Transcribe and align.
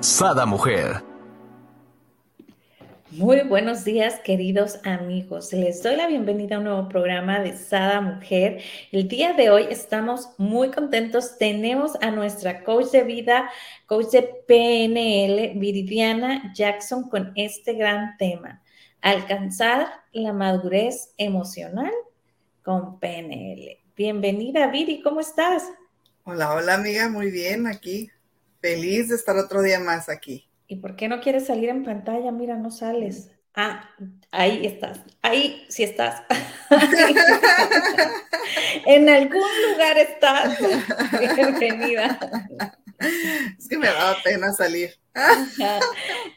Sada 0.00 0.46
Mujer. 0.46 1.04
Muy 3.10 3.42
buenos 3.42 3.84
días, 3.84 4.18
queridos 4.24 4.80
amigos. 4.84 5.52
Les 5.52 5.82
doy 5.82 5.96
la 5.96 6.06
bienvenida 6.06 6.56
a 6.56 6.58
un 6.58 6.64
nuevo 6.64 6.88
programa 6.88 7.40
de 7.40 7.54
Sada 7.54 8.00
Mujer. 8.00 8.62
El 8.92 9.08
día 9.08 9.34
de 9.34 9.50
hoy 9.50 9.66
estamos 9.68 10.30
muy 10.38 10.70
contentos. 10.70 11.36
Tenemos 11.36 11.96
a 12.00 12.10
nuestra 12.12 12.64
coach 12.64 12.92
de 12.92 13.02
vida, 13.02 13.50
coach 13.84 14.06
de 14.12 14.22
PNL, 14.22 15.58
Viridiana 15.58 16.50
Jackson, 16.54 17.10
con 17.10 17.32
este 17.34 17.74
gran 17.74 18.16
tema. 18.16 18.62
Alcanzar 19.02 19.86
la 20.12 20.32
madurez 20.32 21.12
emocional 21.18 21.92
con 22.62 22.98
PNL. 23.00 23.78
Bienvenida, 23.94 24.66
Viri, 24.68 25.02
¿cómo 25.02 25.20
estás? 25.20 25.64
Hola, 26.24 26.54
hola 26.54 26.74
amiga, 26.76 27.10
muy 27.10 27.30
bien 27.30 27.66
aquí 27.66 28.10
Feliz 28.60 29.08
de 29.08 29.16
estar 29.16 29.36
otro 29.36 29.62
día 29.62 29.80
más 29.80 30.08
aquí. 30.08 30.48
¿Y 30.66 30.76
por 30.76 30.94
qué 30.94 31.08
no 31.08 31.20
quieres 31.20 31.46
salir 31.46 31.70
en 31.70 31.82
pantalla? 31.82 32.30
Mira, 32.30 32.56
no 32.56 32.70
sales. 32.70 33.30
Ah, 33.54 33.88
ahí 34.30 34.66
estás. 34.66 35.00
Ahí 35.22 35.64
sí 35.68 35.82
estás. 35.82 36.22
en 38.86 39.08
algún 39.08 39.48
lugar 39.70 39.98
estás. 39.98 40.58
Bienvenida. 41.18 42.18
Es 43.58 43.66
que 43.66 43.78
me 43.78 43.86
daba 43.86 44.16
pena 44.22 44.52
salir. 44.52 44.90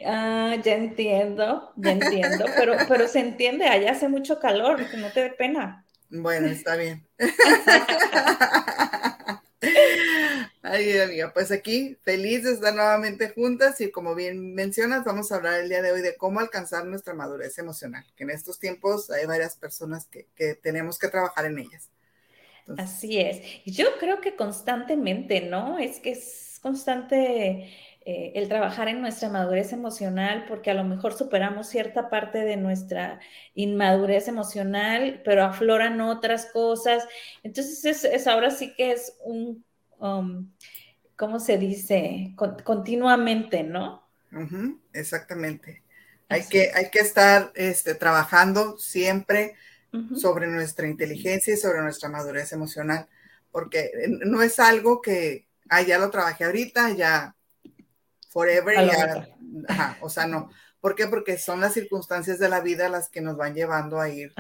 Ah, 0.06 0.56
ya 0.64 0.76
entiendo, 0.76 1.74
ya 1.76 1.92
entiendo, 1.92 2.46
pero, 2.58 2.76
pero 2.88 3.08
se 3.08 3.20
entiende, 3.20 3.68
allá 3.68 3.92
hace 3.92 4.08
mucho 4.08 4.40
calor, 4.40 4.90
que 4.90 4.98
no 4.98 5.12
te 5.12 5.22
dé 5.22 5.30
pena. 5.30 5.86
Bueno, 6.10 6.48
está 6.48 6.76
bien. 6.76 7.06
Ay, 10.66 10.98
amiga, 10.98 11.34
pues 11.34 11.52
aquí 11.52 11.98
feliz 12.04 12.46
de 12.46 12.54
estar 12.54 12.74
nuevamente 12.74 13.28
juntas 13.32 13.82
y 13.82 13.92
como 13.92 14.16
bien 14.16 14.56
mencionas, 14.56 15.04
vamos 15.04 15.30
a 15.30 15.36
hablar 15.36 15.60
el 15.60 15.68
día 15.68 15.82
de 15.82 15.92
hoy 15.92 16.00
de 16.00 16.16
cómo 16.16 16.40
alcanzar 16.40 16.86
nuestra 16.86 17.14
madurez 17.14 17.58
emocional, 17.58 18.06
que 18.16 18.24
en 18.24 18.30
estos 18.30 18.60
tiempos 18.60 19.12
hay 19.12 19.26
varias 19.26 19.58
personas 19.58 20.08
que, 20.08 20.56
tenemos 20.64 20.98
que 20.98 21.10
trabajar 21.10 21.48
en 21.48 21.60
ellas. 21.60 21.90
Así 22.78 23.20
es. 23.20 23.42
Yo 23.66 23.88
creo 24.00 24.22
que 24.22 24.38
constantemente, 24.38 25.42
¿no? 25.42 25.80
Es 25.80 26.00
que 26.00 26.12
es 26.12 26.60
constante 26.62 27.70
eh, 28.06 28.32
el 28.34 28.48
trabajar 28.48 28.88
en 28.88 29.02
nuestra 29.02 29.28
madurez 29.28 29.74
emocional, 29.74 30.46
porque 30.48 30.72
a 30.72 30.76
lo 30.76 30.86
mejor 30.86 31.12
superamos 31.12 31.68
cierta 31.68 32.10
parte 32.10 32.38
de 32.38 32.56
nuestra 32.56 33.20
inmadurez 33.54 34.30
emocional, 34.30 35.22
pero 35.26 35.44
afloran 35.44 36.00
otras 36.00 36.46
cosas. 36.54 37.06
Entonces, 37.44 37.84
es, 37.84 38.06
es 38.06 38.28
ahora 38.28 38.50
sí 38.50 38.74
que 38.76 38.94
es 38.94 39.18
un 39.26 39.66
Um, 40.00 40.52
¿cómo 41.16 41.40
se 41.40 41.58
dice? 41.58 42.34
continuamente, 42.64 43.64
¿no? 43.64 44.04
exactamente. 44.94 45.84
Hay 46.30 46.48
que, 46.48 46.72
hay 46.74 46.90
que 46.90 47.00
estar 47.00 47.52
este, 47.56 47.96
trabajando 47.96 48.78
siempre 48.78 49.56
sobre 50.16 50.48
nuestra 50.48 50.88
inteligencia 50.88 51.54
y 51.54 51.58
sobre 51.58 51.82
nuestra 51.82 52.10
madurez 52.10 52.52
emocional, 52.52 53.08
porque 53.52 53.92
no 54.26 54.42
es 54.42 54.60
algo 54.60 55.02
que, 55.02 55.48
ah, 55.70 55.84
ya 55.84 56.00
lo 56.00 56.10
trabajé 56.10 56.46
ahorita, 56.46 56.90
ya 56.92 57.36
forever, 58.30 58.88
ya, 58.88 59.98
o 60.02 60.10
sea, 60.10 60.26
no. 60.26 60.50
¿Por 60.82 60.96
qué? 60.96 61.08
Porque 61.08 61.38
son 61.38 61.62
las 61.62 61.74
circunstancias 61.74 62.40
de 62.40 62.50
la 62.50 62.60
vida 62.60 62.90
las 62.90 63.10
que 63.10 63.22
nos 63.22 63.38
van 63.38 63.54
llevando 63.54 64.02
a 64.02 64.10
ir, 64.10 64.34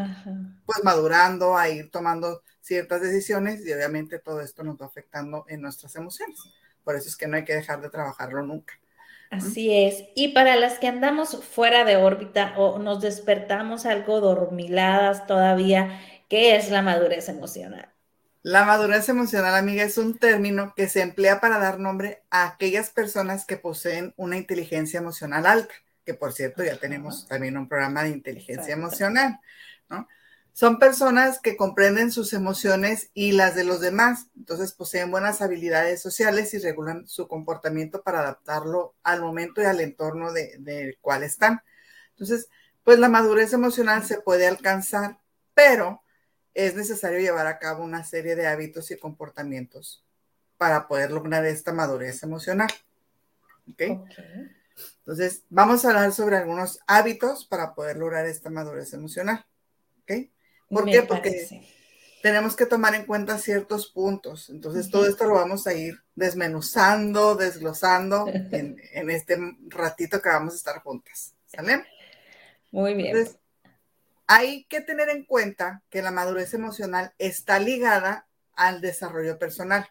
pues, 0.65 0.83
madurando, 0.83 1.55
a 1.55 1.69
ir 1.69 1.91
tomando 1.91 2.41
ciertas 2.63 3.01
decisiones 3.01 3.65
y 3.65 3.73
obviamente 3.73 4.19
todo 4.19 4.41
esto 4.41 4.63
nos 4.63 4.81
va 4.81 4.85
afectando 4.85 5.45
en 5.49 5.61
nuestras 5.61 5.95
emociones. 5.95 6.39
Por 6.83 6.95
eso 6.95 7.09
es 7.09 7.17
que 7.17 7.27
no 7.27 7.35
hay 7.35 7.43
que 7.43 7.55
dejar 7.55 7.81
de 7.81 7.89
trabajarlo 7.89 8.41
nunca. 8.41 8.73
Así 9.29 9.73
es. 9.73 10.05
Y 10.15 10.29
para 10.29 10.55
las 10.55 10.79
que 10.79 10.87
andamos 10.87 11.43
fuera 11.43 11.83
de 11.85 11.97
órbita 11.97 12.53
o 12.57 12.79
nos 12.79 13.01
despertamos 13.01 13.85
algo 13.85 14.21
dormiladas 14.21 15.27
todavía, 15.27 15.99
¿qué 16.29 16.55
es 16.55 16.69
la 16.69 16.81
madurez 16.81 17.29
emocional? 17.29 17.89
La 18.43 18.63
madurez 18.63 19.09
emocional, 19.09 19.55
amiga, 19.55 19.83
es 19.83 19.97
un 19.97 20.17
término 20.17 20.73
que 20.75 20.87
se 20.87 21.01
emplea 21.01 21.39
para 21.39 21.59
dar 21.59 21.79
nombre 21.79 22.23
a 22.29 22.45
aquellas 22.45 22.91
personas 22.91 23.45
que 23.45 23.57
poseen 23.57 24.13
una 24.17 24.37
inteligencia 24.37 24.99
emocional 24.99 25.45
alta, 25.45 25.73
que 26.05 26.13
por 26.13 26.33
cierto 26.33 26.63
ya 26.63 26.77
tenemos 26.77 27.27
también 27.27 27.57
un 27.57 27.67
programa 27.67 28.03
de 28.03 28.09
inteligencia 28.09 28.73
emocional, 28.73 29.39
¿no? 29.89 30.07
Son 30.53 30.77
personas 30.77 31.39
que 31.39 31.57
comprenden 31.57 32.11
sus 32.11 32.31
emociones 32.31 33.09
y 33.15 33.31
las 33.31 33.55
de 33.55 33.63
los 33.63 33.81
demás, 33.81 34.27
entonces 34.37 34.71
poseen 34.71 35.09
buenas 35.09 35.41
habilidades 35.41 35.99
sociales 35.99 36.53
y 36.53 36.59
regulan 36.59 37.07
su 37.07 37.27
comportamiento 37.27 38.03
para 38.03 38.19
adaptarlo 38.19 38.93
al 39.01 39.21
momento 39.21 39.61
y 39.61 39.65
al 39.65 39.81
entorno 39.81 40.31
del 40.31 40.63
de 40.63 40.97
cual 41.01 41.23
están. 41.23 41.63
Entonces, 42.11 42.49
pues 42.83 42.99
la 42.99 43.09
madurez 43.09 43.51
emocional 43.53 44.03
se 44.03 44.21
puede 44.21 44.45
alcanzar, 44.45 45.17
pero 45.55 46.03
es 46.53 46.75
necesario 46.75 47.19
llevar 47.19 47.47
a 47.47 47.57
cabo 47.57 47.83
una 47.83 48.03
serie 48.03 48.35
de 48.35 48.45
hábitos 48.45 48.91
y 48.91 48.97
comportamientos 48.97 50.03
para 50.59 50.87
poder 50.87 51.11
lograr 51.11 51.45
esta 51.45 51.73
madurez 51.73 52.21
emocional. 52.21 52.69
¿Ok? 53.71 53.81
Entonces, 54.99 55.43
vamos 55.49 55.83
a 55.83 55.89
hablar 55.89 56.11
sobre 56.11 56.37
algunos 56.37 56.79
hábitos 56.85 57.45
para 57.45 57.73
poder 57.73 57.97
lograr 57.97 58.27
esta 58.27 58.51
madurez 58.51 58.93
emocional. 58.93 59.45
¿Ok? 60.03 60.29
¿Por 60.73 60.85
qué? 60.85 61.03
Porque 61.03 61.61
tenemos 62.21 62.55
que 62.55 62.65
tomar 62.65 62.95
en 62.95 63.05
cuenta 63.05 63.37
ciertos 63.37 63.87
puntos. 63.87 64.49
Entonces, 64.49 64.89
todo 64.89 65.07
esto 65.07 65.25
lo 65.25 65.35
vamos 65.35 65.67
a 65.67 65.73
ir 65.73 65.95
desmenuzando, 66.15 67.35
desglosando 67.35 68.27
en, 68.51 68.79
este 69.09 69.37
ratito 69.67 70.21
que 70.21 70.29
vamos 70.29 70.53
a 70.53 70.57
estar 70.57 70.81
juntas. 70.81 71.35
¿Sale? 71.47 71.85
Muy 72.71 72.95
bien. 72.95 73.27
hay 74.25 74.63
que 74.63 74.81
tener 74.81 75.09
en 75.09 75.25
cuenta 75.25 75.83
que 75.89 76.01
la 76.01 76.11
madurez 76.11 76.53
emocional 76.53 77.13
está 77.19 77.59
ligada 77.59 78.27
al 78.55 78.81
desarrollo 78.81 79.37
personal. 79.37 79.87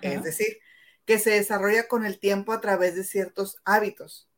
Es 0.00 0.22
decir, 0.22 0.58
que 1.04 1.18
se 1.18 1.30
desarrolla 1.30 1.88
con 1.88 2.06
el 2.06 2.18
tiempo 2.18 2.52
a 2.52 2.60
través 2.60 2.94
de 2.94 3.02
ciertos 3.02 3.56
hábitos. 3.64 4.28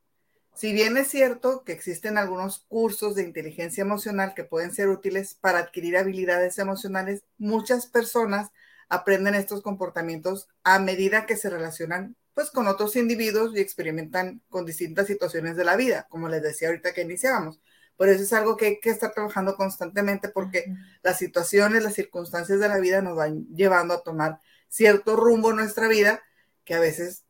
Si 0.61 0.75
bien 0.75 0.99
es 0.99 1.09
cierto 1.09 1.65
que 1.65 1.73
existen 1.73 2.19
algunos 2.19 2.67
cursos 2.69 3.15
de 3.15 3.23
inteligencia 3.23 3.81
emocional 3.81 4.35
que 4.35 4.45
pueden 4.45 4.75
ser 4.75 4.91
útiles 4.91 5.33
para 5.41 5.59
adquirir 5.59 5.97
habilidades 5.97 6.59
emocionales, 6.59 7.23
muchas 7.39 7.87
personas 7.87 8.51
aprenden 8.91 9.35
estos 9.35 9.63
comportamientos 9.63 10.51
a 10.63 10.79
medida 10.79 11.25
que 11.25 11.39
se 11.39 11.49
relacionan 11.49 12.15
pues 12.35 12.51
con 12.51 12.69
otros 12.69 12.95
individuos 12.97 13.57
y 13.57 13.61
experimentan 13.61 14.43
con 14.51 14.67
distintas 14.67 15.07
situaciones 15.07 15.57
de 15.57 15.65
la 15.65 15.77
vida, 15.77 16.07
como 16.11 16.29
les 16.29 16.43
decía 16.43 16.69
ahorita 16.69 16.93
que 16.93 17.01
iniciábamos. 17.05 17.59
Por 17.97 18.11
eso 18.11 18.23
es 18.23 18.33
algo 18.35 18.59
que 18.59 18.67
hay 18.67 18.81
que 18.81 18.91
estar 18.91 19.15
trabajando 19.15 19.57
constantemente 19.57 20.29
porque 20.29 20.67
las 21.03 21.17
situaciones, 21.17 21.83
las 21.83 21.95
circunstancias 21.95 22.61
de 22.61 22.69
la 22.69 22.81
vida 22.81 23.01
nos 23.01 23.17
van 23.17 23.47
llevando 23.47 23.95
a 23.95 24.03
tomar 24.03 24.43
cierto 24.69 25.17
rumbo 25.17 25.53
en 25.53 25.57
nuestra 25.57 25.89
vida 25.89 26.23
que 26.65 26.75
a 26.75 26.81
veces 26.81 27.25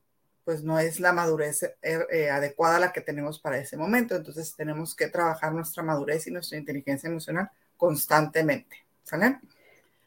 pues 0.50 0.64
no 0.64 0.80
es 0.80 0.98
la 0.98 1.12
madurez 1.12 1.62
eh, 1.62 1.98
eh, 2.10 2.28
adecuada 2.28 2.80
la 2.80 2.92
que 2.92 3.00
tenemos 3.00 3.38
para 3.38 3.56
ese 3.56 3.76
momento. 3.76 4.16
Entonces 4.16 4.56
tenemos 4.56 4.96
que 4.96 5.06
trabajar 5.06 5.52
nuestra 5.52 5.84
madurez 5.84 6.26
y 6.26 6.32
nuestra 6.32 6.58
inteligencia 6.58 7.08
emocional 7.08 7.48
constantemente. 7.76 8.78
¿Sale? 9.04 9.38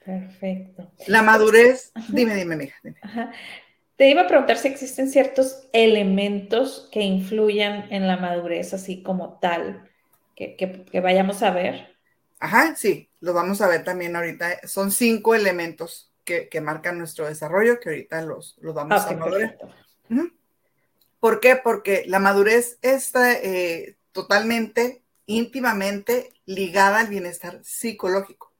Perfecto. 0.03 0.91
La 1.07 1.21
madurez, 1.21 1.94
dime, 2.09 2.35
dime, 2.35 2.57
mija. 2.57 2.77
Te 3.95 4.09
iba 4.09 4.23
a 4.23 4.27
preguntar 4.27 4.57
si 4.57 4.68
existen 4.68 5.09
ciertos 5.09 5.69
elementos 5.71 6.89
que 6.91 7.00
influyan 7.00 7.89
en 7.89 8.06
la 8.06 8.18
madurez, 8.18 8.73
así 8.73 9.01
como 9.01 9.39
tal, 9.39 9.89
que, 10.35 10.85
vayamos 11.01 11.41
a 11.41 11.51
ver. 11.51 11.95
Ajá, 12.38 12.75
sí, 12.75 13.09
lo 13.21 13.33
vamos 13.33 13.62
a 13.62 13.69
ver 13.69 13.85
también 13.85 14.13
ahorita. 14.18 14.68
Son 14.68 14.91
cinco 14.91 15.35
elementos 15.35 16.12
que, 16.25 16.50
marcan 16.59 16.97
nuestro 16.97 17.27
desarrollo, 17.27 17.79
que 17.79 17.88
ahorita 17.88 18.23
los, 18.23 18.57
los 18.59 18.75
vamos 18.75 19.06
a 19.06 19.13
ver. 19.29 19.57
¿Por 21.19 21.39
qué? 21.39 21.56
Porque 21.56 22.04
la 22.07 22.19
madurez 22.19 22.77
está 22.81 23.31
eh, 23.33 23.98
totalmente, 24.12 25.04
íntimamente 25.25 26.33
ligada 26.45 27.00
al 27.00 27.07
bienestar 27.07 27.62
psicológico. 27.63 28.51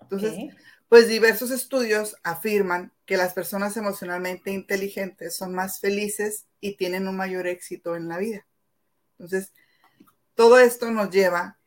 Entonces, 0.00 0.34
pues 0.88 1.08
diversos 1.08 1.50
estudios 1.50 2.16
afirman 2.22 2.92
que 3.06 3.16
las 3.16 3.32
personas 3.32 3.76
emocionalmente 3.76 4.50
inteligentes 4.50 5.36
son 5.36 5.54
más 5.54 5.80
felices 5.80 6.46
y 6.60 6.76
tienen 6.76 7.08
un 7.08 7.16
mayor 7.16 7.46
éxito 7.46 7.96
en 7.96 8.08
la 8.08 8.18
vida. 8.18 8.46
Entonces, 9.12 9.52
todo 10.34 10.58
esto 10.58 10.90
nos 10.90 11.10
lleva 11.10 11.58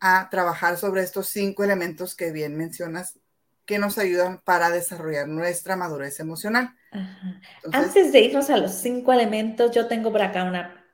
a 0.00 0.28
trabajar 0.30 0.76
sobre 0.76 1.02
estos 1.02 1.28
cinco 1.28 1.64
elementos 1.64 2.14
que 2.14 2.30
bien 2.30 2.56
mencionas 2.56 3.18
que 3.64 3.78
nos 3.78 3.98
ayudan 3.98 4.40
para 4.44 4.70
desarrollar 4.70 5.28
nuestra 5.28 5.76
madurez 5.76 6.20
emocional. 6.20 6.77
Antes 7.72 8.12
de 8.12 8.20
irnos 8.20 8.50
a 8.50 8.56
los 8.56 8.72
cinco 8.72 9.12
elementos, 9.12 9.70
yo 9.72 9.86
tengo 9.86 10.10
por 10.10 10.22
acá 10.22 10.44
una, 10.44 10.84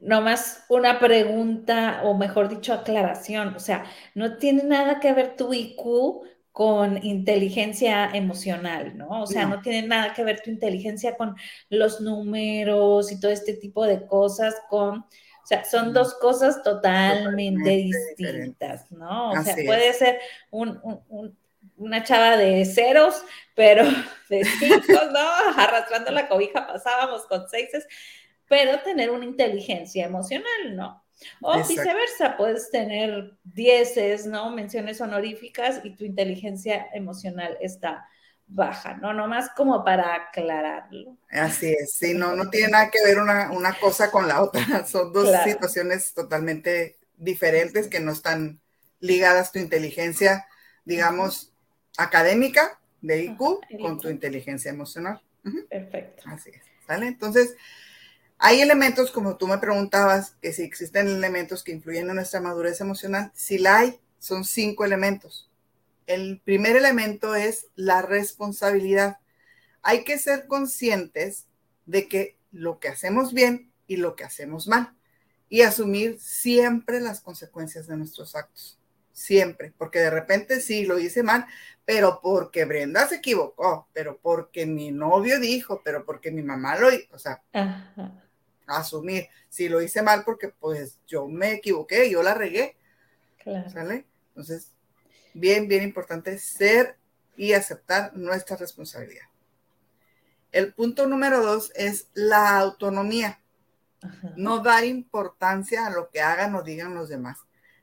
nomás 0.00 0.64
una 0.68 0.98
pregunta, 0.98 2.00
o 2.04 2.14
mejor 2.14 2.48
dicho, 2.48 2.72
aclaración. 2.72 3.54
O 3.54 3.60
sea, 3.60 3.84
no 4.14 4.36
tiene 4.36 4.64
nada 4.64 5.00
que 5.00 5.12
ver 5.12 5.36
tu 5.36 5.52
IQ 5.52 6.22
con 6.52 7.02
inteligencia 7.04 8.10
emocional, 8.12 8.96
¿no? 8.96 9.22
O 9.22 9.26
sea, 9.26 9.46
no. 9.46 9.60
tiene 9.62 9.86
nada 9.86 10.12
que 10.12 10.24
ver 10.24 10.40
tu 10.40 10.50
inteligencia 10.50 11.16
con 11.16 11.36
los 11.68 12.00
números 12.00 13.12
y 13.12 13.20
todo 13.20 13.30
este 13.30 13.54
tipo 13.54 13.86
de 13.86 14.04
cosas, 14.06 14.56
con, 14.68 14.98
o 14.98 15.46
sea, 15.46 15.64
son 15.64 15.92
dos 15.92 16.14
cosas 16.14 16.62
totalmente, 16.62 17.70
distintas, 17.70 18.90
¿no? 18.90 19.30
O 19.30 19.42
sea, 19.42 19.54
puede 19.64 19.92
ser 19.92 20.18
un, 20.50 20.80
una 21.80 22.04
chava 22.04 22.36
de 22.36 22.64
ceros, 22.64 23.24
pero 23.54 23.84
de 24.28 24.44
cinco, 24.44 25.00
¿no? 25.12 25.28
Arrastrando 25.56 26.10
la 26.12 26.28
cobija 26.28 26.66
pasábamos 26.66 27.26
con 27.26 27.48
seises, 27.48 27.86
pero 28.48 28.80
tener 28.80 29.10
una 29.10 29.24
inteligencia 29.24 30.04
emocional, 30.04 30.76
¿no? 30.76 31.02
O 31.42 31.56
viceversa, 31.56 32.36
puedes 32.36 32.70
tener 32.70 33.32
dieces, 33.44 34.26
¿no? 34.26 34.50
Menciones 34.50 35.00
honoríficas 35.00 35.80
y 35.84 35.90
tu 35.96 36.04
inteligencia 36.04 36.88
emocional 36.94 37.58
está 37.60 38.06
baja, 38.46 38.96
¿no? 38.96 39.12
Nomás 39.12 39.50
como 39.50 39.84
para 39.84 40.14
aclararlo. 40.14 41.16
Así 41.30 41.72
es, 41.72 41.92
sí, 41.92 42.14
no, 42.14 42.34
no 42.34 42.50
tiene 42.50 42.68
nada 42.68 42.90
que 42.90 43.04
ver 43.04 43.18
una, 43.18 43.76
cosa 43.80 44.10
con 44.10 44.26
la 44.28 44.42
otra, 44.42 44.62
son 44.86 45.12
dos 45.12 45.30
situaciones 45.44 46.12
totalmente 46.14 46.98
diferentes 47.16 47.88
que 47.88 48.00
no 48.00 48.12
están 48.12 48.60
ligadas 48.98 49.52
tu 49.52 49.58
inteligencia, 49.58 50.46
digamos, 50.84 51.50
académica 51.96 52.80
de 53.00 53.24
IQ 53.24 53.38
con 53.80 53.98
tu 53.98 54.08
inteligencia 54.08 54.70
emocional. 54.70 55.20
Perfecto. 55.68 56.22
Así 56.26 56.50
es, 56.50 56.62
¿sale? 56.86 57.06
Entonces, 57.08 57.56
hay 58.38 58.60
elementos, 58.60 59.10
como 59.10 59.36
tú 59.36 59.46
me 59.46 59.58
preguntabas, 59.58 60.32
que 60.40 60.52
si 60.52 60.62
existen 60.62 61.08
elementos 61.08 61.62
que 61.62 61.72
influyen 61.72 62.08
en 62.08 62.16
nuestra 62.16 62.40
madurez 62.40 62.80
emocional, 62.80 63.30
si 63.34 63.58
la 63.58 63.78
hay, 63.78 64.00
son 64.18 64.44
cinco 64.44 64.84
elementos. 64.84 65.50
El 66.06 66.40
primer 66.40 66.76
elemento 66.76 67.34
es 67.34 67.66
la 67.76 68.02
responsabilidad. 68.02 69.18
Hay 69.82 70.04
que 70.04 70.18
ser 70.18 70.46
conscientes 70.46 71.46
de 71.86 72.08
que 72.08 72.36
lo 72.50 72.80
que 72.80 72.88
hacemos 72.88 73.32
bien 73.32 73.70
y 73.86 73.96
lo 73.96 74.16
que 74.16 74.24
hacemos 74.24 74.66
mal 74.68 74.94
y 75.50 75.62
asumir 75.62 76.18
siempre 76.18 77.00
las 77.00 77.20
consecuencias 77.20 77.86
de 77.88 77.96
nuestros 77.96 78.34
actos. 78.34 78.79
Siempre, 79.12 79.72
porque 79.76 79.98
de 79.98 80.10
repente 80.10 80.60
sí 80.60 80.84
lo 80.84 80.98
hice 80.98 81.22
mal, 81.22 81.46
pero 81.84 82.20
porque 82.22 82.64
Brenda 82.64 83.08
se 83.08 83.16
equivocó, 83.16 83.88
pero 83.92 84.18
porque 84.18 84.66
mi 84.66 84.92
novio 84.92 85.40
dijo, 85.40 85.82
pero 85.84 86.04
porque 86.04 86.30
mi 86.30 86.42
mamá 86.42 86.78
lo 86.78 86.92
hizo, 86.92 87.14
o 87.14 87.18
sea, 87.18 87.42
asumir. 88.66 89.28
Si 89.48 89.68
lo 89.68 89.82
hice 89.82 90.02
mal 90.02 90.22
porque 90.24 90.48
pues 90.48 90.98
yo 91.06 91.26
me 91.26 91.52
equivoqué, 91.54 92.08
yo 92.08 92.22
la 92.22 92.34
regué. 92.34 92.76
¿Sale? 93.72 94.06
Entonces, 94.28 94.72
bien, 95.34 95.66
bien 95.66 95.82
importante 95.82 96.38
ser 96.38 96.96
y 97.36 97.52
aceptar 97.52 98.16
nuestra 98.16 98.56
responsabilidad. 98.56 99.24
El 100.52 100.72
punto 100.72 101.06
número 101.06 101.42
dos 101.42 101.72
es 101.74 102.08
la 102.14 102.58
autonomía. 102.58 103.40
No 104.36 104.60
dar 104.60 104.84
importancia 104.84 105.86
a 105.86 105.90
lo 105.90 106.10
que 106.10 106.20
hagan 106.20 106.54
o 106.54 106.62
digan 106.62 106.94
los 106.94 107.08
demás. 107.08 107.38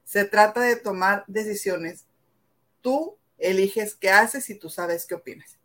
Se 0.08 0.24
trata 0.24 0.62
de 0.62 0.78
tomar 0.78 1.26
decisiones. 1.28 2.06
Tú 2.80 3.18
eliges 3.38 3.94
qué 3.94 4.10
haces 4.10 4.50
y 4.50 4.56
tú 4.56 4.70
sabes 4.70 5.06
qué 5.06 5.16
opinas. 5.16 5.60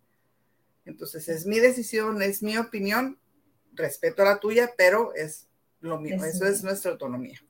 Entonces, 0.84 1.28
es 1.28 1.46
mi 1.46 1.60
decisión, 1.60 2.20
es 2.22 2.42
mi 2.42 2.56
opinión 2.56 3.20
respeto 3.72 4.22
a 4.22 4.24
la 4.24 4.40
tuya, 4.40 4.72
pero 4.76 5.14
es 5.14 5.46
lo 5.78 6.00
mismo, 6.00 6.24
eso 6.24 6.44
es 6.44 6.64
nuestra 6.64 6.90
autonomía. 6.90 7.40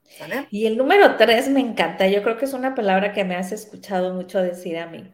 Y 0.51 0.67
el 0.67 0.77
número 0.77 1.17
tres 1.17 1.49
me 1.49 1.61
encanta, 1.61 2.07
yo 2.07 2.21
creo 2.21 2.37
que 2.37 2.45
es 2.45 2.53
una 2.53 2.75
palabra 2.75 3.11
que 3.11 3.23
me 3.23 3.35
has 3.35 3.51
escuchado 3.51 4.13
mucho 4.13 4.39
decir 4.39 4.77
a 4.77 4.85
mí, 4.85 5.11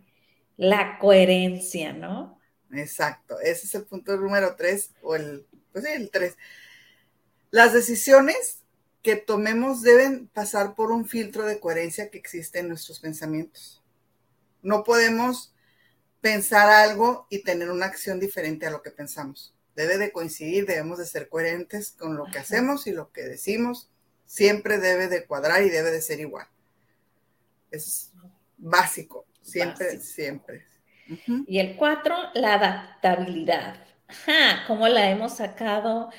la 0.57 0.99
coherencia, 0.99 1.93
¿no? 1.93 2.41
Exacto, 2.73 3.39
ese 3.39 3.67
es 3.67 3.75
el 3.75 3.85
punto 3.85 4.17
número 4.17 4.53
tres, 4.57 4.93
o 5.01 5.15
el, 5.15 5.45
pues 5.71 5.85
sí, 5.85 5.91
el 5.93 6.11
tres. 6.11 6.35
Las 7.51 7.71
decisiones 7.71 8.58
que 9.01 9.15
tomemos 9.15 9.81
deben 9.81 10.27
pasar 10.27 10.75
por 10.75 10.91
un 10.91 11.07
filtro 11.07 11.45
de 11.45 11.59
coherencia 11.59 12.09
que 12.09 12.17
existe 12.17 12.59
en 12.59 12.69
nuestros 12.69 12.99
pensamientos. 12.99 13.81
No 14.61 14.83
podemos 14.83 15.53
pensar 16.21 16.69
algo 16.69 17.27
y 17.29 17.43
tener 17.43 17.69
una 17.69 17.85
acción 17.85 18.19
diferente 18.19 18.65
a 18.65 18.71
lo 18.71 18.81
que 18.81 18.91
pensamos 18.91 19.53
debe 19.79 19.97
de 19.97 20.11
coincidir, 20.11 20.65
debemos 20.65 20.97
de 20.97 21.05
ser 21.05 21.29
coherentes 21.29 21.91
con 21.97 22.17
lo 22.17 22.25
que 22.25 22.39
hacemos 22.39 22.85
y 22.85 22.91
lo 22.91 23.13
que 23.13 23.21
decimos, 23.21 23.89
siempre 24.25 24.77
debe 24.77 25.07
de 25.07 25.25
cuadrar 25.25 25.63
y 25.63 25.69
debe 25.69 25.89
de 25.89 26.01
ser 26.01 26.19
igual. 26.19 26.47
Es 27.71 28.11
básico, 28.57 29.25
siempre, 29.41 30.01
siempre. 30.01 30.65
Y 31.47 31.59
el 31.59 31.77
cuatro, 31.77 32.15
la 32.33 32.55
adaptabilidad. 32.55 33.77
Ajá, 34.09 34.65
¿Cómo 34.67 34.85
la 34.89 35.09
hemos 35.09 35.37
sacado? 35.37 36.11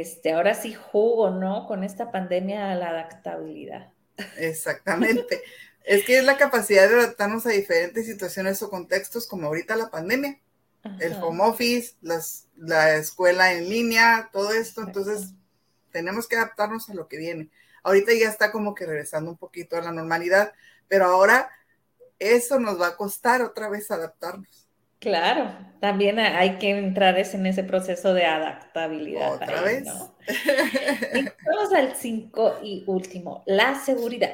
Este, 0.00 0.32
ahora 0.32 0.54
sí 0.54 0.74
jugo, 0.74 1.30
¿no? 1.30 1.66
Con 1.66 1.84
esta 1.84 2.10
pandemia 2.10 2.74
la 2.74 2.90
adaptabilidad. 2.90 3.92
Exactamente. 4.38 5.42
es 5.84 6.04
que 6.04 6.18
es 6.18 6.24
la 6.24 6.36
capacidad 6.36 6.88
de 6.88 6.94
adaptarnos 6.94 7.46
a 7.46 7.50
diferentes 7.50 8.06
situaciones 8.06 8.62
o 8.62 8.70
contextos, 8.70 9.26
como 9.26 9.48
ahorita 9.48 9.76
la 9.76 9.90
pandemia 9.90 10.38
el 10.98 11.14
home 11.22 11.44
office, 11.44 11.94
la 12.00 12.96
escuela 12.96 13.52
en 13.52 13.68
línea, 13.68 14.30
todo 14.32 14.52
esto. 14.52 14.82
Entonces, 14.82 15.32
tenemos 15.90 16.26
que 16.26 16.36
adaptarnos 16.36 16.88
a 16.90 16.94
lo 16.94 17.08
que 17.08 17.18
viene. 17.18 17.50
Ahorita 17.82 18.12
ya 18.12 18.28
está 18.28 18.52
como 18.52 18.74
que 18.74 18.86
regresando 18.86 19.30
un 19.30 19.36
poquito 19.36 19.76
a 19.76 19.82
la 19.82 19.92
normalidad, 19.92 20.52
pero 20.88 21.06
ahora 21.06 21.50
eso 22.18 22.58
nos 22.58 22.80
va 22.80 22.88
a 22.88 22.96
costar 22.96 23.42
otra 23.42 23.68
vez 23.68 23.90
adaptarnos. 23.90 24.61
Claro, 25.02 25.52
también 25.80 26.20
hay 26.20 26.60
que 26.60 26.70
entrar 26.70 27.18
en 27.18 27.46
ese 27.46 27.64
proceso 27.64 28.14
de 28.14 28.24
adaptabilidad. 28.24 29.34
Otra 29.34 29.60
vez. 29.62 29.88
y 31.14 31.24
vamos 31.44 31.72
al 31.74 31.96
cinco 31.96 32.54
y 32.62 32.84
último, 32.86 33.42
la 33.44 33.74
seguridad. 33.80 34.32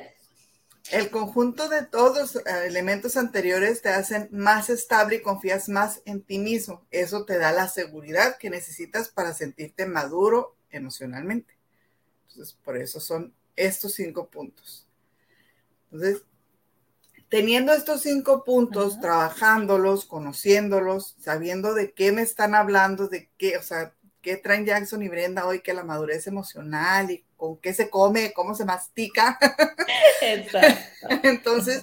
El 0.91 1.09
conjunto 1.09 1.71
de 1.71 1.87
todos 1.87 2.35
los 2.35 2.37
eh, 2.37 2.67
elementos 2.67 3.17
anteriores 3.17 3.81
te 3.81 3.89
hacen 3.89 4.29
más 4.31 4.69
estable 4.69 5.17
y 5.17 5.23
confías 5.23 5.71
más 5.71 6.03
en 6.05 6.21
ti 6.21 6.39
mismo. 6.39 6.87
Eso 6.91 7.25
te 7.25 7.39
da 7.39 7.51
la 7.53 7.69
seguridad 7.69 8.37
que 8.37 8.51
necesitas 8.51 9.09
para 9.09 9.33
sentirte 9.33 9.87
maduro 9.87 10.55
emocionalmente. 10.71 11.57
Entonces, 12.29 12.59
por 12.63 12.77
eso 12.77 13.01
son 13.01 13.33
estos 13.57 13.95
cinco 13.95 14.29
puntos. 14.29 14.87
Entonces, 15.91 16.25
teniendo 17.29 17.73
estos 17.73 18.03
cinco 18.03 18.45
puntos, 18.45 19.01
trabajándolos, 19.01 20.07
conociéndolos, 20.07 21.17
sabiendo 21.21 21.75
de 21.75 21.93
qué 21.93 22.13
me 22.13 22.23
están 22.23 22.55
hablando, 22.55 23.09
de 23.09 23.29
qué, 23.37 23.57
o 23.57 23.63
sea, 23.63 23.93
qué 24.23 24.37
traen 24.37 24.65
Jackson 24.65 25.03
y 25.03 25.09
Brenda 25.09 25.47
hoy, 25.47 25.61
que 25.61 25.75
la 25.75 25.85
madurez 25.85 26.27
emocional 26.27 27.11
y 27.11 27.25
con 27.37 27.59
qué 27.59 27.75
se 27.75 27.91
come, 27.91 28.33
cómo 28.33 28.55
se 28.55 28.65
mastica. 28.65 29.39
Exacto. 30.23 31.09
Entonces, 31.23 31.83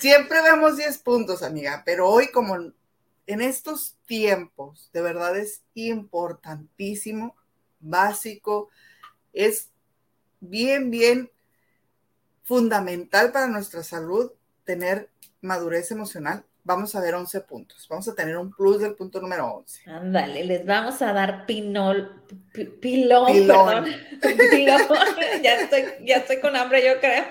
siempre 0.00 0.42
vemos 0.42 0.76
10 0.76 0.98
puntos, 0.98 1.42
amiga, 1.42 1.82
pero 1.84 2.08
hoy 2.08 2.28
como 2.32 2.56
en 2.56 3.40
estos 3.40 3.96
tiempos, 4.06 4.90
de 4.92 5.00
verdad 5.00 5.36
es 5.36 5.62
importantísimo, 5.74 7.36
básico, 7.80 8.68
es 9.32 9.70
bien, 10.40 10.90
bien 10.90 11.30
fundamental 12.44 13.32
para 13.32 13.48
nuestra 13.48 13.82
salud 13.82 14.32
tener 14.66 15.08
madurez 15.40 15.90
emocional 15.90 16.44
vamos 16.66 16.96
a 16.96 17.00
ver 17.00 17.14
11 17.14 17.40
puntos. 17.42 17.86
Vamos 17.88 18.08
a 18.08 18.14
tener 18.14 18.36
un 18.36 18.50
plus 18.50 18.80
del 18.80 18.94
punto 18.94 19.20
número 19.20 19.46
11. 19.46 19.88
Ándale, 19.88 20.44
les 20.44 20.66
vamos 20.66 21.00
a 21.00 21.12
dar 21.12 21.46
pinol, 21.46 22.22
pilón, 22.52 23.32
pilón. 23.32 23.84
pilón. 24.50 24.82
ya, 25.42 25.60
estoy, 25.60 25.84
ya 26.04 26.16
estoy 26.16 26.40
con 26.40 26.56
hambre, 26.56 26.84
yo 26.84 26.98
creo 27.00 27.24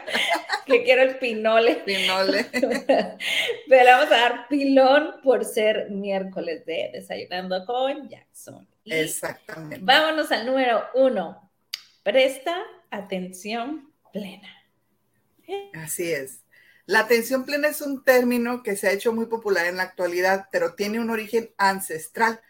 que 0.66 0.84
quiero 0.84 1.02
el 1.04 1.18
pinole. 1.18 1.76
Pinole. 1.86 2.46
Pero 3.70 3.86
vamos 3.86 4.12
a 4.12 4.18
dar 4.18 4.48
pilón 4.48 5.16
por 5.22 5.44
ser 5.44 5.92
miércoles 5.92 6.66
de 6.66 6.92
Desayunando 6.94 7.66
con 7.66 8.08
Jackson. 8.08 8.66
Exactamente. 8.86 9.80
Vámonos 9.82 10.32
al 10.32 10.46
número 10.46 10.82
uno. 10.94 11.52
Presta 12.04 12.56
atención 12.90 13.92
plena. 14.14 14.50
Así 15.74 16.12
es. 16.12 16.45
La 16.86 17.00
atención 17.00 17.46
plena 17.46 17.68
es 17.68 17.82
un 17.82 18.04
término 18.04 18.64
que 18.64 18.76
se 18.76 18.88
ha 18.88 18.92
hecho 18.92 19.14
muy 19.14 19.26
popular 19.26 19.66
en 19.66 19.78
la 19.78 19.84
actualidad, 19.84 20.50
pero 20.52 20.76
tiene 20.76 21.00
un 21.00 21.10
origen 21.10 21.52
ancestral 21.58 22.42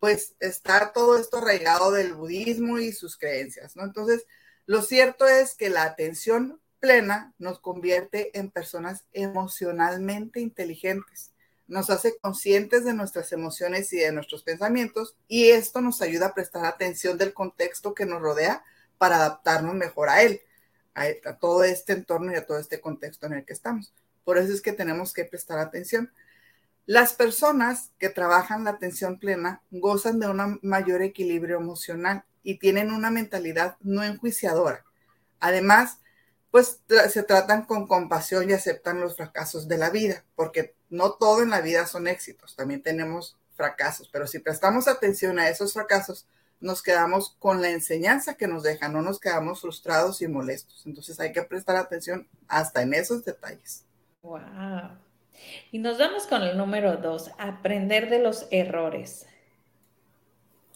pues 0.00 0.34
está 0.40 0.92
todo 0.92 1.18
esto 1.18 1.36
arraigado 1.36 1.92
del 1.92 2.14
budismo 2.14 2.78
y 2.78 2.92
sus 2.92 3.16
creencias, 3.16 3.76
¿no? 3.76 3.84
Entonces, 3.84 4.26
lo 4.66 4.82
cierto 4.82 5.28
es 5.28 5.54
que 5.54 5.68
la 5.68 5.84
atención 5.84 6.60
plena 6.80 7.34
nos 7.38 7.60
convierte 7.60 8.36
en 8.38 8.50
personas 8.50 9.04
emocionalmente 9.12 10.40
inteligentes, 10.40 11.32
nos 11.66 11.90
hace 11.90 12.16
conscientes 12.18 12.84
de 12.84 12.94
nuestras 12.94 13.30
emociones 13.32 13.92
y 13.92 13.98
de 13.98 14.10
nuestros 14.10 14.42
pensamientos 14.42 15.16
y 15.28 15.50
esto 15.50 15.82
nos 15.82 16.00
ayuda 16.00 16.28
a 16.28 16.34
prestar 16.34 16.64
atención 16.64 17.18
del 17.18 17.34
contexto 17.34 17.94
que 17.94 18.06
nos 18.06 18.22
rodea 18.22 18.64
para 18.96 19.16
adaptarnos 19.16 19.74
mejor 19.74 20.08
a 20.08 20.22
él, 20.22 20.40
a, 20.94 21.34
todo 21.38 21.64
este 21.64 21.92
entorno 21.92 22.32
y 22.32 22.36
a 22.36 22.46
todo 22.46 22.58
este 22.58 22.80
contexto 22.80 23.26
en 23.26 23.34
el 23.34 23.44
que 23.44 23.52
estamos. 23.52 23.92
Por 24.24 24.38
eso 24.38 24.52
es 24.52 24.60
que 24.60 24.72
tenemos 24.72 25.12
que 25.12 25.24
prestar 25.24 25.58
atención. 25.58 26.12
Las 26.86 27.12
personas 27.14 27.90
que 27.98 28.08
trabajan 28.08 28.64
la 28.64 28.70
atención 28.70 29.18
plena 29.18 29.62
gozan 29.70 30.18
de 30.18 30.28
un 30.28 30.58
mayor 30.62 31.02
equilibrio 31.02 31.56
emocional 31.56 32.24
y 32.42 32.58
tienen 32.58 32.90
una 32.90 33.10
mentalidad 33.10 33.76
no 33.80 34.02
enjuiciadora. 34.02 34.84
Además, 35.40 35.98
pues 36.50 36.80
se 37.10 37.22
tratan 37.22 37.64
con 37.64 37.86
compasión 37.86 38.50
y 38.50 38.54
aceptan 38.54 39.00
los 39.00 39.16
fracasos 39.16 39.68
de 39.68 39.78
la 39.78 39.90
vida, 39.90 40.24
porque 40.34 40.74
no 40.88 41.12
todo 41.12 41.42
en 41.42 41.50
la 41.50 41.60
vida 41.60 41.86
son 41.86 42.08
éxitos, 42.08 42.56
también 42.56 42.82
tenemos 42.82 43.36
fracasos, 43.54 44.08
pero 44.12 44.26
si 44.26 44.40
prestamos 44.40 44.88
atención 44.88 45.38
a 45.38 45.48
esos 45.48 45.72
fracasos, 45.72 46.26
nos 46.60 46.82
quedamos 46.82 47.36
con 47.38 47.62
la 47.62 47.70
enseñanza 47.70 48.34
que 48.34 48.46
nos 48.46 48.62
dejan, 48.62 48.92
no 48.92 49.02
nos 49.02 49.18
quedamos 49.18 49.62
frustrados 49.62 50.22
y 50.22 50.28
molestos. 50.28 50.82
Entonces 50.86 51.18
hay 51.20 51.32
que 51.32 51.42
prestar 51.42 51.76
atención 51.76 52.28
hasta 52.48 52.82
en 52.82 52.94
esos 52.94 53.24
detalles. 53.24 53.84
Wow. 54.22 54.90
Y 55.72 55.78
nos 55.78 55.98
vamos 55.98 56.26
con 56.26 56.42
el 56.42 56.56
número 56.56 56.98
dos, 56.98 57.30
aprender 57.38 58.10
de 58.10 58.20
los 58.20 58.46
errores. 58.50 59.26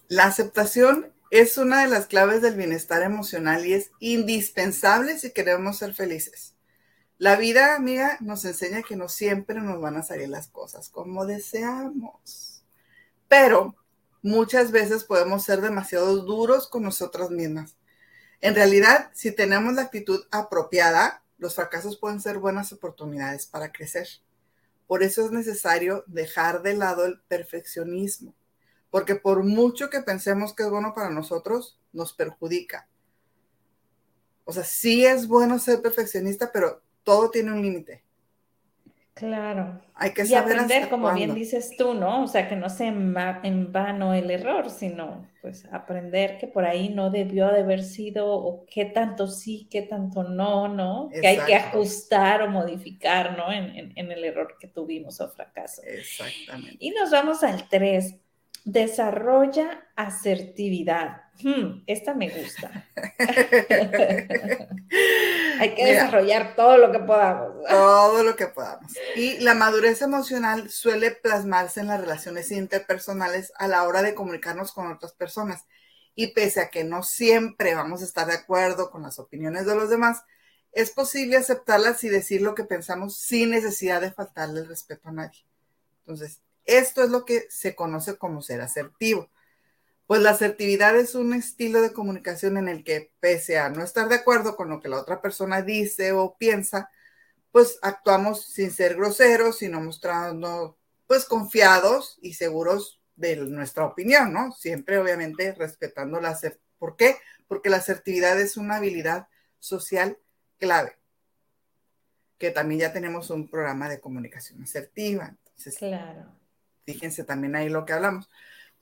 La 0.09 0.25
aceptación 0.25 1.13
es 1.31 1.59
una 1.59 1.83
de 1.83 1.89
las 1.89 2.07
claves 2.07 2.43
del 2.43 2.55
bienestar 2.55 3.03
emocional 3.03 3.67
y 3.67 3.75
es 3.75 3.91
indispensable 3.99 5.19
si 5.19 5.33
queremos 5.33 5.79
ser 5.79 5.95
felices. 5.95 6.55
La 7.19 7.37
vida, 7.37 7.77
amiga, 7.77 8.19
nos 8.21 8.45
enseña 8.45 8.83
que 8.83 8.97
no 8.97 9.09
siempre 9.09 9.61
nos 9.61 9.81
van 9.81 9.97
a 9.97 10.03
salir 10.03 10.29
las 10.29 10.49
cosas 10.49 10.89
como 10.89 11.27
deseamos. 11.27 12.65
Pero 13.29 13.77
muchas 14.25 14.71
veces 14.73 15.05
podemos 15.05 15.45
ser 15.45 15.61
demasiado 15.61 16.17
duros 16.17 16.67
con 16.67 16.83
nosotras 16.83 17.31
mismas. 17.31 17.77
En 18.41 18.55
realidad, 18.55 19.11
si 19.13 19.33
tenemos 19.33 19.75
la 19.75 19.83
actitud 19.83 20.25
apropiada, 20.31 21.23
los 21.37 21.55
fracasos 21.55 21.99
pueden 21.99 22.23
ser 22.23 22.39
buenas 22.39 22.73
oportunidades 22.73 23.47
para 23.47 23.71
crecer. 23.71 24.09
Por 24.87 25.03
eso 25.03 25.27
es 25.27 25.31
necesario 25.31 26.05
dejar 26.07 26.63
de 26.63 26.75
lado 26.75 27.05
el 27.05 27.21
perfeccionismo, 27.29 28.35
porque 28.91 29.15
por 29.15 29.45
mucho 29.45 29.91
que 29.91 30.01
pensemos 30.01 30.55
que 30.55 30.63
es 30.63 30.71
bueno 30.71 30.95
para 30.95 31.11
nosotros, 31.11 31.79
nos 31.93 32.15
perjudica. 32.15 32.89
O 34.45 34.55
sea, 34.55 34.65
sí 34.65 35.05
es 35.05 35.29
bueno 35.29 35.59
ser 35.59 35.83
perfeccionista, 35.83 36.51
pero 36.51 36.83
todo 37.03 37.31
tiene 37.31 37.53
un 37.53 37.61
límite. 37.61 38.03
Claro. 39.15 39.81
Hay 39.95 40.13
que 40.13 40.27
saber 40.27 40.57
y 40.57 40.61
aprender, 40.61 40.89
como 40.89 41.15
bien 41.15 41.35
dices 41.35 41.77
tú, 41.79 41.95
¿no? 41.95 42.25
O 42.25 42.27
sea, 42.27 42.49
que 42.49 42.57
no 42.57 42.69
sea 42.69 42.89
en, 42.89 43.73
vano 43.73 44.13
el 44.13 44.29
error, 44.29 44.71
sino 44.71 45.31
pues 45.41 45.69
aprender 45.71 46.37
que 46.39 46.49
por 46.49 46.65
ahí 46.65 46.89
no 46.89 47.11
debió 47.11 47.47
de 47.53 47.61
haber 47.61 47.85
sido 47.85 48.27
o 48.27 48.67
qué 48.67 48.87
tanto 48.87 49.29
sí, 49.29 49.69
qué 49.71 49.83
tanto 49.83 50.25
no, 50.25 50.67
¿no? 50.67 51.11
Que 51.11 51.29
hay 51.29 51.39
que 51.47 51.55
ajustar 51.55 52.43
o 52.43 52.51
modificar, 52.51 53.39
¿no? 53.39 53.53
En, 53.53 53.93
en, 53.95 54.11
el 54.11 54.25
error 54.25 54.57
que 54.59 54.67
tuvimos 54.67 55.21
o 55.21 55.29
fracaso. 55.31 55.83
Exactamente. 55.85 56.77
Y 56.81 56.91
nos 56.91 57.13
vamos 57.13 57.45
al 57.45 57.69
3. 57.69 58.17
Desarrolla 58.65 59.87
asertividad. 59.95 61.23
Hmm, 61.41 61.83
esta 61.87 62.15
me 62.15 62.31
gusta. 62.31 62.89
Hay 65.59 65.75
que 65.75 65.85
desarrollar 65.85 66.55
todo 66.57 66.77
lo 66.77 66.93
que 66.93 66.99
podamos. 66.99 67.65
Todo 67.69 68.23
lo 68.23 68.37
que 68.37 68.47
podamos. 68.47 68.93
Y 69.17 69.39
la 69.39 69.55
madurez 69.55 70.03
emocional 70.03 70.71
suele 70.71 71.11
plasmarse 71.11 71.81
en 71.81 71.89
las 71.89 72.01
relaciones 72.01 72.51
interpersonales 72.51 73.53
a 73.57 73.69
la 73.69 73.85
hora 73.85 74.03
de 74.03 74.15
comunicarnos 74.15 74.73
con 74.73 74.91
otras 74.91 75.13
personas. 75.13 75.65
Y 76.15 76.29
pese 76.29 76.61
a 76.61 76.71
que 76.71 76.85
no 76.85 77.03
siempre 77.03 77.75
vamos 77.75 78.03
a 78.03 78.05
estar 78.05 78.27
de 78.27 78.35
acuerdo 78.35 78.91
con 78.91 79.03
las 79.03 79.19
opiniones 79.19 79.67
de 79.67 79.75
los 79.75 79.91
demás, 79.91 80.23
es 80.73 80.91
posible 80.91 81.37
aceptarlas 81.37 82.03
y 82.05 82.09
decir 82.09 82.43
lo 82.43 82.55
que 82.55 82.65
pensamos 82.65 83.17
sin 83.17 83.51
necesidad 83.51 84.01
de 84.01 84.13
faltarle 84.13 84.61
el 84.61 84.69
respeto 84.69 85.09
a 85.09 85.13
nadie. 85.13 85.45
Entonces, 86.01 86.41
esto 86.65 87.03
es 87.03 87.11
lo 87.11 87.25
que 87.25 87.47
se 87.49 87.75
conoce 87.75 88.17
como 88.17 88.43
ser 88.43 88.61
asertivo. 88.61 89.29
Pues 90.07 90.21
la 90.21 90.31
asertividad 90.31 90.97
es 90.97 91.15
un 91.15 91.33
estilo 91.33 91.81
de 91.81 91.93
comunicación 91.93 92.57
en 92.59 92.69
el 92.69 92.85
que, 92.85 93.13
pese 93.21 93.59
a 93.59 93.71
no 93.71 93.83
estar 93.83 94.09
de 94.09 94.17
acuerdo 94.17 94.57
con 94.57 94.69
lo 94.69 94.81
que 94.81 94.89
la 94.89 95.01
otra 95.01 95.23
persona 95.23 95.63
dice 95.63 96.13
o 96.13 96.37
piensa, 96.37 96.91
pues 97.51 97.79
actuamos 97.83 98.45
sin 98.45 98.71
ser 98.71 98.97
groseros, 98.97 99.59
sino 99.59 99.81
mostrando, 99.81 100.77
pues 101.07 101.25
confiados 101.25 102.19
y 102.21 102.35
seguros 102.35 103.01
de 103.17 103.37
nuestra 103.37 103.87
opinión, 103.87 104.33
¿no? 104.33 104.53
Siempre, 104.53 104.99
obviamente, 104.99 105.53
respetando 105.55 106.21
la 106.21 106.31
asertividad. 106.31 106.65
¿Por 106.79 106.97
qué? 106.97 107.17
Porque 107.49 107.71
la 107.71 107.79
asertividad 107.79 108.39
es 108.39 108.57
una 108.57 108.77
habilidad 108.77 109.29
social 109.59 110.19
clave, 110.59 110.99
que 112.37 112.51
también 112.51 112.81
ya 112.81 112.93
tenemos 112.93 113.31
un 113.31 113.49
programa 113.49 113.89
de 113.89 114.01
comunicación 114.01 114.63
asertiva. 114.63 115.35
Entonces, 115.39 115.79
claro. 115.79 116.27
fíjense 116.85 117.25
también 117.25 117.57
ahí 117.57 117.69
lo 117.69 117.87
que 117.87 117.95
hablamos. 117.95 118.29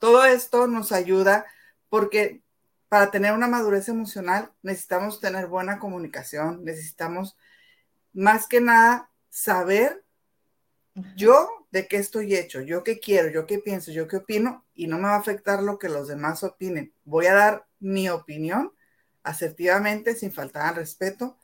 Todo 0.03 0.25
esto 0.25 0.67
nos 0.67 0.91
ayuda 0.91 1.45
porque 1.87 2.41
para 2.89 3.09
tener 3.09 3.31
una 3.31 3.47
madurez 3.47 3.87
emocional 3.87 4.51
necesitamos 4.61 5.21
tener 5.21 5.47
buena 5.47 5.79
comunicación, 5.79 6.65
necesitamos 6.65 7.37
más 8.11 8.45
que 8.47 8.59
nada 8.59 9.09
saber 9.29 10.03
yo 11.15 11.49
de 11.71 11.87
qué 11.87 11.95
estoy 11.95 12.35
hecho, 12.35 12.59
yo 12.59 12.83
qué 12.83 12.99
quiero, 12.99 13.29
yo 13.29 13.47
qué 13.47 13.59
pienso, 13.59 13.93
yo 13.93 14.09
qué 14.09 14.17
opino 14.17 14.65
y 14.73 14.87
no 14.87 14.97
me 14.97 15.03
va 15.03 15.15
a 15.15 15.19
afectar 15.19 15.63
lo 15.63 15.79
que 15.79 15.87
los 15.87 16.09
demás 16.09 16.43
opinen. 16.43 16.93
Voy 17.05 17.27
a 17.27 17.35
dar 17.35 17.65
mi 17.79 18.09
opinión 18.09 18.73
asertivamente, 19.23 20.15
sin 20.15 20.33
faltar 20.33 20.67
al 20.67 20.75
respeto 20.75 21.37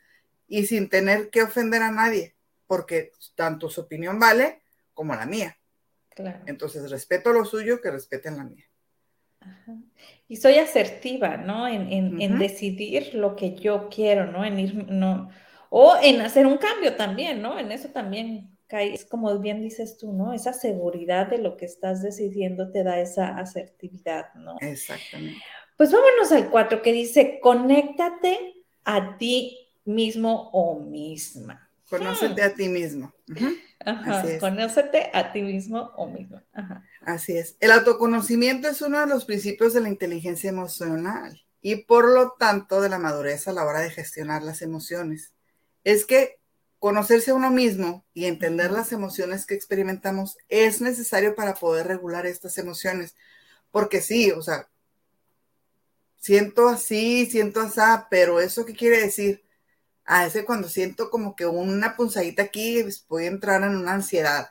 y 0.50 0.66
sin 0.66 0.90
tener 0.90 1.30
que 1.30 1.44
ofender 1.44 1.82
a 1.82 1.92
nadie, 1.92 2.36
porque 2.68 3.14
tanto 3.36 3.70
su 3.70 3.80
opinión 3.80 4.20
vale 4.20 4.62
como 4.94 5.16
la 5.16 5.26
mía. 5.26 5.59
Entonces, 6.46 6.90
respeto 6.90 7.32
lo 7.32 7.46
suyo, 7.46 7.82
que 7.82 7.92
respeten 7.92 8.38
la 8.38 8.44
mía. 8.44 8.66
Y 10.28 10.38
soy 10.38 10.56
asertiva, 10.56 11.38
¿no? 11.38 11.68
En, 11.68 12.40
decidir 12.40 13.16
lo 13.16 13.36
que 13.36 13.56
yo 13.56 13.90
quiero, 13.90 14.28
¿no? 14.28 14.46
En 14.46 14.60
ir, 14.60 14.76
no, 14.92 15.30
o 15.70 15.96
en 16.02 16.22
hacer 16.22 16.46
un 16.46 16.58
cambio 16.58 16.96
también, 16.96 17.42
¿no? 17.42 17.58
En 17.58 17.72
eso 17.72 17.90
también 17.90 18.58
cae, 18.68 18.94
es 18.94 19.06
como 19.06 19.38
bien 19.40 19.62
dices 19.62 19.98
tú, 19.98 20.14
¿no? 20.14 20.34
Esa 20.34 20.54
seguridad 20.54 21.28
de 21.28 21.40
lo 21.40 21.58
que 21.58 21.66
estás 21.66 22.02
decidiendo 22.02 22.72
te 22.72 22.84
da 22.84 23.00
esa 23.00 23.38
asertividad, 23.38 24.34
¿no? 24.36 24.58
Exactamente. 24.60 25.42
Pues 25.78 25.92
vámonos 25.92 26.32
al 26.32 26.50
cuatro 26.50 26.82
que 26.82 26.92
dice, 26.92 27.40
conéctate 27.42 28.66
a 28.84 29.18
ti 29.18 29.58
mismo 29.86 30.50
o 30.52 30.80
misma. 30.80 31.69
Conócete 31.90 32.44
a 32.44 32.54
ti 32.54 32.70
mismo. 32.70 33.14
Ajá, 33.84 34.24
conócete 34.40 35.10
a 35.14 35.32
ti 35.32 35.42
mismo 35.42 35.92
o 35.96 36.08
mismo. 36.08 36.42
Ajá. 36.54 36.84
Así 37.02 37.38
es. 37.38 37.56
El 37.60 37.72
autoconocimiento 37.72 38.68
es 38.68 38.82
uno 38.82 39.00
de 39.00 39.08
los 39.08 39.26
principios 39.26 39.74
de 39.74 39.82
la 39.82 39.90
inteligencia 39.90 40.50
emocional 40.50 41.42
y 41.62 41.78
por 41.86 42.08
lo 42.10 42.34
tanto 42.38 42.82
de 42.82 42.90
la 42.90 43.00
madurez 43.00 43.48
a 43.48 43.54
la 43.54 43.66
hora 43.66 43.80
de 43.80 43.90
gestionar 43.90 44.44
las 44.44 44.62
emociones. 44.62 45.34
Es 45.84 46.06
que 46.06 46.40
conocerse 46.78 47.32
a 47.32 47.36
uno 47.36 47.52
mismo 47.52 48.06
y 48.14 48.26
entender 48.26 48.72
las 48.72 48.92
emociones 48.92 49.46
que 49.46 49.56
experimentamos 49.56 50.38
es 50.48 50.82
necesario 50.82 51.36
para 51.36 51.56
poder 51.56 51.88
regular 51.88 52.26
estas 52.26 52.58
emociones. 52.58 53.16
Porque 53.72 54.02
sí, 54.02 54.32
o 54.32 54.42
sea, 54.42 54.70
siento 56.20 56.68
así, 56.68 57.26
siento 57.26 57.62
así, 57.62 57.82
pero 58.10 58.40
¿eso 58.40 58.66
qué 58.66 58.74
quiere 58.74 59.02
decir? 59.02 59.44
A 60.10 60.26
ese 60.26 60.44
cuando 60.44 60.68
siento 60.68 61.12
como 61.12 61.36
que 61.36 61.46
una 61.46 61.96
punzadita 61.96 62.42
aquí, 62.42 62.82
pues, 62.82 63.06
voy 63.08 63.26
a 63.26 63.28
entrar 63.28 63.62
en 63.62 63.76
una 63.76 63.94
ansiedad. 63.94 64.50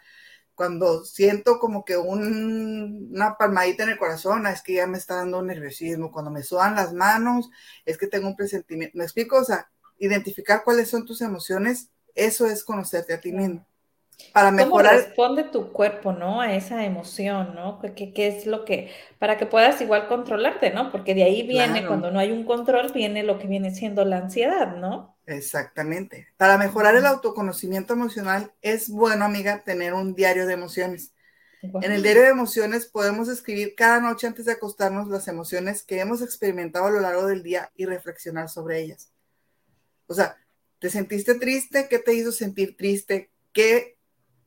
Cuando 0.54 1.04
siento 1.04 1.58
como 1.58 1.84
que 1.84 1.96
una 1.96 3.36
palmadita 3.36 3.82
en 3.82 3.90
el 3.90 3.98
corazón, 3.98 4.46
es 4.46 4.62
que 4.62 4.74
ya 4.74 4.86
me 4.86 4.98
está 4.98 5.16
dando 5.16 5.40
un 5.40 5.48
nerviosismo. 5.48 6.12
Cuando 6.12 6.30
me 6.30 6.44
sudan 6.44 6.76
las 6.76 6.92
manos, 6.94 7.50
es 7.84 7.98
que 7.98 8.06
tengo 8.06 8.28
un 8.28 8.36
presentimiento. 8.36 8.96
¿Me 8.96 9.02
explico? 9.02 9.36
O 9.36 9.44
sea, 9.44 9.68
identificar 9.98 10.62
cuáles 10.62 10.88
son 10.88 11.04
tus 11.04 11.22
emociones, 11.22 11.90
eso 12.14 12.46
es 12.46 12.62
conocerte 12.62 13.14
a 13.14 13.20
ti 13.20 13.32
mismo. 13.32 13.66
Para 14.32 14.52
mejorar. 14.52 14.94
¿Cómo 14.94 15.06
responde 15.06 15.44
tu 15.44 15.72
cuerpo, 15.72 16.12
¿no? 16.12 16.40
A 16.40 16.54
esa 16.54 16.84
emoción, 16.84 17.56
¿no? 17.56 17.80
¿Qué, 17.80 18.12
qué 18.12 18.28
es 18.28 18.46
lo 18.46 18.64
que, 18.64 18.92
para 19.18 19.36
que 19.38 19.46
puedas 19.46 19.80
igual 19.80 20.06
controlarte, 20.06 20.70
¿no? 20.70 20.92
Porque 20.92 21.16
de 21.16 21.24
ahí 21.24 21.44
viene, 21.44 21.84
cuando 21.84 22.12
no 22.12 22.20
hay 22.20 22.30
un 22.30 22.44
control, 22.44 22.92
viene 22.92 23.24
lo 23.24 23.40
que 23.40 23.48
viene 23.48 23.74
siendo 23.74 24.04
la 24.04 24.18
ansiedad, 24.18 24.76
¿no? 24.76 25.17
Exactamente. 25.28 26.26
Para 26.38 26.56
mejorar 26.56 26.96
el 26.96 27.04
autoconocimiento 27.04 27.92
emocional 27.92 28.50
es 28.62 28.88
bueno, 28.88 29.26
amiga, 29.26 29.62
tener 29.62 29.92
un 29.92 30.14
diario 30.14 30.46
de 30.46 30.54
emociones. 30.54 31.12
En 31.60 31.92
el 31.92 32.02
diario 32.02 32.22
de 32.22 32.30
emociones 32.30 32.86
podemos 32.86 33.28
escribir 33.28 33.74
cada 33.74 34.00
noche 34.00 34.26
antes 34.26 34.46
de 34.46 34.52
acostarnos 34.52 35.08
las 35.08 35.28
emociones 35.28 35.82
que 35.82 36.00
hemos 36.00 36.22
experimentado 36.22 36.86
a 36.86 36.90
lo 36.90 37.00
largo 37.00 37.26
del 37.26 37.42
día 37.42 37.70
y 37.76 37.84
reflexionar 37.84 38.48
sobre 38.48 38.80
ellas. 38.80 39.10
O 40.06 40.14
sea, 40.14 40.38
¿te 40.78 40.88
sentiste 40.88 41.34
triste? 41.34 41.88
¿Qué 41.90 41.98
te 41.98 42.14
hizo 42.14 42.32
sentir 42.32 42.74
triste? 42.74 43.30
¿Qué 43.52 43.98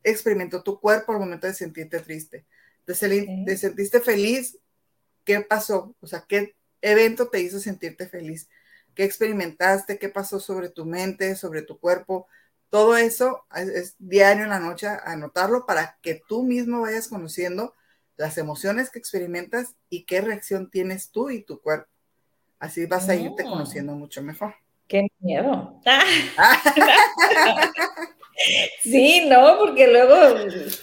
experimentó 0.02 0.64
tu 0.64 0.80
cuerpo 0.80 1.12
al 1.12 1.20
momento 1.20 1.46
de 1.46 1.54
sentirte 1.54 2.00
triste? 2.00 2.48
¿Te, 2.86 2.94
¿Te 2.96 3.58
sentiste 3.58 4.00
feliz? 4.00 4.58
¿Qué 5.26 5.42
pasó? 5.42 5.96
O 6.00 6.08
sea, 6.08 6.26
¿qué 6.28 6.56
evento 6.82 7.28
te 7.28 7.40
hizo 7.40 7.60
sentirte 7.60 8.08
feliz? 8.08 8.50
¿Qué 9.02 9.06
experimentaste? 9.06 9.98
¿Qué 9.98 10.10
pasó 10.10 10.40
sobre 10.40 10.70
tu 10.70 10.86
mente, 10.86 11.36
sobre 11.36 11.64
tu 11.64 11.80
cuerpo? 11.80 12.28
Todo 12.70 12.96
eso 12.96 13.46
es, 13.56 13.96
diario 13.98 14.44
en 14.44 14.52
la 14.52 14.60
noche 14.60 14.90
anotarlo 15.04 15.66
para 15.66 15.98
que 16.04 16.22
tú 16.28 16.44
mismo 16.44 16.82
vayas 16.82 17.08
conociendo 17.08 17.74
las 18.16 18.38
emociones 18.38 18.92
que 18.92 19.00
experimentas 19.00 19.76
y 19.90 20.04
qué 20.04 20.22
reacción 20.22 20.70
tienes 20.70 21.10
tú 21.10 21.32
y 21.32 21.42
tu 21.42 21.62
cuerpo. 21.62 21.90
Así 22.60 22.86
vas 22.86 23.10
a 23.10 23.16
irte 23.16 23.42
oh. 23.44 23.50
conociendo 23.50 23.96
mucho 23.96 24.22
mejor. 24.22 24.54
Qué 24.88 25.08
miedo. 25.20 25.82
Sí, 28.82 29.28
no, 29.28 29.58
porque 29.60 29.88
luego 29.88 30.16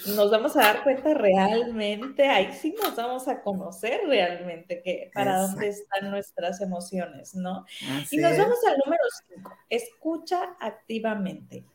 nos 0.07 0.31
vamos 0.31 0.55
a 0.55 0.61
dar 0.61 0.83
cuenta 0.83 1.13
realmente, 1.13 2.27
ahí 2.27 2.51
sí 2.53 2.75
nos 2.81 2.95
vamos 2.95 3.27
a 3.27 3.41
conocer 3.41 4.01
realmente 4.07 4.81
que 4.81 5.11
para 5.13 5.39
dónde 5.39 5.69
están 5.69 6.09
nuestras 6.09 6.61
emociones, 6.61 7.35
¿no? 7.35 7.65
y 8.09 8.17
nos 8.17 8.37
vamos 8.37 8.57
al 8.67 8.77
número 8.85 9.03
5, 9.35 9.57
escucha 9.69 10.55
activamente. 10.59 11.65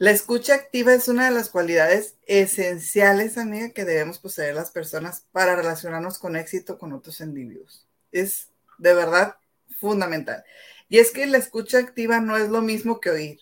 La 0.00 0.12
escucha 0.12 0.54
activa 0.54 0.94
es 0.94 1.08
una 1.08 1.28
de 1.28 1.34
las 1.34 1.50
cualidades 1.50 2.14
esenciales, 2.26 3.36
amiga, 3.36 3.70
que 3.70 3.84
debemos 3.84 4.20
poseer 4.20 4.54
las 4.54 4.70
personas 4.70 5.26
para 5.32 5.56
relacionarnos 5.56 6.18
con 6.18 6.36
éxito 6.36 6.78
con 6.78 6.92
otros 6.92 7.20
individuos. 7.20 7.84
Es 8.12 8.50
de 8.78 8.94
verdad 8.94 9.34
fundamental. 9.80 10.44
Y 10.88 10.98
es 10.98 11.10
que 11.10 11.26
la 11.26 11.38
escucha 11.38 11.78
activa 11.78 12.20
no 12.20 12.36
es 12.36 12.48
lo 12.48 12.62
mismo 12.62 13.00
que 13.00 13.10
oír. 13.10 13.40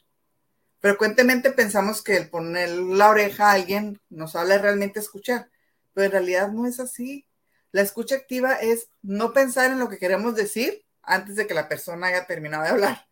Frecuentemente 0.80 1.50
pensamos 1.50 2.02
que 2.02 2.16
el 2.16 2.30
poner 2.30 2.70
la 2.70 3.08
oreja 3.08 3.50
a 3.50 3.52
alguien 3.54 4.00
nos 4.08 4.36
habla 4.36 4.58
realmente 4.58 5.00
escuchar, 5.00 5.50
pero 5.94 6.06
en 6.06 6.12
realidad 6.12 6.50
no 6.50 6.66
es 6.66 6.80
así. 6.80 7.26
La 7.72 7.82
escucha 7.82 8.14
activa 8.14 8.54
es 8.54 8.88
no 9.02 9.32
pensar 9.32 9.70
en 9.70 9.78
lo 9.78 9.88
que 9.88 9.98
queremos 9.98 10.34
decir 10.34 10.84
antes 11.02 11.36
de 11.36 11.46
que 11.46 11.54
la 11.54 11.68
persona 11.68 12.08
haya 12.08 12.26
terminado 12.26 12.64
de 12.64 12.70
hablar 12.70 13.06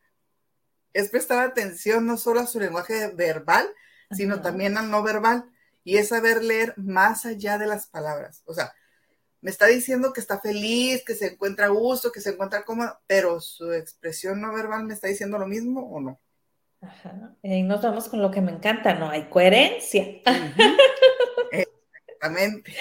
es 0.95 1.11
prestar 1.11 1.45
atención 1.45 2.07
no 2.07 2.17
solo 2.17 2.41
a 2.41 2.47
su 2.47 2.59
lenguaje 2.59 3.09
verbal, 3.09 3.69
sino 4.13 4.41
también 4.41 4.79
al 4.79 4.91
no 4.91 5.03
verbal 5.03 5.51
y 5.83 5.99
es 5.99 6.09
saber 6.09 6.43
leer 6.43 6.73
más 6.77 7.27
allá 7.27 7.59
de 7.59 7.67
las 7.67 7.89
palabras. 7.89 8.43
O 8.47 8.55
sea, 8.55 8.73
me 9.41 9.51
está 9.51 9.67
diciendo 9.67 10.13
que 10.13 10.21
está 10.21 10.41
feliz, 10.41 11.05
que 11.05 11.15
se 11.15 11.33
encuentra 11.33 11.67
a 11.67 11.71
gusto, 11.71 12.13
que 12.13 12.21
se 12.21 12.31
encuentra 12.31 12.65
cómodo, 12.65 12.99
pero 13.07 13.41
su 13.41 13.73
expresión 13.73 14.41
no 14.41 14.55
verbal 14.55 14.85
me 14.85 14.95
está 14.95 15.09
diciendo 15.09 15.37
lo 15.37 15.47
mismo 15.47 15.83
o 15.91 16.01
no. 16.01 16.21
Ajá. 16.87 17.35
Y 17.43 17.63
nos 17.63 17.83
vamos 17.83 18.09
con 18.09 18.21
lo 18.21 18.31
que 18.31 18.41
me 18.41 18.53
encanta, 18.53 18.95
no 18.95 19.11
hay 19.11 19.25
coherencia. 19.25 20.07
Exactamente, 22.25 22.75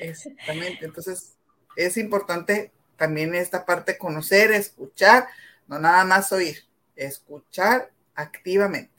exactamente. 0.00 0.84
Entonces, 0.84 1.36
es 1.76 1.96
importante 1.96 2.72
también 2.96 3.34
esta 3.34 3.64
parte 3.64 3.96
conocer, 3.96 4.50
escuchar, 4.50 5.28
no 5.66 5.78
nada 5.78 6.04
más 6.04 6.30
oír 6.32 6.58
escuchar 6.96 7.90
activamente. 8.14 8.90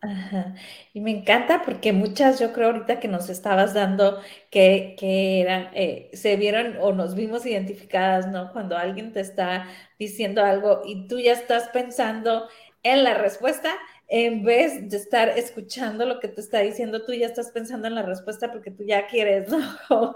Ajá. 0.00 0.54
Y 0.92 1.00
me 1.00 1.12
encanta 1.12 1.62
porque 1.62 1.92
muchas, 1.92 2.40
yo 2.40 2.52
creo 2.52 2.68
ahorita 2.68 2.98
que 2.98 3.06
nos 3.06 3.28
estabas 3.28 3.72
dando 3.72 4.20
que, 4.50 4.96
que 4.98 5.40
eran, 5.40 5.70
eh, 5.74 6.10
se 6.12 6.34
vieron 6.36 6.76
o 6.80 6.92
nos 6.92 7.14
vimos 7.14 7.46
identificadas, 7.46 8.26
¿no? 8.26 8.52
Cuando 8.52 8.76
alguien 8.76 9.12
te 9.12 9.20
está 9.20 9.68
diciendo 9.98 10.44
algo 10.44 10.82
y 10.84 11.06
tú 11.06 11.20
ya 11.20 11.32
estás 11.32 11.68
pensando 11.68 12.48
en 12.82 13.04
la 13.04 13.14
respuesta, 13.14 13.70
en 14.14 14.44
vez 14.44 14.90
de 14.90 14.98
estar 14.98 15.30
escuchando 15.38 16.04
lo 16.04 16.20
que 16.20 16.28
te 16.28 16.42
está 16.42 16.58
diciendo, 16.58 17.02
tú 17.02 17.14
ya 17.14 17.24
estás 17.24 17.50
pensando 17.50 17.88
en 17.88 17.94
la 17.94 18.02
respuesta 18.02 18.52
porque 18.52 18.70
tú 18.70 18.84
ya 18.84 19.06
quieres, 19.06 19.48
¿no? 19.48 19.58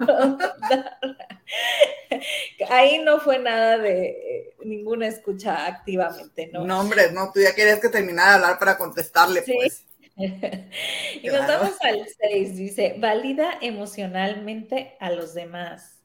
Ahí 2.69 2.99
no 2.99 3.21
fue 3.21 3.39
nada 3.39 3.79
de 3.79 4.09
eh, 4.09 4.55
ninguna 4.67 5.07
escucha 5.07 5.65
activamente, 5.67 6.51
¿no? 6.53 6.67
No, 6.67 6.81
hombre, 6.81 7.11
no, 7.11 7.33
tú 7.33 7.41
ya 7.41 7.55
querías 7.55 7.81
que 7.81 7.89
terminara 7.89 8.33
de 8.33 8.35
hablar 8.35 8.59
para 8.59 8.77
contestarle, 8.77 9.41
pues. 9.41 9.87
y 10.17 11.29
nos 11.29 11.47
vamos 11.47 11.77
al 11.81 12.07
6, 12.21 12.55
dice, 12.55 12.97
valida 12.99 13.57
emocionalmente 13.63 14.95
a 15.01 15.09
los 15.09 15.33
demás. 15.33 16.03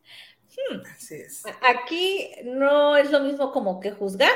Hmm. 0.48 0.80
Así 0.96 1.16
es. 1.16 1.44
Aquí 1.62 2.32
no 2.46 2.96
es 2.96 3.12
lo 3.12 3.20
mismo 3.20 3.52
como 3.52 3.82
que 3.82 3.92
juzgar, 3.92 4.32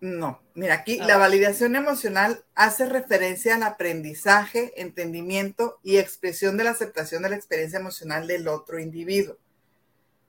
no, 0.00 0.42
mira, 0.54 0.74
aquí 0.74 0.98
la 0.98 1.16
validación 1.16 1.74
emocional 1.74 2.44
hace 2.54 2.86
referencia 2.86 3.54
al 3.54 3.62
aprendizaje, 3.62 4.80
entendimiento 4.80 5.78
y 5.82 5.96
expresión 5.96 6.56
de 6.56 6.64
la 6.64 6.70
aceptación 6.70 7.22
de 7.22 7.30
la 7.30 7.36
experiencia 7.36 7.78
emocional 7.78 8.26
del 8.26 8.46
otro 8.48 8.78
individuo. 8.78 9.38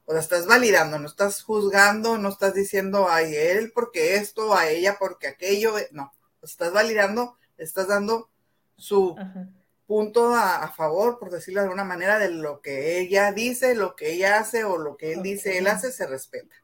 O 0.05 0.13
sea, 0.13 0.21
estás 0.21 0.47
validando, 0.47 0.99
no 0.99 1.07
estás 1.07 1.43
juzgando, 1.43 2.17
no 2.17 2.29
estás 2.29 2.53
diciendo 2.53 3.09
a 3.09 3.23
él 3.23 3.73
porque 3.73 4.15
esto, 4.15 4.55
a 4.55 4.69
ella 4.69 4.95
porque 4.97 5.27
aquello, 5.27 5.77
eh, 5.77 5.89
no, 5.91 6.13
estás 6.41 6.71
validando, 6.71 7.37
estás 7.57 7.89
dando 7.89 8.29
su 8.77 9.17
punto 9.85 10.33
a, 10.33 10.71
favor, 10.71 11.19
por 11.19 11.29
decirlo 11.29 11.59
de 11.59 11.65
alguna 11.65 11.83
manera, 11.83 12.19
de 12.19 12.29
lo 12.29 12.61
que 12.61 12.99
ella 12.99 13.33
dice, 13.33 13.75
lo 13.75 13.97
que 13.97 14.13
ella 14.13 14.39
hace 14.39 14.63
o 14.63 14.77
lo 14.77 14.95
que 14.95 15.13
él 15.13 15.23
dice, 15.23 15.57
él 15.57 15.67
hace, 15.67 15.91
se 15.91 16.07
respeta. 16.07 16.55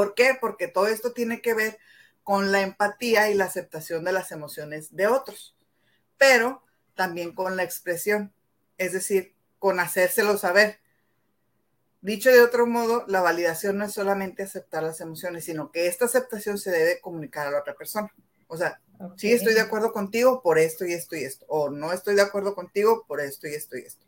¿Por 0.00 0.14
qué? 0.14 0.34
Porque 0.40 0.66
todo 0.66 0.86
esto 0.86 1.12
tiene 1.12 1.42
que 1.42 1.52
ver 1.52 1.78
con 2.22 2.52
la 2.52 2.62
empatía 2.62 3.28
y 3.28 3.34
la 3.34 3.44
aceptación 3.44 4.02
de 4.02 4.12
las 4.12 4.32
emociones 4.32 4.96
de 4.96 5.08
otros, 5.08 5.54
pero 6.16 6.62
también 6.94 7.34
con 7.34 7.54
la 7.54 7.64
expresión, 7.64 8.32
es 8.78 8.94
decir, 8.94 9.34
con 9.58 9.78
hacérselo 9.78 10.38
saber. 10.38 10.80
Dicho 12.00 12.30
de 12.30 12.40
otro 12.40 12.66
modo, 12.66 13.04
la 13.08 13.20
validación 13.20 13.76
no 13.76 13.84
es 13.84 13.92
solamente 13.92 14.42
aceptar 14.42 14.82
las 14.82 15.02
emociones, 15.02 15.44
sino 15.44 15.70
que 15.70 15.86
esta 15.86 16.06
aceptación 16.06 16.56
se 16.56 16.70
debe 16.70 16.98
comunicar 17.02 17.48
a 17.48 17.50
la 17.50 17.60
otra 17.60 17.74
persona. 17.74 18.10
O 18.46 18.56
sea, 18.56 18.80
sí 19.18 19.34
estoy 19.34 19.52
de 19.52 19.60
acuerdo 19.60 19.92
contigo 19.92 20.40
por 20.40 20.58
esto 20.58 20.86
y 20.86 20.94
esto 20.94 21.14
y 21.14 21.24
esto, 21.24 21.44
o 21.46 21.68
no 21.68 21.92
estoy 21.92 22.14
de 22.14 22.22
acuerdo 22.22 22.54
contigo 22.54 23.04
por 23.06 23.20
esto 23.20 23.48
y 23.48 23.52
esto 23.52 23.76
y 23.76 23.82
esto, 23.82 24.06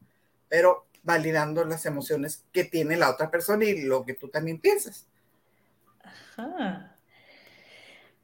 pero 0.48 0.86
validando 1.02 1.66
las 1.66 1.84
emociones 1.84 2.44
que 2.50 2.64
tiene 2.64 2.96
la 2.96 3.10
otra 3.10 3.30
persona 3.30 3.66
y 3.66 3.82
lo 3.82 4.06
que 4.06 4.14
tú 4.14 4.30
también 4.30 4.58
piensas. 4.58 5.06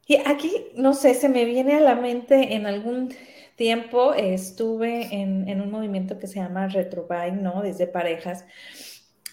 Y 0.05 0.17
aquí, 0.25 0.51
no 0.75 0.93
sé, 0.93 1.13
se 1.13 1.29
me 1.29 1.45
viene 1.45 1.75
a 1.75 1.79
la 1.79 1.95
mente 1.95 2.55
en 2.55 2.65
algún 2.65 3.13
tiempo 3.59 4.13
estuve 4.13 5.13
en, 5.13 5.61
un 5.61 5.69
movimiento 5.69 6.17
que 6.17 6.27
se 6.27 6.39
llama 6.39 6.67
Retrobuy, 6.67 7.33
¿no? 7.33 7.61
Desde 7.61 7.87
parejas. 7.87 8.45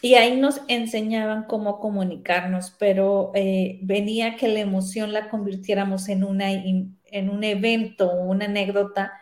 Y 0.02 0.14
ahí 0.14 0.36
nos 0.36 0.60
enseñaban 0.66 1.44
cómo 1.44 1.78
comunicarnos, 1.78 2.74
pero 2.78 3.30
eh, 3.34 3.78
venía 3.82 4.34
que 4.34 4.48
la 4.48 4.58
emoción 4.58 5.12
la 5.12 5.28
convirtiéramos 5.28 6.08
en, 6.08 6.24
una, 6.24 6.50
en 6.52 7.30
un 7.30 7.44
evento, 7.44 8.12
una 8.12 8.46
anécdota 8.46 9.12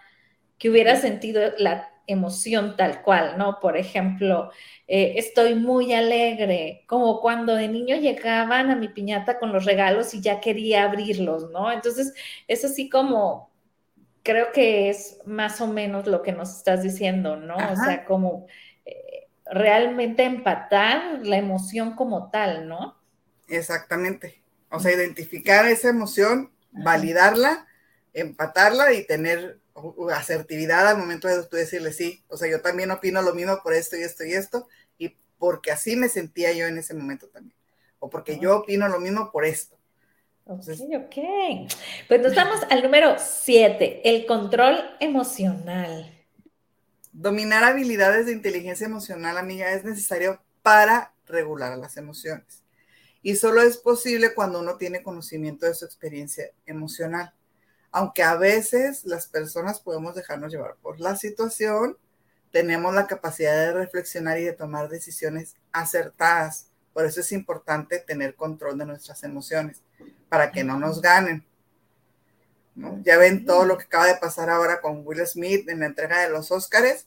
que 0.56 0.70
hubiera 0.70 0.96
sentido 0.96 1.42
la 1.58 1.93
emoción 2.06 2.76
tal 2.76 3.02
cual, 3.02 3.38
¿no? 3.38 3.58
Por 3.60 3.76
ejemplo, 3.76 4.50
eh, 4.86 5.14
estoy 5.16 5.54
muy 5.54 5.92
alegre, 5.92 6.84
como 6.86 7.20
cuando 7.20 7.54
de 7.54 7.68
niño 7.68 7.96
llegaban 7.96 8.70
a 8.70 8.76
mi 8.76 8.88
piñata 8.88 9.38
con 9.38 9.52
los 9.52 9.64
regalos 9.64 10.14
y 10.14 10.20
ya 10.20 10.40
quería 10.40 10.84
abrirlos, 10.84 11.50
¿no? 11.50 11.72
Entonces, 11.72 12.12
es 12.48 12.64
así 12.64 12.88
como, 12.88 13.50
creo 14.22 14.52
que 14.52 14.90
es 14.90 15.18
más 15.24 15.60
o 15.60 15.66
menos 15.66 16.06
lo 16.06 16.22
que 16.22 16.32
nos 16.32 16.56
estás 16.56 16.82
diciendo, 16.82 17.36
¿no? 17.36 17.56
O 17.56 17.76
sea, 17.76 18.04
como 18.04 18.46
eh, 18.84 19.28
realmente 19.46 20.24
empatar 20.24 21.20
la 21.24 21.36
emoción 21.36 21.94
como 21.94 22.30
tal, 22.30 22.68
¿no? 22.68 22.96
Exactamente. 23.48 24.42
O 24.70 24.80
sea, 24.80 24.92
identificar 24.92 25.66
esa 25.66 25.88
emoción, 25.88 26.50
validarla, 26.72 27.66
empatarla 28.12 28.92
y 28.92 29.06
tener 29.06 29.60
asertividad 30.14 30.86
al 30.88 30.98
momento 30.98 31.28
de 31.28 31.42
tú 31.44 31.56
decirle 31.56 31.92
sí, 31.92 32.22
o 32.28 32.36
sea, 32.36 32.48
yo 32.48 32.60
también 32.60 32.90
opino 32.90 33.22
lo 33.22 33.34
mismo 33.34 33.60
por 33.62 33.74
esto 33.74 33.96
y 33.96 34.02
esto 34.02 34.24
y 34.24 34.32
esto, 34.32 34.68
y 34.98 35.16
porque 35.38 35.72
así 35.72 35.96
me 35.96 36.08
sentía 36.08 36.52
yo 36.52 36.66
en 36.66 36.78
ese 36.78 36.94
momento 36.94 37.28
también, 37.28 37.56
o 37.98 38.08
porque 38.08 38.38
yo 38.38 38.58
opino 38.58 38.88
lo 38.88 39.00
mismo 39.00 39.30
por 39.32 39.44
esto. 39.44 39.76
ok, 40.44 40.62
ok. 40.96 41.16
Pues 42.08 42.20
nos 42.20 42.34
vamos 42.34 42.60
al 42.70 42.82
número 42.82 43.16
7, 43.18 44.02
el 44.04 44.26
control 44.26 44.78
emocional. 45.00 46.10
Dominar 47.12 47.64
habilidades 47.64 48.26
de 48.26 48.32
inteligencia 48.32 48.86
emocional, 48.86 49.38
amiga, 49.38 49.72
es 49.72 49.84
necesario 49.84 50.40
para 50.62 51.14
regular 51.26 51.76
las 51.78 51.96
emociones. 51.96 52.62
Y 53.22 53.36
solo 53.36 53.62
es 53.62 53.78
posible 53.78 54.34
cuando 54.34 54.60
uno 54.60 54.76
tiene 54.76 55.02
conocimiento 55.02 55.66
de 55.66 55.74
su 55.74 55.84
experiencia 55.84 56.50
emocional 56.66 57.32
aunque 57.94 58.24
a 58.24 58.34
veces 58.34 59.04
las 59.04 59.28
personas 59.28 59.78
podemos 59.78 60.16
dejarnos 60.16 60.52
llevar 60.52 60.74
por 60.82 60.98
la 60.98 61.14
situación, 61.14 61.96
tenemos 62.50 62.92
la 62.92 63.06
capacidad 63.06 63.54
de 63.54 63.72
reflexionar 63.72 64.36
y 64.40 64.42
de 64.42 64.52
tomar 64.52 64.88
decisiones 64.88 65.54
acertadas. 65.70 66.72
Por 66.92 67.06
eso 67.06 67.20
es 67.20 67.30
importante 67.30 68.00
tener 68.00 68.34
control 68.34 68.78
de 68.78 68.86
nuestras 68.86 69.22
emociones, 69.22 69.80
para 70.28 70.50
que 70.50 70.64
no 70.64 70.76
nos 70.76 71.00
ganen. 71.00 71.46
Ya 73.04 73.16
ven 73.16 73.46
todo 73.46 73.64
lo 73.64 73.78
que 73.78 73.84
acaba 73.84 74.08
de 74.08 74.16
pasar 74.16 74.50
ahora 74.50 74.80
con 74.80 75.06
Will 75.06 75.24
Smith 75.24 75.68
en 75.68 75.78
la 75.78 75.86
entrega 75.86 76.18
de 76.18 76.30
los 76.30 76.50
Óscares. 76.50 77.06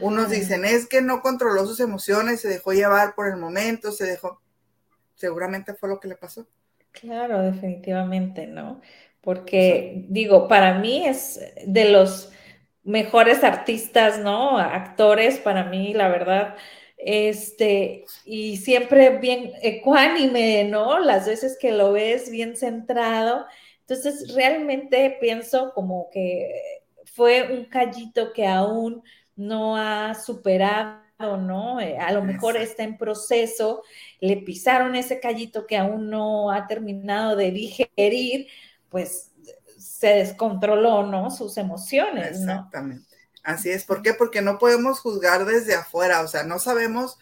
Unos 0.00 0.30
dicen, 0.30 0.64
es 0.64 0.86
que 0.86 1.02
no 1.02 1.22
controló 1.22 1.66
sus 1.66 1.80
emociones, 1.80 2.40
se 2.40 2.46
dejó 2.46 2.72
llevar 2.72 3.16
por 3.16 3.26
el 3.26 3.36
momento, 3.36 3.90
se 3.90 4.04
dejó. 4.04 4.40
Seguramente 5.16 5.74
fue 5.74 5.88
lo 5.88 5.98
que 5.98 6.06
le 6.06 6.14
pasó. 6.14 6.46
Claro, 6.92 7.42
definitivamente, 7.42 8.46
¿no? 8.46 8.80
Porque 9.24 10.04
digo, 10.08 10.48
para 10.48 10.78
mí 10.78 11.06
es 11.06 11.40
de 11.66 11.88
los 11.90 12.30
mejores 12.82 13.42
artistas, 13.42 14.18
¿no? 14.18 14.58
Actores, 14.58 15.38
para 15.38 15.64
mí, 15.64 15.94
la 15.94 16.08
verdad, 16.08 16.56
este, 16.98 18.04
y 18.24 18.58
siempre 18.58 19.18
bien 19.18 19.52
ecuánime, 19.62 20.64
¿no? 20.64 20.98
Las 21.00 21.26
veces 21.26 21.58
que 21.60 21.72
lo 21.72 21.92
ves 21.92 22.30
bien 22.30 22.56
centrado. 22.56 23.46
Entonces, 23.80 24.34
realmente 24.34 25.16
pienso 25.20 25.72
como 25.74 26.08
que 26.10 26.50
fue 27.04 27.52
un 27.52 27.66
callito 27.66 28.32
que 28.32 28.46
aún 28.46 29.02
no 29.36 29.76
ha 29.76 30.14
superado, 30.14 31.02
¿no? 31.38 31.80
Eh, 31.80 31.98
a 31.98 32.12
lo 32.12 32.22
mejor 32.22 32.56
está 32.56 32.82
en 32.84 32.96
proceso, 32.98 33.82
le 34.20 34.36
pisaron 34.38 34.94
ese 34.96 35.20
callito 35.20 35.66
que 35.66 35.76
aún 35.76 36.10
no 36.10 36.50
ha 36.50 36.66
terminado 36.66 37.36
de 37.36 37.50
digerir, 37.50 38.48
pues 38.94 39.32
se 39.76 40.06
descontroló, 40.06 41.04
¿no? 41.04 41.28
Sus 41.32 41.56
emociones, 41.56 42.38
¿no? 42.38 42.52
Exactamente. 42.52 43.16
Así 43.42 43.70
es. 43.70 43.82
¿Por 43.82 44.02
qué? 44.02 44.14
Porque 44.14 44.40
no 44.40 44.56
podemos 44.56 45.00
juzgar 45.00 45.46
desde 45.46 45.74
afuera, 45.74 46.20
o 46.20 46.28
sea, 46.28 46.44
no 46.44 46.60
sabemos 46.60 47.18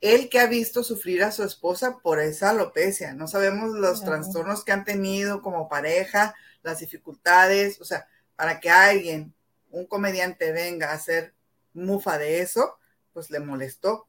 él 0.00 0.30
que 0.30 0.40
ha 0.40 0.46
visto 0.46 0.82
sufrir 0.82 1.22
a 1.24 1.30
su 1.30 1.44
esposa 1.44 1.98
por 1.98 2.20
esa 2.20 2.48
alopecia, 2.48 3.12
no 3.12 3.28
sabemos 3.28 3.72
los 3.72 4.02
trastornos 4.02 4.64
que 4.64 4.72
han 4.72 4.86
tenido 4.86 5.42
como 5.42 5.68
pareja, 5.68 6.34
las 6.62 6.78
dificultades, 6.78 7.78
o 7.82 7.84
sea, 7.84 8.08
para 8.34 8.58
que 8.58 8.70
alguien, 8.70 9.34
un 9.70 9.84
comediante 9.84 10.52
venga 10.52 10.90
a 10.90 10.94
hacer 10.94 11.34
mufa 11.74 12.16
de 12.16 12.40
eso, 12.40 12.78
pues 13.12 13.30
le 13.30 13.40
molestó. 13.40 14.07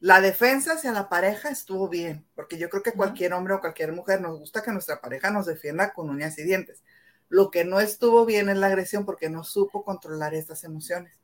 La 0.00 0.22
defensa 0.22 0.72
hacia 0.72 0.92
la 0.92 1.10
pareja 1.10 1.50
estuvo 1.50 1.88
bien, 1.88 2.26
porque 2.34 2.56
yo 2.56 2.70
creo 2.70 2.82
que 2.82 2.92
cualquier 2.92 3.34
hombre 3.34 3.52
o 3.54 3.60
cualquier 3.60 3.92
mujer 3.92 4.22
nos 4.22 4.38
gusta 4.38 4.62
que 4.62 4.72
nuestra 4.72 5.00
pareja 5.00 5.30
nos 5.30 5.44
defienda 5.44 5.92
con 5.92 6.08
uñas 6.08 6.38
y 6.38 6.42
dientes. 6.42 6.82
Lo 7.28 7.50
que 7.50 7.64
no 7.64 7.80
estuvo 7.80 8.24
bien 8.24 8.48
es 8.48 8.56
la 8.56 8.68
agresión 8.68 9.04
porque 9.04 9.28
no 9.28 9.44
supo 9.44 9.84
controlar 9.84 10.34
estas 10.34 10.64
emociones. 10.64 11.18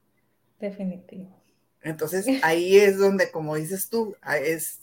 Definitivo. 0.60 1.42
Entonces 1.80 2.26
ahí 2.42 2.76
es 2.76 2.98
donde, 2.98 3.30
como 3.30 3.56
dices 3.56 3.88
tú, 3.88 4.14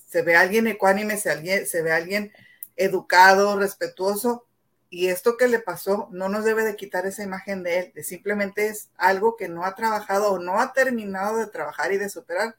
se 0.08 0.21
ve 0.23 0.36
alguien 0.36 0.67
ecuánime, 0.67 1.17
se, 1.17 1.65
se 1.67 1.82
ve 1.84 1.91
alguien 1.91 2.32
educado, 2.75 3.60
respetuoso, 3.60 4.45
y 4.89 5.08
esto 5.08 5.38
que 5.38 5.47
le 5.47 5.60
pasó 5.60 6.08
no 6.12 6.29
nos 6.29 6.45
debe 6.45 6.63
de 6.63 6.75
quitar 6.75 7.06
esa 7.06 7.23
imagen 7.23 7.63
de 7.63 7.79
él, 7.79 7.91
de 7.93 8.03
simplemente 8.03 8.67
es 8.67 8.89
algo 8.95 9.36
que 9.36 9.49
no 9.49 9.65
ha 9.65 9.75
trabajado 9.75 10.32
o 10.32 10.39
no 10.39 10.60
ha 10.60 10.71
terminado 10.71 11.38
de 11.38 11.47
trabajar 11.47 11.91
y 11.91 11.97
de 11.97 12.10
superar 12.10 12.56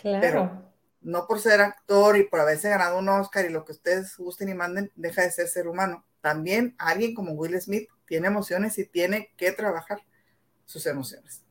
Claro. 0.00 0.72
no 1.02 1.26
por 1.26 1.40
ser 1.40 1.60
actor 1.60 2.16
y 2.16 2.24
por 2.24 2.40
haberse 2.40 2.68
ganado 2.68 2.98
un 2.98 3.08
Oscar 3.08 3.44
y 3.44 3.50
lo 3.50 3.64
que 3.64 3.72
ustedes 3.72 4.16
gusten 4.16 4.48
y 4.48 4.54
manden, 4.54 4.90
deja 4.94 5.22
de 5.22 5.30
ser 5.30 5.48
ser 5.48 5.68
humano. 5.68 6.04
También 6.20 6.74
alguien 6.78 7.14
como 7.14 7.32
Will 7.32 7.60
Smith 7.60 7.88
tiene 8.06 8.28
emociones 8.28 8.78
y 8.78 8.86
tiene 8.86 9.30
que 9.36 9.52
trabajar 9.52 10.00
sus 10.64 10.86
emociones. 10.86 11.42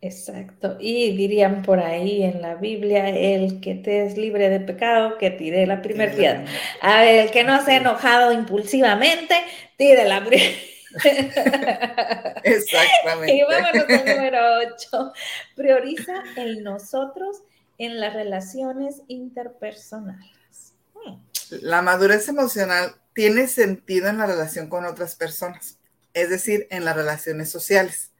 Exacto. 0.00 0.76
Y 0.78 1.16
dirían 1.16 1.62
por 1.62 1.80
ahí 1.80 2.22
en 2.22 2.42
la 2.42 2.56
Biblia, 2.56 3.08
el 3.08 3.60
que 3.60 3.74
te 3.74 4.04
es 4.04 4.18
libre 4.18 4.50
de 4.50 4.60
pecado, 4.60 5.16
que 5.16 5.30
tire 5.30 5.66
la 5.66 5.80
primera 5.80 6.14
piedra. 6.14 6.44
A 6.82 7.00
ver, 7.00 7.24
el 7.24 7.30
que 7.30 7.42
no 7.42 7.64
se 7.64 7.72
ha 7.72 7.76
enojado 7.78 8.30
impulsivamente, 8.30 9.34
tire 9.78 10.04
la 10.06 10.22
primera. 10.22 10.52
Exactamente. 12.44 13.32
Y 13.34 13.42
vámonos 13.42 13.88
al 13.88 14.04
número 14.04 14.38
8. 14.74 15.12
Prioriza 15.56 16.22
el 16.36 16.62
nosotros 16.62 17.42
en 17.78 18.00
las 18.00 18.14
relaciones 18.14 19.02
interpersonales. 19.08 20.74
Hmm. 20.94 21.16
La 21.62 21.82
madurez 21.82 22.28
emocional 22.28 22.96
tiene 23.14 23.46
sentido 23.46 24.08
en 24.08 24.18
la 24.18 24.26
relación 24.26 24.68
con 24.68 24.84
otras 24.84 25.14
personas, 25.16 25.78
es 26.12 26.30
decir, 26.30 26.66
en 26.70 26.84
las 26.84 26.96
relaciones 26.96 27.50
sociales. 27.50 28.12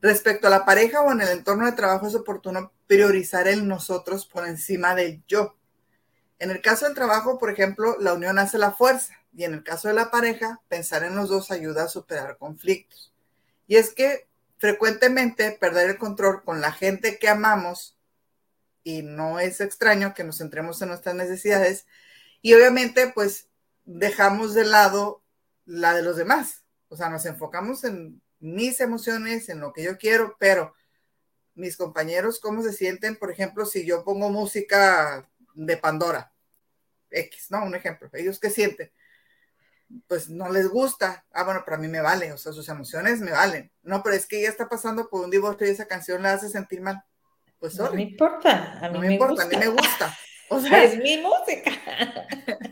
Respecto 0.00 0.46
a 0.46 0.50
la 0.50 0.64
pareja 0.64 1.02
o 1.02 1.12
en 1.12 1.20
el 1.20 1.28
entorno 1.28 1.66
de 1.66 1.72
trabajo 1.72 2.06
es 2.06 2.14
oportuno 2.14 2.72
priorizar 2.86 3.48
el 3.48 3.68
nosotros 3.68 4.26
por 4.26 4.46
encima 4.46 4.94
del 4.94 5.22
yo. 5.26 5.56
En 6.38 6.50
el 6.50 6.62
caso 6.62 6.86
del 6.86 6.94
trabajo, 6.94 7.38
por 7.38 7.50
ejemplo, 7.50 7.96
la 8.00 8.14
unión 8.14 8.38
hace 8.38 8.56
la 8.56 8.72
fuerza 8.72 9.14
y 9.36 9.44
en 9.44 9.54
el 9.54 9.62
caso 9.62 9.88
de 9.88 9.94
la 9.94 10.10
pareja, 10.10 10.60
pensar 10.68 11.04
en 11.04 11.14
los 11.14 11.28
dos 11.28 11.50
ayuda 11.50 11.84
a 11.84 11.88
superar 11.88 12.38
conflictos. 12.38 13.12
Y 13.66 13.76
es 13.76 13.94
que 13.94 14.26
frecuentemente 14.58 15.52
perder 15.52 15.90
el 15.90 15.98
control 15.98 16.42
con 16.42 16.60
la 16.60 16.72
gente 16.72 17.18
que 17.18 17.28
amamos 17.28 17.96
y 18.82 19.02
no 19.02 19.40
es 19.40 19.60
extraño 19.60 20.14
que 20.14 20.24
nos 20.24 20.38
centremos 20.38 20.80
en 20.82 20.88
nuestras 20.88 21.14
necesidades 21.14 21.86
y 22.42 22.54
obviamente 22.54 23.12
pues 23.14 23.48
dejamos 23.84 24.54
de 24.54 24.64
lado 24.64 25.22
la 25.64 25.94
de 25.94 26.02
los 26.02 26.16
demás. 26.16 26.64
O 26.88 26.96
sea, 26.96 27.08
nos 27.08 27.26
enfocamos 27.26 27.84
en 27.84 28.20
mis 28.40 28.80
emociones, 28.80 29.48
en 29.48 29.60
lo 29.60 29.72
que 29.72 29.82
yo 29.82 29.98
quiero, 29.98 30.36
pero 30.38 30.74
mis 31.54 31.76
compañeros, 31.76 32.40
¿cómo 32.40 32.62
se 32.62 32.72
sienten? 32.72 33.16
Por 33.16 33.30
ejemplo, 33.30 33.66
si 33.66 33.84
yo 33.84 34.04
pongo 34.04 34.30
música 34.30 35.28
de 35.54 35.76
Pandora, 35.76 36.32
X, 37.10 37.50
¿no? 37.50 37.64
Un 37.64 37.74
ejemplo. 37.74 38.08
¿Ellos 38.12 38.40
qué 38.40 38.50
sienten? 38.50 38.90
Pues 40.06 40.28
no 40.28 40.50
les 40.50 40.68
gusta. 40.68 41.26
Ah, 41.32 41.44
bueno, 41.44 41.64
para 41.64 41.76
mí 41.76 41.88
me 41.88 42.00
vale, 42.00 42.32
o 42.32 42.38
sea, 42.38 42.52
sus 42.52 42.68
emociones 42.68 43.20
me 43.20 43.32
valen. 43.32 43.70
No, 43.82 44.02
pero 44.02 44.16
es 44.16 44.26
que 44.26 44.40
ella 44.40 44.48
está 44.48 44.68
pasando 44.68 45.08
por 45.10 45.24
un 45.24 45.30
divorcio 45.30 45.66
y 45.66 45.70
esa 45.70 45.86
canción 45.86 46.22
la 46.22 46.32
hace 46.32 46.48
sentir 46.48 46.80
mal. 46.80 47.04
Pues 47.60 47.78
No 47.78 47.92
me 47.92 48.02
importa, 48.02 48.78
a 48.80 48.88
mí 48.88 48.94
no 48.94 49.00
me, 49.00 49.12
importa, 49.12 49.42
a 49.42 49.46
mí 49.46 49.56
me 49.56 49.68
gusta. 49.68 50.16
O 50.52 50.58
sea, 50.58 50.82
es 50.82 50.98
mi 50.98 51.16
música. 51.18 51.70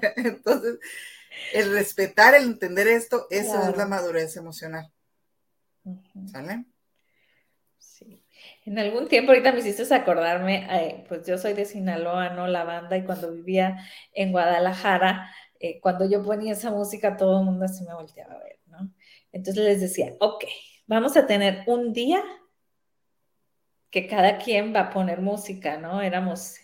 Entonces, 0.16 0.81
el 1.53 1.72
respetar, 1.72 2.35
el 2.35 2.42
entender 2.42 2.88
esto, 2.88 3.29
eso 3.31 3.70
es 3.70 3.77
la 3.77 3.87
madurez 3.87 4.37
emocional. 4.37 4.90
¿Sale? 6.27 6.64
Sí. 7.79 8.20
En 8.64 8.81
algún 8.81 9.07
tiempo, 9.07 9.31
ahorita 9.31 9.53
me 9.53 9.61
hiciste 9.61 9.94
acordarme, 9.94 10.66
eh, 10.72 11.05
pues 11.07 11.24
yo 11.24 11.38
soy 11.38 11.53
de 11.53 11.66
Sinaloa, 11.66 12.31
¿no? 12.31 12.48
La 12.48 12.64
banda, 12.64 12.96
y 12.96 13.05
cuando 13.05 13.31
vivía 13.31 13.77
en 14.12 14.33
Guadalajara, 14.33 15.33
eh, 15.61 15.79
cuando 15.81 16.09
yo 16.11 16.24
ponía 16.24 16.55
esa 16.55 16.72
música, 16.72 17.16
todo 17.16 17.38
el 17.38 17.44
mundo 17.44 17.64
así 17.64 17.85
me 17.85 17.94
volteaba 17.94 18.35
a 18.35 18.42
ver, 18.42 18.59
¿no? 18.66 18.92
Entonces 19.31 19.62
les 19.62 19.81
decía, 19.81 20.14
ok, 20.18 20.44
vamos 20.88 21.16
a 21.16 21.27
tener 21.27 21.62
un 21.68 21.92
día 21.92 22.24
que 23.90 24.07
cada 24.07 24.38
quien 24.38 24.74
va 24.74 24.81
a 24.81 24.90
poner 24.90 25.20
música, 25.20 25.79
¿no? 25.79 26.03
Éramos, 26.03 26.57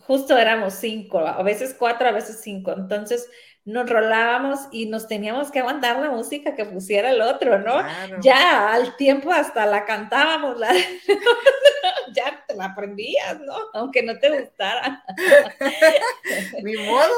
justo 0.00 0.36
éramos 0.36 0.74
cinco, 0.74 1.18
a 1.20 1.42
veces 1.42 1.74
cuatro, 1.78 2.08
a 2.08 2.12
veces 2.12 2.40
cinco. 2.42 2.72
Entonces 2.72 3.28
nos 3.66 3.90
rolábamos 3.90 4.60
y 4.70 4.86
nos 4.86 5.08
teníamos 5.08 5.50
que 5.50 5.58
aguantar 5.58 5.98
la 5.98 6.10
música 6.10 6.54
que 6.54 6.64
pusiera 6.64 7.10
el 7.10 7.20
otro, 7.20 7.58
¿no? 7.58 7.82
Ya 8.20 8.72
al 8.72 8.96
tiempo 8.96 9.32
hasta 9.32 9.66
la 9.66 9.84
cantábamos, 9.84 10.56
la... 10.56 10.72
ya 12.14 12.44
te 12.46 12.54
la 12.54 12.66
aprendías, 12.66 13.40
¿no? 13.40 13.56
Aunque 13.74 14.04
no 14.04 14.16
te 14.20 14.40
gustara. 14.40 15.04
Mi 16.62 16.76
modo. 16.76 17.12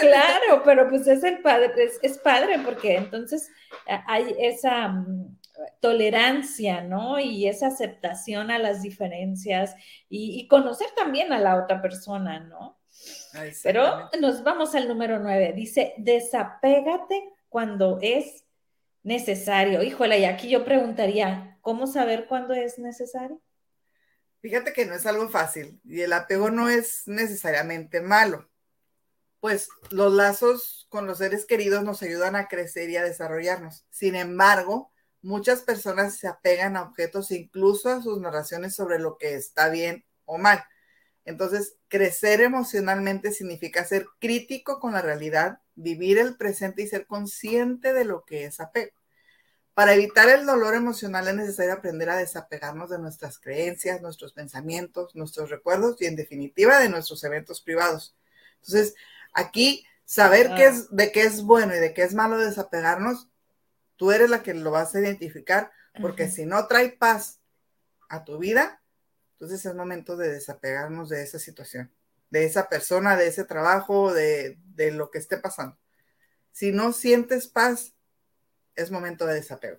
claro, 0.00 0.62
pero 0.64 0.88
pues 0.88 1.06
es 1.06 1.22
el 1.22 1.38
padre, 1.38 1.72
es, 1.76 2.00
es 2.02 2.18
padre 2.18 2.58
porque 2.64 2.96
entonces 2.96 3.48
eh, 3.86 4.00
hay 4.08 4.34
esa 4.40 4.88
mm, 4.88 5.36
tolerancia, 5.80 6.82
¿no? 6.82 7.18
Y 7.18 7.48
esa 7.48 7.68
aceptación 7.68 8.50
a 8.50 8.58
las 8.58 8.82
diferencias 8.82 9.74
y, 10.08 10.46
conocer 10.48 10.88
también 10.96 11.32
a 11.32 11.38
la 11.38 11.56
otra 11.56 11.82
persona, 11.82 12.40
¿no? 12.40 12.78
Pero 13.62 14.08
nos 14.20 14.42
vamos 14.42 14.74
al 14.74 14.88
número 14.88 15.18
nueve. 15.18 15.52
Dice, 15.54 15.94
desapégate 15.98 17.30
cuando 17.48 17.98
es 18.02 18.44
necesario. 19.02 19.82
Híjole, 19.82 20.18
y 20.18 20.24
aquí 20.24 20.48
yo 20.48 20.64
preguntaría, 20.64 21.58
¿cómo 21.60 21.86
saber 21.86 22.26
cuándo 22.26 22.54
es 22.54 22.78
necesario? 22.78 23.40
Fíjate 24.40 24.72
que 24.72 24.86
no 24.86 24.94
es 24.94 25.06
algo 25.06 25.28
fácil 25.28 25.80
y 25.84 26.02
el 26.02 26.12
apego 26.12 26.50
no 26.50 26.68
es 26.68 27.02
necesariamente 27.06 28.00
malo. 28.00 28.48
Pues 29.40 29.68
los 29.90 30.12
lazos 30.12 30.86
con 30.88 31.06
los 31.06 31.18
seres 31.18 31.46
queridos 31.46 31.84
nos 31.84 32.02
ayudan 32.02 32.36
a 32.36 32.48
crecer 32.48 32.90
y 32.90 32.96
a 32.96 33.04
desarrollarnos. 33.04 33.84
Sin 33.90 34.14
embargo, 34.16 34.92
muchas 35.22 35.62
personas 35.62 36.16
se 36.16 36.28
apegan 36.28 36.76
a 36.76 36.82
objetos, 36.82 37.30
incluso 37.30 37.88
a 37.90 38.02
sus 38.02 38.20
narraciones 38.20 38.74
sobre 38.74 38.98
lo 38.98 39.18
que 39.18 39.34
está 39.34 39.68
bien 39.68 40.04
o 40.24 40.38
mal. 40.38 40.64
Entonces, 41.24 41.76
crecer 41.88 42.40
emocionalmente 42.40 43.32
significa 43.32 43.84
ser 43.84 44.06
crítico 44.20 44.78
con 44.78 44.92
la 44.92 45.02
realidad, 45.02 45.58
vivir 45.74 46.18
el 46.18 46.36
presente 46.36 46.82
y 46.82 46.86
ser 46.86 47.06
consciente 47.06 47.92
de 47.92 48.04
lo 48.04 48.24
que 48.24 48.44
es 48.44 48.60
apego. 48.60 48.92
Para 49.74 49.92
evitar 49.92 50.28
el 50.30 50.46
dolor 50.46 50.74
emocional 50.74 51.28
es 51.28 51.34
necesario 51.34 51.74
aprender 51.74 52.08
a 52.08 52.16
desapegarnos 52.16 52.88
de 52.88 52.98
nuestras 52.98 53.38
creencias, 53.38 54.00
nuestros 54.00 54.32
pensamientos, 54.32 55.14
nuestros 55.14 55.50
recuerdos 55.50 56.00
y 56.00 56.06
en 56.06 56.16
definitiva 56.16 56.78
de 56.78 56.88
nuestros 56.88 57.22
eventos 57.24 57.60
privados. 57.60 58.16
Entonces, 58.62 58.94
aquí 59.34 59.84
saber 60.06 60.54
qué 60.56 60.66
es, 60.66 60.90
de 60.90 61.12
qué 61.12 61.24
es 61.24 61.42
bueno 61.42 61.74
y 61.74 61.78
de 61.78 61.92
qué 61.92 62.04
es 62.04 62.14
malo 62.14 62.38
desapegarnos, 62.38 63.28
tú 63.96 64.12
eres 64.12 64.30
la 64.30 64.42
que 64.42 64.54
lo 64.54 64.70
vas 64.70 64.94
a 64.94 65.00
identificar, 65.00 65.70
porque 66.00 66.28
si 66.28 66.44
no 66.46 66.66
trae 66.66 66.90
paz 66.90 67.40
a 68.08 68.24
tu 68.24 68.38
vida, 68.38 68.82
entonces 69.32 69.64
es 69.64 69.74
momento 69.74 70.16
de 70.16 70.30
desapegarnos 70.30 71.08
de 71.08 71.22
esa 71.22 71.38
situación, 71.38 71.92
de 72.30 72.44
esa 72.44 72.68
persona, 72.68 73.16
de 73.16 73.28
ese 73.28 73.44
trabajo, 73.44 74.12
de, 74.12 74.58
de 74.74 74.92
lo 74.92 75.10
que 75.10 75.18
esté 75.18 75.38
pasando. 75.38 75.78
Si 76.52 76.72
no 76.72 76.92
sientes 76.92 77.48
paz, 77.48 77.94
es 78.74 78.90
momento 78.90 79.26
de 79.26 79.34
desapego. 79.34 79.78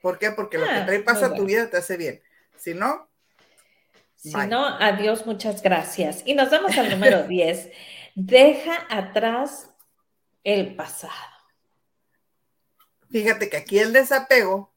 ¿Por 0.00 0.18
qué? 0.18 0.32
Porque 0.32 0.58
lo 0.58 0.64
que 0.64 0.72
ah, 0.72 0.86
trae 0.86 1.00
paz 1.00 1.22
a 1.22 1.34
tu 1.34 1.44
vida 1.44 1.70
te 1.70 1.76
hace 1.76 1.96
bien. 1.96 2.22
Si 2.56 2.74
no, 2.74 3.08
si 4.22 4.30
no, 4.46 4.64
adiós, 4.64 5.26
muchas 5.26 5.62
gracias. 5.62 6.22
Y 6.24 6.34
nos 6.34 6.48
vamos 6.48 6.78
al 6.78 6.90
número 6.90 7.22
10. 7.28 7.70
Deja 8.14 8.86
atrás 8.88 9.70
el 10.44 10.76
pasado. 10.76 11.31
Fíjate 13.12 13.50
que 13.50 13.58
aquí 13.58 13.78
el 13.78 13.92
desapego 13.92 14.72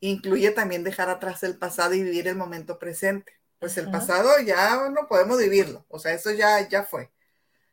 incluye 0.00 0.50
también 0.52 0.84
dejar 0.84 1.10
atrás 1.10 1.42
el 1.42 1.58
pasado 1.58 1.94
y 1.94 2.02
vivir 2.02 2.28
el 2.28 2.36
momento 2.36 2.78
presente. 2.78 3.32
Pues 3.58 3.76
el 3.78 3.90
pasado 3.90 4.30
ya 4.40 4.90
no 4.90 5.08
podemos 5.08 5.38
vivirlo, 5.38 5.84
o 5.88 5.98
sea, 5.98 6.12
eso 6.12 6.30
ya, 6.30 6.68
ya 6.68 6.84
fue. 6.84 7.10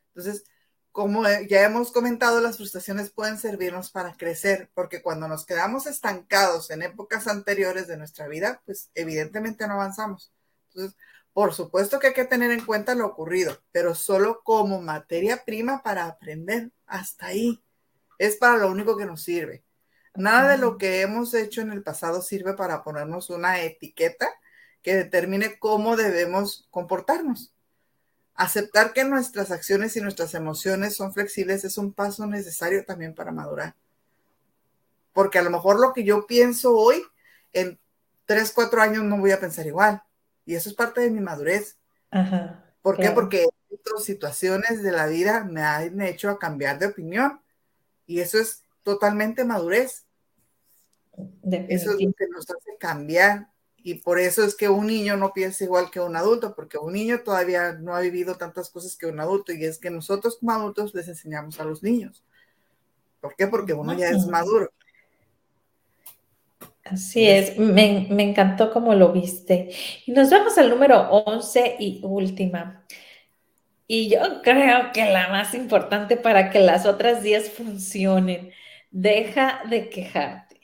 Entonces, 0.07 0.45
como 0.91 1.23
ya 1.23 1.63
hemos 1.63 1.91
comentado, 1.91 2.41
las 2.41 2.57
frustraciones 2.57 3.11
pueden 3.11 3.37
servirnos 3.37 3.91
para 3.91 4.15
crecer, 4.15 4.69
porque 4.73 5.01
cuando 5.01 5.27
nos 5.27 5.45
quedamos 5.45 5.87
estancados 5.87 6.69
en 6.71 6.81
épocas 6.81 7.27
anteriores 7.27 7.87
de 7.87 7.97
nuestra 7.97 8.27
vida, 8.27 8.61
pues 8.65 8.89
evidentemente 8.95 9.67
no 9.67 9.73
avanzamos. 9.73 10.31
Entonces, 10.69 10.97
por 11.33 11.53
supuesto 11.53 11.99
que 11.99 12.07
hay 12.07 12.13
que 12.13 12.25
tener 12.25 12.51
en 12.51 12.65
cuenta 12.65 12.95
lo 12.95 13.05
ocurrido, 13.05 13.61
pero 13.71 13.95
solo 13.95 14.41
como 14.43 14.81
materia 14.81 15.43
prima 15.45 15.81
para 15.83 16.05
aprender. 16.05 16.71
Hasta 16.85 17.27
ahí. 17.27 17.63
Es 18.17 18.35
para 18.35 18.57
lo 18.57 18.69
único 18.69 18.97
que 18.97 19.05
nos 19.05 19.23
sirve. 19.23 19.63
Nada 20.15 20.51
de 20.51 20.57
lo 20.57 20.77
que 20.77 21.01
hemos 21.01 21.33
hecho 21.33 21.61
en 21.61 21.71
el 21.71 21.83
pasado 21.83 22.21
sirve 22.21 22.53
para 22.53 22.83
ponernos 22.83 23.29
una 23.29 23.61
etiqueta 23.61 24.29
que 24.81 24.95
determine 24.95 25.57
cómo 25.59 25.95
debemos 25.95 26.67
comportarnos. 26.69 27.53
Aceptar 28.35 28.93
que 28.93 29.03
nuestras 29.03 29.51
acciones 29.51 29.95
y 29.95 30.01
nuestras 30.01 30.33
emociones 30.33 30.95
son 30.95 31.13
flexibles 31.13 31.63
es 31.63 31.77
un 31.77 31.93
paso 31.93 32.25
necesario 32.25 32.83
también 32.85 33.13
para 33.13 33.31
madurar. 33.31 33.75
Porque 35.13 35.39
a 35.39 35.43
lo 35.43 35.49
mejor 35.49 35.79
lo 35.79 35.93
que 35.93 36.03
yo 36.03 36.25
pienso 36.25 36.75
hoy, 36.75 37.03
en 37.53 37.79
tres, 38.25 38.51
cuatro 38.53 38.81
años 38.81 39.03
no 39.03 39.17
voy 39.17 39.31
a 39.31 39.39
pensar 39.39 39.67
igual. 39.67 40.01
Y 40.45 40.55
eso 40.55 40.69
es 40.69 40.75
parte 40.75 41.01
de 41.01 41.11
mi 41.11 41.19
madurez. 41.19 41.77
¿Por 42.81 42.97
qué? 42.97 43.11
Porque 43.11 43.47
estas 43.69 44.03
situaciones 44.03 44.81
de 44.81 44.91
la 44.91 45.05
vida 45.07 45.43
me 45.43 45.61
han 45.61 46.01
hecho 46.01 46.29
a 46.29 46.39
cambiar 46.39 46.79
de 46.79 46.87
opinión. 46.87 47.41
Y 48.07 48.19
eso 48.21 48.39
es 48.39 48.63
totalmente 48.83 49.45
madurez. 49.45 50.05
Eso 51.43 51.91
es 51.91 52.01
lo 52.01 52.13
que 52.13 52.27
nos 52.29 52.49
hace 52.49 52.77
cambiar 52.79 53.51
y 53.83 53.95
por 53.95 54.19
eso 54.19 54.43
es 54.43 54.55
que 54.55 54.69
un 54.69 54.87
niño 54.87 55.17
no 55.17 55.33
piensa 55.33 55.63
igual 55.63 55.89
que 55.89 55.99
un 55.99 56.15
adulto, 56.15 56.55
porque 56.55 56.77
un 56.77 56.93
niño 56.93 57.21
todavía 57.23 57.73
no 57.73 57.95
ha 57.95 58.01
vivido 58.01 58.35
tantas 58.35 58.69
cosas 58.69 58.95
que 58.95 59.07
un 59.07 59.19
adulto, 59.19 59.53
y 59.53 59.65
es 59.65 59.79
que 59.79 59.89
nosotros 59.89 60.37
como 60.37 60.51
adultos 60.51 60.93
les 60.93 61.07
enseñamos 61.07 61.59
a 61.59 61.63
los 61.63 61.81
niños. 61.81 62.23
¿Por 63.19 63.35
qué? 63.35 63.47
Porque 63.47 63.73
uno 63.73 63.93
ya 63.93 64.09
es 64.09 64.25
maduro. 64.27 64.71
Así 66.83 67.27
es, 67.27 67.57
me, 67.57 68.07
me 68.09 68.23
encantó 68.23 68.71
como 68.71 68.93
lo 68.93 69.11
viste. 69.11 69.71
Y 70.05 70.11
nos 70.11 70.29
vamos 70.29 70.57
al 70.57 70.69
número 70.69 71.09
11 71.09 71.77
y 71.79 72.01
última. 72.03 72.85
Y 73.87 74.09
yo 74.09 74.41
creo 74.41 74.91
que 74.93 75.05
la 75.05 75.29
más 75.29 75.53
importante 75.53 76.17
para 76.17 76.49
que 76.49 76.59
las 76.59 76.85
otras 76.85 77.23
10 77.23 77.51
funcionen, 77.51 78.51
deja 78.91 79.61
de 79.69 79.89
quejarte. 79.89 80.59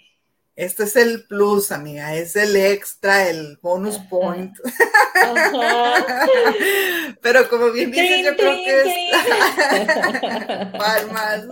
Este 0.55 0.85
es 0.85 0.95
el 0.95 1.27
plus, 1.27 1.71
amiga, 1.71 2.15
es 2.15 2.35
el 2.35 2.55
extra, 2.55 3.29
el 3.29 3.59
bonus 3.61 3.99
point. 4.09 4.57
Pero 7.21 7.47
como 7.47 7.71
bien 7.71 7.91
dices, 7.91 8.25
yo 8.25 8.35
creo 8.35 8.55
que 8.55 8.81
es 8.81 8.87
palmas. 10.77 11.45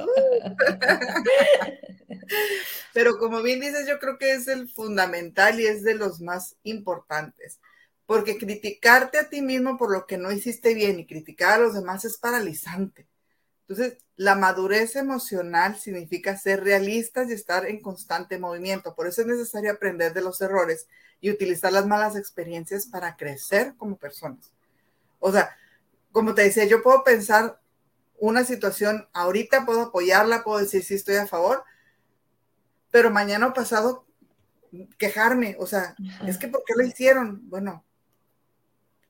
Pero 2.93 3.19
como 3.19 3.43
bien 3.43 3.59
dices, 3.59 3.87
yo 3.87 3.99
creo 3.99 4.17
que 4.17 4.33
es 4.33 4.47
el 4.47 4.67
fundamental 4.69 5.59
y 5.59 5.67
es 5.67 5.83
de 5.83 5.93
los 5.93 6.19
más 6.19 6.55
importantes. 6.63 7.59
Porque 8.07 8.39
criticarte 8.39 9.19
a 9.19 9.29
ti 9.29 9.43
mismo 9.43 9.77
por 9.77 9.91
lo 9.91 10.07
que 10.07 10.17
no 10.17 10.31
hiciste 10.31 10.73
bien 10.73 10.99
y 10.99 11.05
criticar 11.05 11.59
a 11.59 11.63
los 11.63 11.75
demás 11.75 12.05
es 12.05 12.17
paralizante. 12.17 13.07
Entonces, 13.67 13.97
la 14.15 14.35
madurez 14.35 14.95
emocional 14.95 15.75
significa 15.77 16.37
ser 16.37 16.63
realistas 16.63 17.29
y 17.29 17.33
estar 17.33 17.65
en 17.65 17.81
constante 17.81 18.37
movimiento. 18.37 18.95
Por 18.95 19.07
eso 19.07 19.21
es 19.21 19.27
necesario 19.27 19.71
aprender 19.71 20.13
de 20.13 20.21
los 20.21 20.39
errores 20.41 20.87
y 21.19 21.31
utilizar 21.31 21.73
las 21.73 21.87
malas 21.87 22.15
experiencias 22.15 22.85
para 22.85 23.17
crecer 23.17 23.73
como 23.77 23.97
personas. 23.97 24.51
O 25.19 25.31
sea, 25.31 25.55
como 26.11 26.35
te 26.35 26.43
decía, 26.43 26.65
yo 26.65 26.83
puedo 26.83 27.03
pensar 27.03 27.59
una 28.19 28.43
situación, 28.45 29.07
ahorita 29.13 29.65
puedo 29.65 29.81
apoyarla, 29.81 30.43
puedo 30.43 30.59
decir 30.59 30.83
si 30.83 30.93
estoy 30.93 31.15
a 31.15 31.27
favor, 31.27 31.63
pero 32.91 33.09
mañana 33.09 33.47
o 33.47 33.53
pasado 33.53 34.05
quejarme, 34.97 35.55
o 35.59 35.65
sea, 35.65 35.95
es 36.27 36.37
que 36.37 36.47
¿por 36.47 36.63
qué 36.65 36.73
lo 36.75 36.85
hicieron? 36.85 37.49
Bueno, 37.49 37.83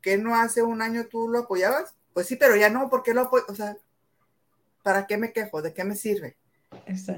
¿qué 0.01 0.17
no 0.17 0.35
hace 0.35 0.61
un 0.63 0.81
año 0.81 1.07
tú 1.07 1.27
lo 1.27 1.39
apoyabas? 1.39 1.93
Pues 2.13 2.27
sí, 2.27 2.35
pero 2.35 2.55
ya 2.55 2.69
no, 2.69 2.89
¿por 2.89 3.03
qué 3.03 3.13
lo 3.13 3.21
apoyo? 3.21 3.45
O 3.47 3.55
sea, 3.55 3.75
¿para 4.85 5.07
qué 5.07 5.17
me 5.17 5.33
quejo? 5.33 5.63
¿De 5.63 5.73
qué 5.73 5.83
me 5.83 5.95
sirve? 5.95 6.37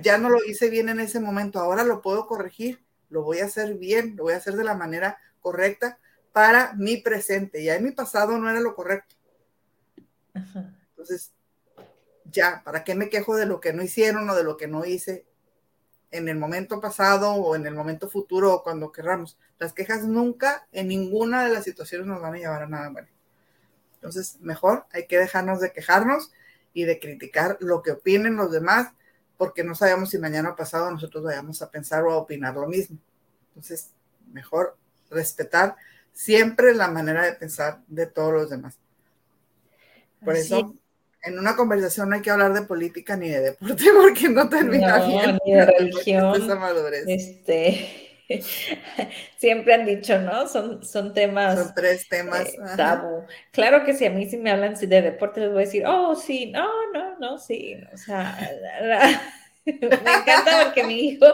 Ya 0.02 0.18
no 0.18 0.30
lo 0.30 0.42
hice 0.46 0.70
bien 0.70 0.88
en 0.88 1.02
ese 1.02 1.20
momento, 1.20 1.60
ahora 1.60 1.84
lo 1.84 2.02
puedo 2.02 2.26
corregir, 2.26 2.82
lo 3.10 3.24
voy 3.24 3.40
a 3.40 3.46
hacer 3.46 3.74
bien, 3.74 4.16
lo 4.16 4.24
voy 4.24 4.34
a 4.34 4.38
hacer 4.38 4.56
de 4.56 4.64
la 4.64 4.74
manera 4.74 5.18
correcta 5.42 6.00
para 6.32 6.76
mi 6.76 6.96
presente. 6.96 7.62
Ya 7.62 7.76
en 7.76 7.84
mi 7.84 7.92
pasado 7.92 8.38
no 8.38 8.50
era 8.50 8.62
lo 8.62 8.74
correcto. 8.74 9.16
Entonces, 10.92 11.34
ya, 12.32 12.62
¿para 12.64 12.86
qué 12.86 12.96
me 12.96 13.10
quejo 13.10 13.36
de 13.36 13.46
lo 13.46 13.60
que 13.60 13.74
no 13.74 13.84
hicieron 13.84 14.30
o 14.30 14.36
de 14.36 14.46
lo 14.46 14.56
que 14.56 14.68
no 14.68 14.86
hice 14.86 15.26
en 16.12 16.30
el 16.30 16.38
momento 16.38 16.80
pasado 16.80 17.34
o 17.34 17.54
en 17.58 17.68
el 17.68 17.76
momento 17.76 18.08
futuro 18.08 18.54
o 18.54 18.64
cuando 18.64 18.94
querramos? 18.94 19.38
Las 19.60 19.74
quejas 19.74 20.06
nunca 20.06 20.70
en 20.72 20.88
ninguna 20.88 21.44
de 21.44 21.50
las 21.50 21.66
situaciones 21.66 22.08
nos 22.08 22.22
van 22.22 22.36
a 22.36 22.38
llevar 22.38 22.62
a 22.62 22.70
nada 22.70 22.92
bueno. 22.92 23.10
Entonces, 23.96 24.38
mejor 24.40 24.86
hay 24.94 25.06
que 25.06 25.20
dejarnos 25.20 25.60
de 25.60 25.74
quejarnos 25.74 26.32
y 26.78 26.84
de 26.84 27.00
criticar 27.00 27.58
lo 27.60 27.82
que 27.82 27.94
opinen 27.94 28.36
los 28.36 28.52
demás, 28.52 28.90
porque 29.36 29.64
no 29.64 29.74
sabemos 29.74 30.12
si 30.12 30.20
mañana 30.20 30.52
o 30.52 30.56
pasado 30.56 30.92
nosotros 30.92 31.24
vayamos 31.24 31.60
a 31.64 31.72
pensar 31.72 32.04
o 32.04 32.12
a 32.12 32.18
opinar 32.18 32.54
lo 32.54 32.68
mismo. 32.68 33.00
Entonces, 33.48 33.90
mejor 34.32 34.78
respetar 35.10 35.76
siempre 36.14 36.76
la 36.76 36.88
manera 36.88 37.26
de 37.26 37.34
pensar 37.34 37.82
de 37.88 38.06
todos 38.06 38.32
los 38.32 38.50
demás. 38.52 38.78
Por 40.24 40.36
eso, 40.36 40.76
en 41.24 41.40
una 41.40 41.56
conversación 41.56 42.10
no 42.10 42.16
hay 42.16 42.22
que 42.22 42.30
hablar 42.30 42.54
de 42.54 42.62
política 42.62 43.18
ni 43.18 43.30
de 43.30 43.40
deporte, 43.40 43.86
porque 44.00 44.30
no 44.30 44.48
termina 44.48 45.04
bien. 45.04 45.40
Ni 45.48 45.54
de 45.54 45.66
religión. 45.80 46.36
Este, 47.08 48.07
Siempre 49.38 49.74
han 49.74 49.86
dicho, 49.86 50.20
¿no? 50.20 50.48
Son, 50.48 50.84
son 50.84 51.14
temas. 51.14 51.60
Son 51.60 51.74
tres 51.74 52.08
temas. 52.10 52.48
Eh, 52.48 52.58
tabú. 52.76 53.26
Claro 53.52 53.86
que 53.86 53.94
si 53.94 54.06
a 54.06 54.10
mí 54.10 54.30
sí 54.30 54.38
me 54.38 54.52
hablan 54.52 54.76
de 54.76 55.02
deporte, 55.02 55.42
les 55.42 55.50
voy 55.50 55.64
a 55.64 55.66
decir, 55.66 55.84
oh, 55.86 56.16
sí, 56.16 56.52
no, 56.52 56.70
no, 56.94 57.18
no, 57.20 57.38
sí. 57.38 57.78
O 57.94 57.98
sea, 57.98 58.38
me 59.66 59.74
encanta 59.74 60.64
porque 60.64 60.84
mi 60.84 61.00
hijo 61.00 61.26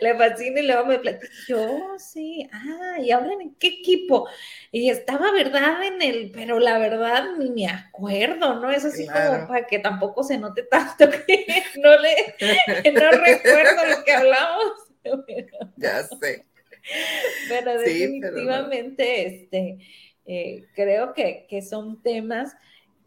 le 0.00 0.16
fascina 0.16 0.60
y 0.60 0.66
luego 0.66 0.86
me 0.86 0.98
platica, 0.98 1.32
yo 1.46 1.94
sí, 1.98 2.48
ah, 2.52 2.98
y 3.00 3.10
hablan 3.10 3.40
en 3.40 3.54
qué 3.56 3.68
equipo. 3.68 4.28
Y 4.70 4.90
estaba 4.90 5.32
verdad 5.32 5.82
en 5.84 6.02
el, 6.02 6.30
pero 6.32 6.58
la 6.58 6.78
verdad 6.78 7.36
ni 7.36 7.50
me 7.50 7.68
acuerdo, 7.68 8.60
¿no? 8.60 8.70
Es 8.70 8.84
así 8.84 9.06
como 9.06 9.48
para 9.48 9.66
que 9.66 9.78
tampoco 9.78 10.22
se 10.22 10.38
note 10.38 10.62
tanto 10.64 11.08
que 11.10 11.46
no 11.76 11.96
le, 11.98 12.92
no 12.92 13.10
recuerdo 13.10 13.86
lo 13.86 14.04
que 14.04 14.12
hablamos. 14.12 14.87
ya 15.76 16.02
sé. 16.04 16.46
Pero 17.48 17.78
definitivamente, 17.78 19.26
este, 19.26 19.78
eh, 20.26 20.66
creo 20.74 21.12
que, 21.12 21.46
son 21.62 22.02
temas 22.02 22.54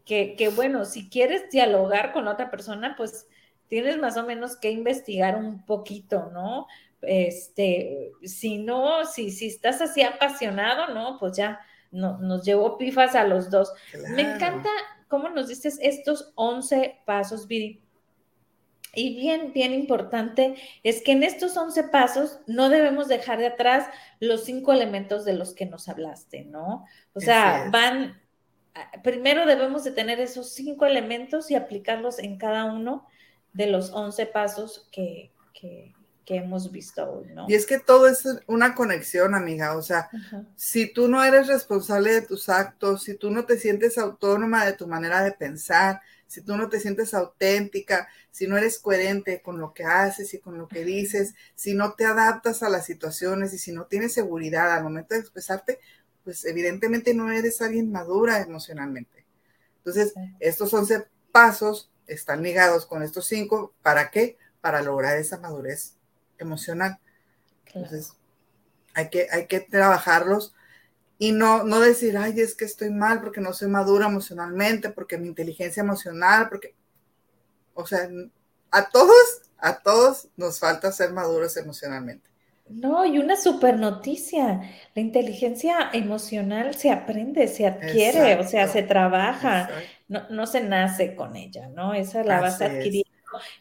que, 0.04 0.34
que, 0.36 0.48
bueno, 0.48 0.84
si 0.84 1.08
quieres 1.08 1.50
dialogar 1.50 2.12
con 2.12 2.28
otra 2.28 2.50
persona, 2.50 2.94
pues 2.96 3.26
tienes 3.68 3.98
más 3.98 4.16
o 4.16 4.26
menos 4.26 4.56
que 4.56 4.70
investigar 4.70 5.36
un 5.36 5.64
poquito, 5.64 6.30
¿no? 6.32 6.66
Este, 7.00 8.12
si 8.22 8.58
no, 8.58 9.04
si, 9.04 9.30
si 9.30 9.46
estás 9.46 9.80
así 9.80 10.02
apasionado, 10.02 10.94
¿no? 10.94 11.18
Pues 11.18 11.36
ya 11.36 11.60
no, 11.90 12.18
nos 12.18 12.44
llevó 12.44 12.78
pifas 12.78 13.14
a 13.14 13.24
los 13.24 13.50
dos. 13.50 13.72
Me 14.14 14.22
encanta 14.22 14.68
cómo 15.08 15.28
nos 15.28 15.48
dices 15.48 15.78
estos 15.82 16.32
11 16.36 17.02
pasos, 17.04 17.46
Viri. 17.46 17.81
Y 18.94 19.16
bien, 19.16 19.52
bien 19.54 19.72
importante 19.72 20.54
es 20.82 21.00
que 21.02 21.12
en 21.12 21.22
estos 21.22 21.56
11 21.56 21.84
pasos 21.84 22.40
no 22.46 22.68
debemos 22.68 23.08
dejar 23.08 23.38
de 23.38 23.46
atrás 23.46 23.86
los 24.20 24.44
cinco 24.44 24.72
elementos 24.72 25.24
de 25.24 25.32
los 25.32 25.54
que 25.54 25.64
nos 25.64 25.88
hablaste, 25.88 26.44
¿no? 26.44 26.84
O 27.14 27.20
sea, 27.20 27.70
van, 27.70 28.20
primero 29.02 29.46
debemos 29.46 29.84
de 29.84 29.92
tener 29.92 30.20
esos 30.20 30.52
cinco 30.52 30.84
elementos 30.84 31.50
y 31.50 31.54
aplicarlos 31.54 32.18
en 32.18 32.36
cada 32.36 32.66
uno 32.66 33.06
de 33.54 33.66
los 33.66 33.92
11 33.92 34.26
pasos 34.26 34.88
que, 34.92 35.32
que, 35.54 35.94
hemos 36.26 36.72
visto 36.72 37.04
hoy, 37.04 37.28
¿no? 37.34 37.44
Y 37.46 37.52
es 37.52 37.66
que 37.66 37.78
todo 37.78 38.08
es 38.08 38.26
una 38.46 38.74
conexión, 38.74 39.34
amiga. 39.34 39.76
O 39.76 39.82
sea, 39.82 40.08
si 40.56 40.90
tú 40.90 41.06
no 41.06 41.22
eres 41.22 41.46
responsable 41.46 42.10
de 42.10 42.22
tus 42.22 42.48
actos, 42.48 43.02
si 43.02 43.18
tú 43.18 43.30
no 43.30 43.44
te 43.44 43.58
sientes 43.58 43.98
autónoma 43.98 44.64
de 44.64 44.72
tu 44.72 44.86
manera 44.86 45.22
de 45.22 45.32
pensar, 45.32 46.00
si 46.32 46.40
tú 46.40 46.56
no 46.56 46.70
te 46.70 46.80
sientes 46.80 47.12
auténtica, 47.12 48.08
si 48.30 48.46
no 48.46 48.56
eres 48.56 48.78
coherente 48.78 49.42
con 49.42 49.60
lo 49.60 49.74
que 49.74 49.84
haces 49.84 50.32
y 50.32 50.38
con 50.38 50.56
lo 50.56 50.66
que 50.66 50.82
dices, 50.82 51.34
si 51.54 51.74
no 51.74 51.92
te 51.92 52.06
adaptas 52.06 52.62
a 52.62 52.70
las 52.70 52.86
situaciones 52.86 53.52
y 53.52 53.58
si 53.58 53.70
no 53.70 53.84
tienes 53.84 54.14
seguridad 54.14 54.72
al 54.72 54.82
momento 54.82 55.12
de 55.12 55.20
expresarte, 55.20 55.78
pues 56.24 56.46
evidentemente 56.46 57.12
no 57.12 57.30
eres 57.30 57.60
alguien 57.60 57.92
madura 57.92 58.40
emocionalmente. 58.40 59.26
Entonces, 59.76 60.14
estos 60.40 60.72
11 60.72 61.06
pasos 61.32 61.90
están 62.06 62.42
ligados 62.42 62.86
con 62.86 63.02
estos 63.02 63.26
cinco. 63.26 63.74
¿Para 63.82 64.10
qué? 64.10 64.38
Para 64.62 64.80
lograr 64.80 65.18
esa 65.18 65.36
madurez 65.36 65.96
emocional. 66.38 66.98
Entonces, 67.66 68.14
hay 68.94 69.10
que, 69.10 69.28
hay 69.30 69.48
que 69.48 69.60
trabajarlos 69.60 70.54
y 71.22 71.30
no, 71.30 71.62
no 71.62 71.78
decir, 71.78 72.16
ay, 72.18 72.34
es 72.40 72.56
que 72.56 72.64
estoy 72.64 72.90
mal 72.90 73.20
porque 73.20 73.40
no 73.40 73.52
soy 73.52 73.68
madura 73.68 74.06
emocionalmente, 74.06 74.90
porque 74.90 75.18
mi 75.18 75.28
inteligencia 75.28 75.80
emocional, 75.80 76.48
porque, 76.48 76.74
o 77.74 77.86
sea, 77.86 78.08
a 78.72 78.90
todos, 78.90 79.42
a 79.56 79.78
todos 79.78 80.26
nos 80.36 80.58
falta 80.58 80.90
ser 80.90 81.12
maduros 81.12 81.56
emocionalmente. 81.56 82.28
No, 82.68 83.06
y 83.06 83.20
una 83.20 83.36
super 83.36 83.78
noticia, 83.78 84.62
la 84.96 85.00
inteligencia 85.00 85.90
emocional 85.92 86.74
se 86.74 86.90
aprende, 86.90 87.46
se 87.46 87.68
adquiere, 87.68 88.40
o 88.40 88.42
sea, 88.42 88.66
se 88.66 88.82
trabaja, 88.82 89.70
no, 90.08 90.28
no, 90.28 90.48
se 90.48 90.60
nace 90.60 91.14
con 91.14 91.36
ella, 91.36 91.68
¿no? 91.68 91.94
Esa 91.94 92.24
la 92.24 92.40
vas 92.40 92.60
a 92.60 92.64
adquirir 92.64 93.06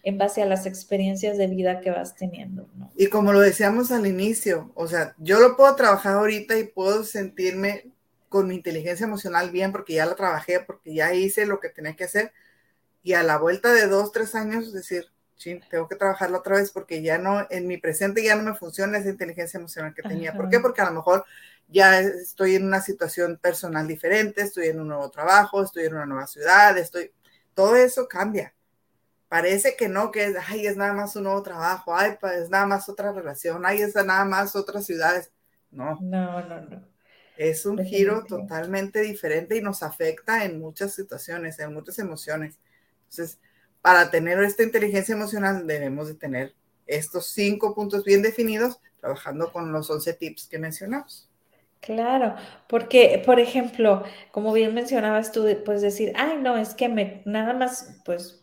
en 0.03 0.17
base 0.17 0.41
a 0.41 0.45
las 0.45 0.65
experiencias 0.65 1.37
de 1.37 1.47
vida 1.47 1.81
que 1.81 1.91
vas 1.91 2.15
teniendo. 2.15 2.67
¿no? 2.75 2.91
Y 2.95 3.07
como 3.07 3.33
lo 3.33 3.39
decíamos 3.39 3.91
al 3.91 4.07
inicio, 4.07 4.71
o 4.75 4.87
sea, 4.87 5.15
yo 5.17 5.39
lo 5.39 5.55
puedo 5.55 5.75
trabajar 5.75 6.15
ahorita 6.15 6.57
y 6.57 6.65
puedo 6.65 7.03
sentirme 7.03 7.91
con 8.29 8.47
mi 8.47 8.55
inteligencia 8.55 9.05
emocional 9.05 9.51
bien 9.51 9.71
porque 9.71 9.93
ya 9.93 10.05
la 10.05 10.15
trabajé, 10.15 10.61
porque 10.61 10.93
ya 10.93 11.13
hice 11.13 11.45
lo 11.45 11.59
que 11.59 11.69
tenía 11.69 11.95
que 11.95 12.05
hacer. 12.05 12.31
Y 13.03 13.13
a 13.13 13.23
la 13.23 13.37
vuelta 13.37 13.73
de 13.73 13.87
dos, 13.87 14.11
tres 14.11 14.35
años, 14.35 14.71
decir, 14.71 15.07
sí, 15.35 15.59
tengo 15.69 15.87
que 15.87 15.95
trabajarlo 15.95 16.37
otra 16.37 16.55
vez 16.55 16.71
porque 16.71 17.01
ya 17.01 17.17
no, 17.17 17.45
en 17.49 17.67
mi 17.67 17.77
presente 17.77 18.23
ya 18.23 18.35
no 18.35 18.43
me 18.43 18.55
funciona 18.55 18.99
esa 18.99 19.09
inteligencia 19.09 19.57
emocional 19.57 19.93
que 19.93 20.03
tenía. 20.03 20.33
¿Por 20.33 20.49
qué? 20.49 20.59
Porque 20.59 20.81
a 20.81 20.85
lo 20.85 20.93
mejor 20.93 21.25
ya 21.67 21.99
estoy 21.99 22.55
en 22.55 22.65
una 22.65 22.81
situación 22.81 23.37
personal 23.41 23.87
diferente, 23.87 24.43
estoy 24.43 24.67
en 24.67 24.79
un 24.79 24.89
nuevo 24.89 25.09
trabajo, 25.09 25.63
estoy 25.63 25.85
en 25.85 25.95
una 25.95 26.05
nueva 26.05 26.27
ciudad, 26.27 26.77
estoy, 26.77 27.11
todo 27.53 27.75
eso 27.75 28.07
cambia. 28.07 28.53
Parece 29.31 29.77
que 29.77 29.87
no, 29.87 30.11
que 30.11 30.35
ay, 30.45 30.67
es 30.67 30.75
nada 30.75 30.91
más 30.91 31.15
un 31.15 31.23
nuevo 31.23 31.41
trabajo, 31.41 31.95
ay, 31.95 32.17
pues 32.19 32.33
es 32.33 32.49
nada 32.49 32.65
más 32.65 32.89
otra 32.89 33.13
relación, 33.13 33.65
ay, 33.65 33.81
es 33.81 33.95
nada 33.95 34.25
más 34.25 34.57
otras 34.57 34.85
ciudades. 34.85 35.31
No. 35.71 35.97
No, 36.01 36.45
no, 36.45 36.59
no. 36.59 36.83
Es 37.37 37.65
un 37.65 37.81
giro 37.81 38.25
totalmente 38.25 38.99
diferente 38.99 39.55
y 39.55 39.61
nos 39.61 39.83
afecta 39.83 40.43
en 40.43 40.59
muchas 40.59 40.93
situaciones, 40.93 41.57
en 41.59 41.73
muchas 41.73 41.97
emociones. 41.99 42.59
Entonces, 43.03 43.39
para 43.81 44.11
tener 44.11 44.37
esta 44.43 44.63
inteligencia 44.63 45.15
emocional 45.15 45.65
debemos 45.65 46.09
de 46.09 46.15
tener 46.15 46.53
estos 46.85 47.27
cinco 47.27 47.73
puntos 47.73 48.03
bien 48.03 48.21
definidos, 48.21 48.81
trabajando 48.99 49.49
con 49.53 49.71
los 49.71 49.89
11 49.89 50.13
tips 50.13 50.49
que 50.49 50.59
mencionamos. 50.59 51.29
Claro, 51.79 52.35
porque, 52.67 53.23
por 53.25 53.39
ejemplo, 53.39 54.03
como 54.33 54.51
bien 54.51 54.73
mencionabas 54.73 55.31
tú, 55.31 55.47
puedes 55.63 55.81
decir, 55.81 56.11
ay, 56.17 56.37
no, 56.37 56.57
es 56.57 56.73
que 56.75 56.89
me, 56.89 57.21
nada 57.25 57.53
más, 57.53 58.01
pues 58.03 58.40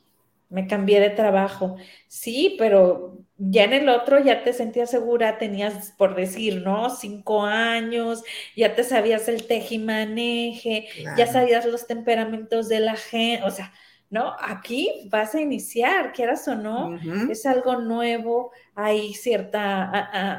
me 0.48 0.66
cambié 0.66 1.00
de 1.00 1.10
trabajo. 1.10 1.76
Sí, 2.08 2.56
pero 2.58 3.18
ya 3.36 3.64
en 3.64 3.72
el 3.72 3.88
otro 3.88 4.18
ya 4.18 4.42
te 4.42 4.52
sentías 4.52 4.90
segura, 4.90 5.38
tenías, 5.38 5.92
por 5.96 6.16
decir, 6.16 6.62
¿no? 6.62 6.90
Cinco 6.90 7.44
años, 7.44 8.22
ya 8.56 8.74
te 8.74 8.82
sabías 8.82 9.28
el 9.28 9.46
tejimaneje, 9.46 10.88
ya 11.16 11.26
sabías 11.26 11.64
los 11.64 11.86
temperamentos 11.86 12.68
de 12.68 12.80
la 12.80 12.96
gente, 12.96 13.44
o 13.44 13.50
sea, 13.50 13.72
¿no? 14.10 14.34
Aquí 14.40 15.08
vas 15.10 15.34
a 15.34 15.40
iniciar, 15.40 16.12
quieras 16.12 16.48
o 16.48 16.56
no, 16.56 16.98
es 17.30 17.46
algo 17.46 17.76
nuevo, 17.76 18.50
hay 18.74 19.12
cierta 19.14 19.84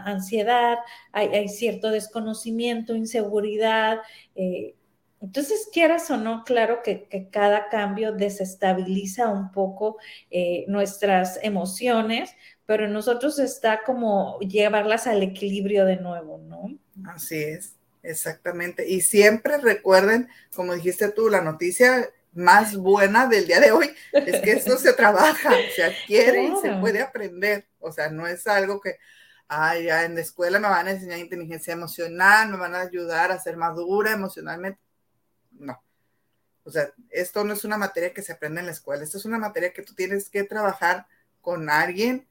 ansiedad, 0.05 0.79
hay, 1.11 1.27
hay, 1.27 1.47
cierto 1.47 1.91
desconocimiento, 1.91 2.95
inseguridad, 2.95 3.99
eh, 4.35 4.75
entonces, 5.21 5.67
quieras 5.73 6.09
o 6.11 6.17
no, 6.17 6.43
claro 6.45 6.81
que, 6.81 7.29
cada 7.31 7.67
cambio 7.69 8.13
desestabiliza 8.13 9.27
un 9.29 9.51
poco 9.51 9.97
eh, 10.31 10.63
nuestras 10.67 11.39
emociones, 11.41 12.31
pero 12.65 12.85
en 12.85 12.93
nosotros 12.93 13.37
está 13.39 13.83
como 13.83 14.39
llevarlas 14.39 15.07
al 15.07 15.21
equilibrio 15.21 15.85
de 15.85 15.97
nuevo, 15.97 16.37
¿no? 16.37 16.77
Así 17.09 17.35
es, 17.35 17.75
exactamente. 18.01 18.87
Y 18.87 19.01
siempre 19.01 19.57
recuerden, 19.57 20.29
como 20.55 20.73
dijiste 20.73 21.11
tú, 21.11 21.29
la 21.29 21.41
noticia 21.41 22.09
más 22.31 22.77
buena 22.77 23.27
del 23.27 23.47
día 23.47 23.59
de 23.59 23.71
hoy 23.71 23.89
es 24.13 24.39
que 24.39 24.51
esto 24.51 24.77
se 24.77 24.93
trabaja, 24.93 25.51
se 25.75 25.83
adquiere 25.83 26.45
y 26.45 26.55
se 26.61 26.71
puede 26.73 27.01
aprender. 27.01 27.67
O 27.79 27.91
sea, 27.91 28.09
no 28.09 28.25
es 28.25 28.47
algo 28.47 28.79
que, 28.79 28.95
ay, 29.49 29.85
ya 29.85 30.05
en 30.05 30.15
la 30.15 30.21
escuela 30.21 30.59
me 30.59 30.69
van 30.69 30.87
a 30.87 30.91
enseñar 30.91 31.19
inteligencia 31.19 31.73
emocional, 31.73 32.49
me 32.49 32.57
van 32.57 32.75
a 32.75 32.81
ayudar 32.81 33.33
a 33.33 33.39
ser 33.39 33.57
madura 33.57 34.11
emocionalmente. 34.11 34.79
O 36.69 36.71
sea, 36.71 36.93
esto 37.09 37.43
no 37.43 37.53
es 37.53 37.65
una 37.65 37.77
materia 37.77 38.13
que 38.13 38.21
se 38.21 38.31
aprende 38.31 38.59
en 38.59 38.67
la 38.67 38.73
escuela, 38.73 39.03
esto 39.03 39.17
es 39.17 39.25
una 39.25 39.39
materia 39.39 39.73
que 39.73 39.81
tú 39.81 39.95
tienes 39.95 40.29
que 40.29 40.43
trabajar 40.43 41.07
con 41.41 41.67
alguien 41.67 42.27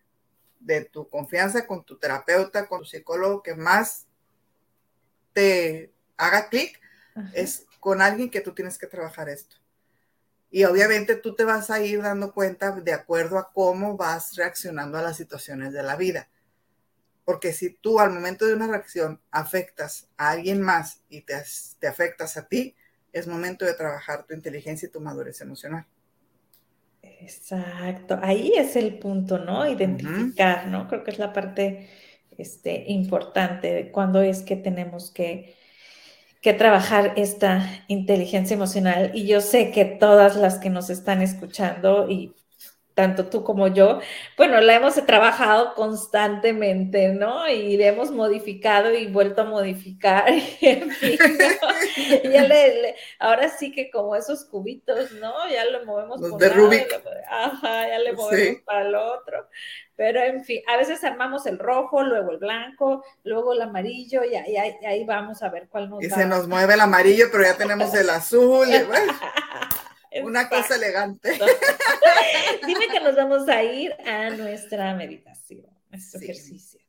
de 0.61 0.85
tu 0.85 1.09
confianza, 1.09 1.67
con 1.67 1.85
tu 1.85 1.99
terapeuta, 1.99 2.69
con 2.69 2.83
tu 2.83 2.85
psicólogo 2.85 3.43
que 3.43 3.57
más 3.57 4.07
te 5.33 5.93
haga 6.17 6.49
clic, 6.49 6.81
es 7.33 7.67
con 7.81 8.01
alguien 8.01 8.31
que 8.31 8.41
tú 8.41 8.55
tienes 8.55 8.79
que 8.79 8.87
trabajar 8.87 9.29
esto. 9.29 9.57
Y 10.53 10.63
obviamente 10.63 11.17
tú 11.17 11.35
te 11.35 11.43
vas 11.43 11.69
a 11.71 11.81
ir 11.81 12.01
dando 12.01 12.33
cuenta 12.33 12.71
de 12.71 12.93
acuerdo 12.93 13.39
a 13.39 13.53
cómo 13.53 13.97
vas 13.97 14.37
reaccionando 14.37 14.99
a 14.99 15.03
las 15.03 15.17
situaciones 15.17 15.73
de 15.73 15.83
la 15.83 15.97
vida. 15.97 16.29
Porque 17.25 17.53
si 17.53 17.71
tú 17.71 17.99
al 17.99 18.13
momento 18.13 18.47
de 18.47 18.55
una 18.55 18.69
reacción 18.69 19.21
afectas 19.33 20.07
a 20.17 20.31
alguien 20.31 20.63
más 20.63 21.03
y 21.09 21.23
te, 21.23 21.35
te 21.81 21.89
afectas 21.89 22.37
a 22.37 22.47
ti, 22.47 22.77
es 23.13 23.27
momento 23.27 23.65
de 23.65 23.75
trabajar 23.75 24.25
tu 24.25 24.35
inteligencia 24.35 24.87
y 24.87 24.93
tu 24.93 25.01
madurez 25.01 25.41
emocional. 25.41 25.87
Exacto, 27.03 28.19
ahí 28.23 28.53
es 28.57 28.77
el 28.77 28.99
punto, 28.99 29.39
¿no? 29.39 29.69
Identificar, 29.69 30.69
¿no? 30.69 30.89
Creo 30.89 31.05
que 31.05 31.11
es 31.11 31.19
la 31.19 31.33
parte 31.33 31.89
este, 32.37 32.85
importante 32.89 33.73
de 33.73 33.91
cuándo 33.91 34.23
es 34.23 34.43
que 34.43 34.57
tenemos 34.57 35.11
que, 35.11 35.57
que 36.41 36.55
trabajar 36.55 37.15
esta 37.17 37.85
inteligencia 37.89 38.55
emocional. 38.55 39.11
Y 39.15 39.27
yo 39.27 39.41
sé 39.41 39.73
que 39.73 39.85
todas 39.85 40.37
las 40.37 40.59
que 40.59 40.71
nos 40.71 40.91
están 40.91 41.23
escuchando 41.23 42.09
y 42.09 42.35
tanto 42.99 43.27
tú 43.27 43.45
como 43.45 43.69
yo, 43.69 44.01
bueno, 44.37 44.61
la 44.61 44.75
hemos 44.75 44.95
trabajado 45.07 45.75
constantemente, 45.75 47.11
¿no? 47.11 47.49
Y 47.49 47.77
le 47.77 47.87
hemos 47.87 48.11
modificado 48.11 48.93
y 48.93 49.07
vuelto 49.07 49.43
a 49.43 49.45
modificar. 49.45 50.25
en 50.61 50.91
fin, 50.91 51.17
ya 52.25 52.43
le, 52.43 52.97
ahora 53.21 53.51
sí 53.51 53.71
que 53.71 53.89
como 53.89 54.17
esos 54.17 54.47
cubitos, 54.47 55.13
¿no? 55.13 55.33
Ya 55.49 55.65
lo 55.67 55.87
movemos 55.87 56.21
Los 56.21 56.39
de 56.39 56.49
Rubik. 56.49 56.93
ajá, 57.31 57.87
ya 57.87 58.01
le 58.01 58.15
movemos 58.15 58.63
para 58.65 58.89
el 58.89 58.97
otro. 58.97 59.47
Pero 59.95 60.21
en 60.21 60.43
fin, 60.43 60.61
a 60.67 60.77
veces 60.77 61.05
armamos 61.05 61.47
el 61.47 61.61
rojo, 61.61 62.03
luego 62.03 62.33
el 62.33 62.39
blanco, 62.39 63.05
luego 63.23 63.53
el 63.53 63.63
amarillo 63.63 64.25
y 64.25 64.35
ahí, 64.35 64.57
ahí, 64.57 65.05
vamos 65.05 65.41
a 65.45 65.51
ver 65.51 65.69
cuál 65.69 65.89
nos 65.89 66.03
Y 66.03 66.11
se 66.11 66.27
nos 66.27 66.49
mueve 66.49 66.75
el 66.75 66.81
amarillo, 66.81 67.27
pero 67.31 67.45
ya 67.45 67.57
tenemos 67.57 67.95
el 67.95 68.11
azul. 68.11 68.67
Y 68.69 68.83
bueno. 68.89 69.13
Una 70.23 70.49
cosa 70.49 70.77
elegante. 70.77 71.33
Dime 72.67 72.89
que 72.89 73.01
nos 73.01 73.17
vamos 73.17 73.49
a 73.49 73.63
ir 73.63 73.93
a 74.05 74.31
nuestra 74.31 74.95
meditación, 74.95 75.67
nuestro 75.91 76.21
ejercicio. 76.21 76.81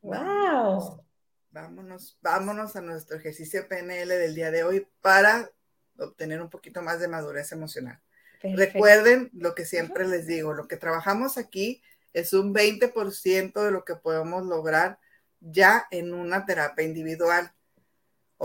¡Wow! 0.00 1.04
Vámonos, 1.50 2.18
vámonos 2.22 2.76
a 2.76 2.80
nuestro 2.80 3.16
ejercicio 3.16 3.68
PNL 3.68 4.08
del 4.08 4.34
día 4.34 4.50
de 4.50 4.64
hoy 4.64 4.86
para 5.00 5.50
obtener 5.98 6.40
un 6.40 6.48
poquito 6.48 6.82
más 6.82 6.98
de 7.00 7.08
madurez 7.08 7.52
emocional. 7.52 8.00
Recuerden 8.42 9.30
lo 9.34 9.54
que 9.54 9.64
siempre 9.64 10.06
les 10.08 10.26
digo, 10.26 10.52
lo 10.52 10.66
que 10.66 10.76
trabajamos 10.76 11.38
aquí 11.38 11.82
es 12.12 12.32
un 12.32 12.54
20% 12.54 13.64
de 13.64 13.70
lo 13.70 13.84
que 13.84 13.94
podemos 13.96 14.44
lograr 14.46 14.98
ya 15.40 15.86
en 15.90 16.14
una 16.14 16.44
terapia 16.46 16.84
individual. 16.84 17.52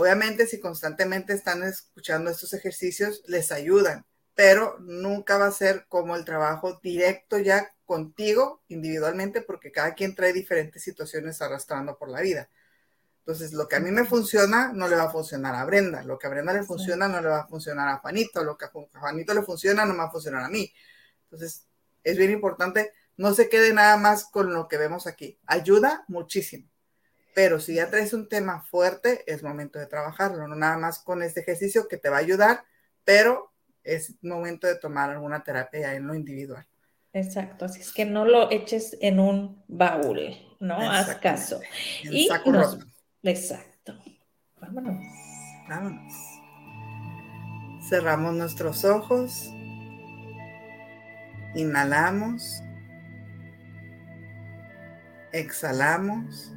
Obviamente, 0.00 0.46
si 0.46 0.60
constantemente 0.60 1.32
están 1.32 1.64
escuchando 1.64 2.30
estos 2.30 2.54
ejercicios, 2.54 3.20
les 3.26 3.50
ayudan, 3.50 4.06
pero 4.32 4.78
nunca 4.78 5.38
va 5.38 5.46
a 5.46 5.50
ser 5.50 5.86
como 5.88 6.14
el 6.14 6.24
trabajo 6.24 6.78
directo 6.80 7.36
ya 7.36 7.74
contigo 7.84 8.62
individualmente 8.68 9.42
porque 9.42 9.72
cada 9.72 9.94
quien 9.94 10.14
trae 10.14 10.32
diferentes 10.32 10.84
situaciones 10.84 11.42
arrastrando 11.42 11.98
por 11.98 12.10
la 12.10 12.20
vida. 12.20 12.48
Entonces, 13.22 13.52
lo 13.52 13.66
que 13.66 13.74
a 13.74 13.80
mí 13.80 13.90
me 13.90 14.04
funciona 14.04 14.72
no 14.72 14.86
le 14.86 14.94
va 14.94 15.02
a 15.02 15.10
funcionar 15.10 15.56
a 15.56 15.64
Brenda, 15.64 16.04
lo 16.04 16.16
que 16.16 16.28
a 16.28 16.30
Brenda 16.30 16.52
le 16.52 16.62
funciona 16.62 17.08
no 17.08 17.20
le 17.20 17.30
va 17.30 17.40
a 17.40 17.48
funcionar 17.48 17.88
a 17.88 17.96
Juanito, 17.96 18.44
lo 18.44 18.56
que 18.56 18.66
a 18.66 18.70
Juanito 19.00 19.34
le 19.34 19.42
funciona 19.42 19.84
no 19.84 19.94
me 19.94 19.98
va 19.98 20.04
a 20.04 20.12
funcionar 20.12 20.44
a 20.44 20.48
mí. 20.48 20.72
Entonces, 21.24 21.66
es 22.04 22.16
bien 22.16 22.30
importante, 22.30 22.92
no 23.16 23.34
se 23.34 23.48
quede 23.48 23.72
nada 23.72 23.96
más 23.96 24.26
con 24.26 24.54
lo 24.54 24.68
que 24.68 24.78
vemos 24.78 25.08
aquí. 25.08 25.40
Ayuda 25.44 26.04
muchísimo. 26.06 26.68
Pero 27.38 27.60
si 27.60 27.74
ya 27.74 27.88
traes 27.88 28.12
un 28.14 28.28
tema 28.28 28.62
fuerte, 28.62 29.22
es 29.32 29.44
momento 29.44 29.78
de 29.78 29.86
trabajarlo, 29.86 30.48
no 30.48 30.56
nada 30.56 30.76
más 30.76 30.98
con 30.98 31.22
este 31.22 31.38
ejercicio 31.38 31.86
que 31.86 31.96
te 31.96 32.08
va 32.08 32.16
a 32.16 32.18
ayudar, 32.18 32.64
pero 33.04 33.52
es 33.84 34.16
momento 34.22 34.66
de 34.66 34.74
tomar 34.74 35.10
alguna 35.10 35.44
terapia 35.44 35.94
en 35.94 36.08
lo 36.08 36.16
individual. 36.16 36.66
Exacto, 37.12 37.66
así 37.66 37.80
es 37.80 37.92
que 37.92 38.04
no 38.04 38.24
lo 38.24 38.50
eches 38.50 38.98
en 39.00 39.20
un 39.20 39.62
baúl, 39.68 40.36
¿no? 40.58 40.80
Haz 40.80 41.14
caso. 41.18 41.60
y 42.02 42.26
Exacto. 43.22 43.96
Vámonos. 44.60 45.00
Vámonos. 45.68 46.12
Cerramos 47.88 48.34
nuestros 48.34 48.84
ojos. 48.84 49.48
Inhalamos. 51.54 52.60
Exhalamos. 55.30 56.52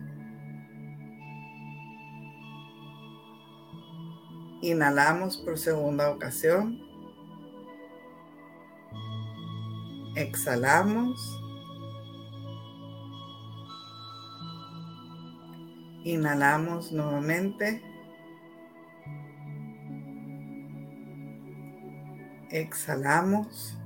Inhalamos 4.62 5.38
por 5.38 5.58
segunda 5.58 6.12
ocasión. 6.12 6.80
Exhalamos. 10.16 11.40
Inhalamos 16.04 16.92
nuevamente. 16.92 17.82
Exhalamos. 22.52 23.78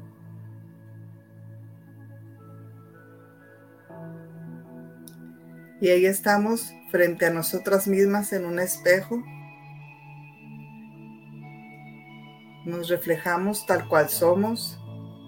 Y 5.80 5.89
ahí 5.89 6.05
estamos 6.05 6.73
frente 6.89 7.26
a 7.26 7.30
nosotras 7.30 7.88
mismas 7.88 8.34
en 8.34 8.45
un 8.45 8.59
espejo. 8.59 9.23
Nos 12.66 12.89
reflejamos 12.89 13.68
tal 13.68 13.88
cual 13.88 14.09
somos, 14.09 14.80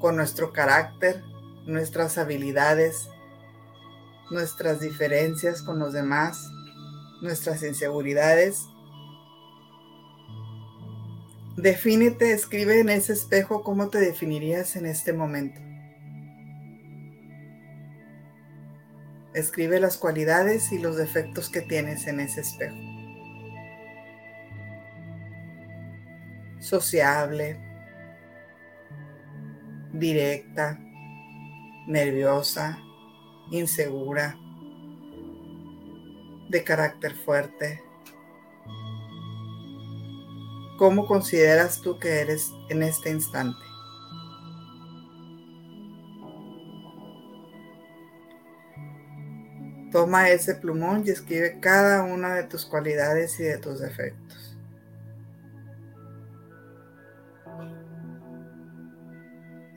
con 0.02 0.16
nuestro 0.16 0.52
carácter, 0.54 1.24
nuestras 1.66 2.18
habilidades, 2.18 3.10
nuestras 4.32 4.80
diferencias 4.80 5.62
con 5.62 5.78
los 5.78 5.94
demás, 5.94 6.50
nuestras 7.22 7.62
inseguridades. 7.64 8.66
Defínete, 11.58 12.32
escribe 12.32 12.80
en 12.80 12.90
ese 12.90 13.14
espejo 13.14 13.64
cómo 13.64 13.90
te 13.90 14.00
definirías 14.00 14.76
en 14.76 14.88
este 14.88 15.14
momento. 15.14 15.62
Escribe 19.34 19.80
las 19.80 19.98
cualidades 19.98 20.72
y 20.72 20.80
los 20.80 20.98
defectos 20.98 21.50
que 21.50 21.62
tienes 21.62 22.08
en 22.08 22.20
ese 22.20 22.42
espejo. 22.42 22.87
Sociable, 26.68 27.58
directa, 29.94 30.78
nerviosa, 31.88 32.78
insegura, 33.52 34.38
de 36.50 36.64
carácter 36.66 37.16
fuerte. 37.16 37.82
¿Cómo 40.78 41.08
consideras 41.08 41.80
tú 41.82 42.00
que 42.00 42.20
eres 42.20 42.52
en 42.68 42.84
este 42.84 43.12
instante? 43.12 43.64
Toma 49.94 50.32
ese 50.32 50.56
plumón 50.56 51.04
y 51.06 51.12
escribe 51.12 51.62
cada 51.62 52.04
una 52.04 52.36
de 52.36 52.44
tus 52.44 52.66
cualidades 52.66 53.40
y 53.40 53.44
de 53.44 53.58
tus 53.58 53.80
defectos. 53.80 54.47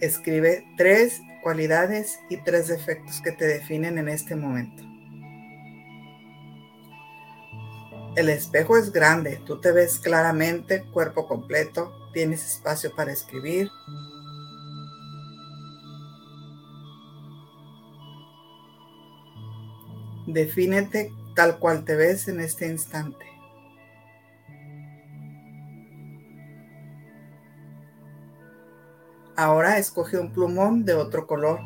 Escribe 0.00 0.64
tres 0.76 1.20
cualidades 1.42 2.20
y 2.28 2.38
tres 2.38 2.68
defectos 2.68 3.20
que 3.20 3.32
te 3.32 3.46
definen 3.46 3.98
en 3.98 4.08
este 4.08 4.36
momento. 4.36 4.82
El 8.16 8.28
espejo 8.28 8.76
es 8.76 8.92
grande, 8.92 9.40
tú 9.46 9.60
te 9.60 9.72
ves 9.72 9.98
claramente, 9.98 10.84
cuerpo 10.92 11.28
completo, 11.28 12.10
tienes 12.12 12.44
espacio 12.44 12.94
para 12.94 13.12
escribir. 13.12 13.70
Defínete 20.26 21.12
tal 21.34 21.58
cual 21.58 21.84
te 21.84 21.94
ves 21.94 22.28
en 22.28 22.40
este 22.40 22.66
instante. 22.66 23.26
Ahora 29.40 29.78
escoge 29.78 30.18
un 30.18 30.34
plumón 30.34 30.84
de 30.84 30.92
otro 30.92 31.26
color. 31.26 31.60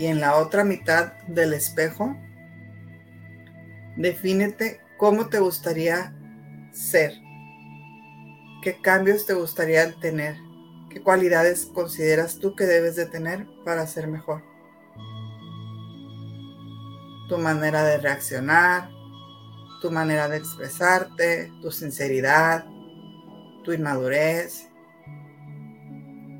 Y 0.00 0.06
en 0.06 0.18
la 0.18 0.34
otra 0.34 0.64
mitad 0.64 1.12
del 1.28 1.52
espejo 1.52 2.16
Defínete 3.96 4.80
cómo 4.98 5.28
te 5.28 5.38
gustaría 5.38 6.12
ser. 6.72 7.12
¿Qué 8.64 8.80
cambios 8.82 9.26
te 9.26 9.34
gustaría 9.34 9.92
tener? 10.00 10.34
¿Qué 10.90 11.00
cualidades 11.00 11.66
consideras 11.66 12.40
tú 12.40 12.56
que 12.56 12.64
debes 12.64 12.96
de 12.96 13.06
tener 13.06 13.46
para 13.64 13.86
ser 13.86 14.08
mejor? 14.08 14.42
Tu 17.28 17.38
manera 17.38 17.84
de 17.84 17.98
reaccionar, 17.98 18.90
tu 19.80 19.92
manera 19.92 20.28
de 20.28 20.38
expresarte, 20.38 21.52
tu 21.62 21.70
sinceridad, 21.70 22.66
tu 23.64 23.72
inmadurez. 23.72 24.70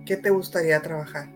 ¿Qué 0.06 0.16
te 0.16 0.30
gustaría 0.30 0.80
trabajar? 0.80 1.28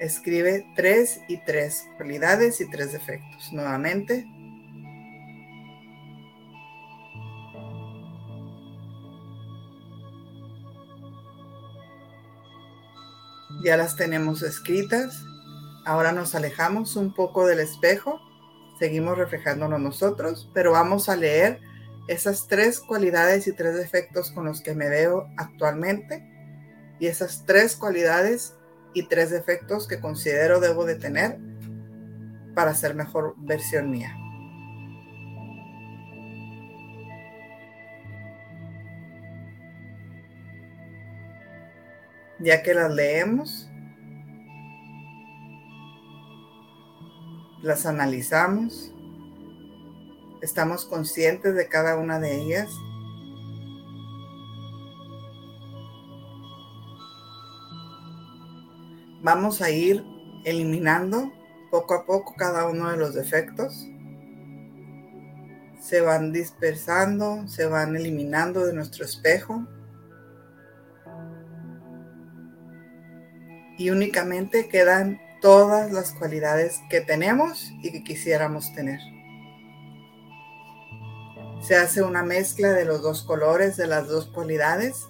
Escribe 0.00 0.64
tres 0.76 1.20
y 1.28 1.38
tres 1.44 1.84
cualidades 1.96 2.60
y 2.60 2.70
tres 2.70 2.92
defectos. 2.92 3.52
Nuevamente. 3.52 4.24
Ya 13.64 13.76
las 13.76 13.96
tenemos 13.96 14.42
escritas. 14.42 15.27
Ahora 15.88 16.12
nos 16.12 16.34
alejamos 16.34 16.96
un 16.96 17.14
poco 17.14 17.46
del 17.46 17.60
espejo. 17.60 18.20
Seguimos 18.78 19.16
reflejándonos 19.16 19.80
nosotros, 19.80 20.50
pero 20.52 20.72
vamos 20.72 21.08
a 21.08 21.16
leer 21.16 21.60
esas 22.08 22.46
tres 22.46 22.80
cualidades 22.80 23.46
y 23.46 23.54
tres 23.54 23.74
defectos 23.74 24.30
con 24.30 24.44
los 24.44 24.60
que 24.60 24.74
me 24.74 24.90
veo 24.90 25.26
actualmente 25.38 26.22
y 27.00 27.06
esas 27.06 27.46
tres 27.46 27.74
cualidades 27.74 28.54
y 28.92 29.04
tres 29.04 29.30
defectos 29.30 29.88
que 29.88 29.98
considero 29.98 30.60
debo 30.60 30.84
de 30.84 30.96
tener 30.96 31.38
para 32.54 32.74
ser 32.74 32.94
mejor 32.94 33.34
versión 33.38 33.90
mía. 33.90 34.14
Ya 42.40 42.62
que 42.62 42.74
las 42.74 42.92
leemos, 42.92 43.70
las 47.62 47.86
analizamos, 47.86 48.92
estamos 50.42 50.84
conscientes 50.84 51.54
de 51.54 51.68
cada 51.68 51.96
una 51.96 52.18
de 52.20 52.40
ellas 52.40 52.70
vamos 59.22 59.60
a 59.60 59.70
ir 59.70 60.04
eliminando 60.44 61.32
poco 61.70 61.94
a 61.94 62.06
poco 62.06 62.34
cada 62.36 62.66
uno 62.66 62.90
de 62.90 62.96
los 62.96 63.14
defectos. 63.14 63.86
Se 65.80 66.00
van 66.00 66.32
dispersando, 66.32 67.46
se 67.48 67.66
van 67.66 67.96
eliminando 67.96 68.64
de 68.64 68.72
nuestro 68.72 69.04
espejo. 69.04 69.66
Y 73.76 73.90
únicamente 73.90 74.68
quedan 74.68 75.20
todas 75.40 75.92
las 75.92 76.12
cualidades 76.12 76.80
que 76.90 77.00
tenemos 77.00 77.72
y 77.82 77.92
que 77.92 78.04
quisiéramos 78.04 78.72
tener. 78.74 79.00
Se 81.60 81.76
hace 81.76 82.02
una 82.02 82.22
mezcla 82.22 82.72
de 82.72 82.84
los 82.84 83.02
dos 83.02 83.22
colores, 83.24 83.76
de 83.76 83.86
las 83.86 84.08
dos 84.08 84.26
cualidades. 84.26 85.06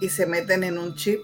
Y 0.00 0.10
se 0.10 0.26
meten 0.26 0.62
en 0.62 0.78
un 0.78 0.94
chip. 0.94 1.20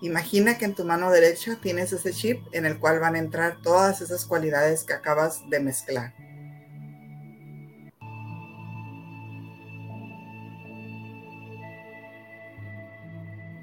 Imagina 0.00 0.56
que 0.56 0.64
en 0.64 0.74
tu 0.74 0.84
mano 0.84 1.10
derecha 1.10 1.58
tienes 1.60 1.92
ese 1.92 2.12
chip 2.12 2.42
en 2.52 2.64
el 2.64 2.78
cual 2.78 3.00
van 3.00 3.16
a 3.16 3.18
entrar 3.18 3.60
todas 3.62 4.00
esas 4.00 4.24
cualidades 4.24 4.84
que 4.84 4.94
acabas 4.94 5.42
de 5.50 5.60
mezclar. 5.60 6.14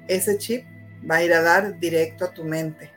Ese 0.08 0.38
chip 0.38 0.64
va 1.08 1.16
a 1.16 1.24
ir 1.24 1.32
a 1.32 1.42
dar 1.42 1.78
directo 1.78 2.24
a 2.24 2.32
tu 2.32 2.44
mente. 2.44 2.92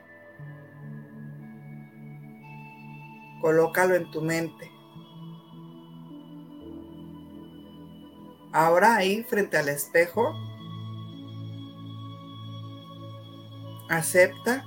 Colócalo 3.40 3.94
en 3.94 4.10
tu 4.10 4.20
mente. 4.20 4.70
Ahora 8.52 8.96
ahí 8.96 9.22
frente 9.22 9.56
al 9.56 9.68
espejo, 9.68 10.34
acepta 13.88 14.64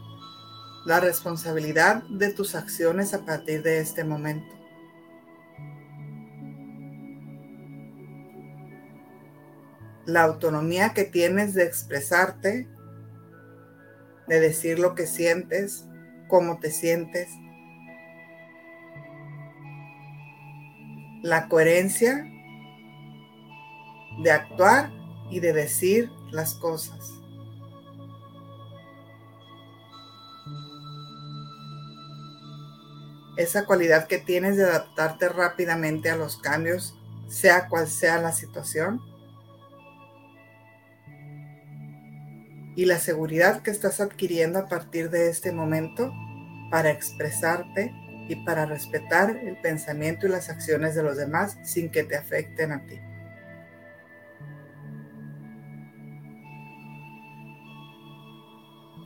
la 0.86 1.00
responsabilidad 1.00 2.04
de 2.04 2.34
tus 2.34 2.56
acciones 2.56 3.14
a 3.14 3.26
partir 3.26 3.62
de 3.62 3.80
este 3.80 4.04
momento. 4.04 4.63
La 10.06 10.24
autonomía 10.24 10.94
que 10.94 11.04
tienes 11.06 11.54
de 11.54 11.64
expresarte, 11.64 12.68
de 14.28 14.40
decir 14.40 14.80
lo 14.80 14.96
que 14.96 15.08
sientes, 15.08 15.86
cómo 16.28 16.60
te 16.60 16.72
sientes, 16.72 17.30
la 21.22 21.48
coherencia 21.48 22.30
de 24.22 24.32
actuar 24.32 24.92
y 25.30 25.40
de 25.40 25.54
decir 25.54 26.10
las 26.32 26.54
cosas. 26.56 27.00
Esa 33.38 33.66
cualidad 33.66 34.08
que 34.08 34.20
tienes 34.20 34.58
de 34.58 34.66
adaptarte 34.66 35.28
rápidamente 35.30 36.10
a 36.12 36.18
los 36.18 36.38
cambios, 36.38 36.96
sea 37.28 37.68
cual 37.68 37.88
sea 37.88 38.20
la 38.22 38.32
situación. 38.32 39.02
Y 42.76 42.86
la 42.86 43.00
seguridad 43.00 43.62
que 43.62 43.72
estás 43.72 44.00
adquiriendo 44.00 44.60
a 44.60 44.68
partir 44.68 45.10
de 45.10 45.30
este 45.30 45.52
momento 45.52 46.12
para 46.72 46.90
expresarte 46.90 47.94
y 48.28 48.36
para 48.38 48.66
respetar 48.66 49.38
el 49.38 49.58
pensamiento 49.58 50.26
y 50.26 50.30
las 50.30 50.50
acciones 50.50 50.96
de 50.96 51.04
los 51.04 51.18
demás 51.18 51.58
sin 51.64 51.92
que 51.92 52.04
te 52.04 52.16
afecten 52.16 52.72
a 52.72 52.86
ti. 52.86 53.00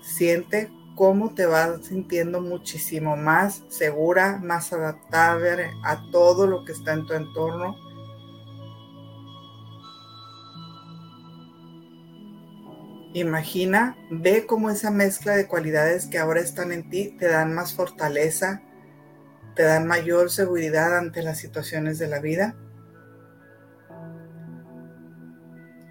Siente 0.01 0.69
cómo 0.95 1.33
te 1.35 1.45
vas 1.45 1.85
sintiendo 1.85 2.41
muchísimo 2.41 3.15
más 3.15 3.63
segura, 3.69 4.39
más 4.41 4.73
adaptable 4.73 5.69
a 5.83 6.09
todo 6.11 6.47
lo 6.47 6.65
que 6.65 6.71
está 6.71 6.93
en 6.93 7.05
tu 7.05 7.13
entorno. 7.13 7.75
Imagina, 13.13 13.97
ve 14.11 14.45
cómo 14.45 14.69
esa 14.69 14.91
mezcla 14.91 15.35
de 15.35 15.47
cualidades 15.47 16.07
que 16.07 16.19
ahora 16.19 16.41
están 16.41 16.71
en 16.71 16.89
ti 16.89 17.15
te 17.17 17.27
dan 17.27 17.53
más 17.53 17.73
fortaleza, 17.73 18.61
te 19.55 19.63
dan 19.63 19.87
mayor 19.87 20.29
seguridad 20.29 20.97
ante 20.97 21.23
las 21.23 21.39
situaciones 21.39 21.99
de 21.99 22.07
la 22.07 22.19
vida? 22.19 22.55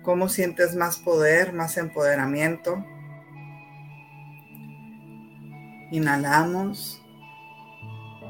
¿Cómo 0.02 0.28
sientes 0.28 0.76
más 0.76 0.98
poder, 0.98 1.52
más 1.52 1.78
empoderamiento? 1.78 2.84
Inhalamos, 5.90 7.02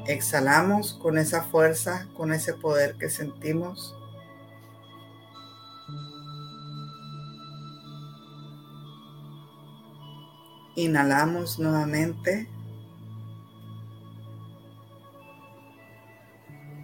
exhalamos 0.07 0.93
con 0.93 1.17
esa 1.17 1.43
fuerza, 1.43 2.07
con 2.15 2.31
ese 2.31 2.53
poder 2.53 2.95
que 2.97 3.09
sentimos. 3.09 3.96
Inhalamos 10.77 11.57
nuevamente. 11.57 12.47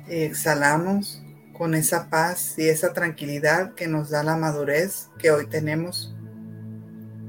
exhalamos 0.07 1.23
con 1.53 1.75
esa 1.75 2.09
paz 2.09 2.57
y 2.57 2.69
esa 2.69 2.93
tranquilidad 2.93 3.75
que 3.75 3.87
nos 3.87 4.09
da 4.09 4.23
la 4.23 4.35
madurez 4.35 5.09
que 5.19 5.29
hoy 5.29 5.45
tenemos 5.45 6.15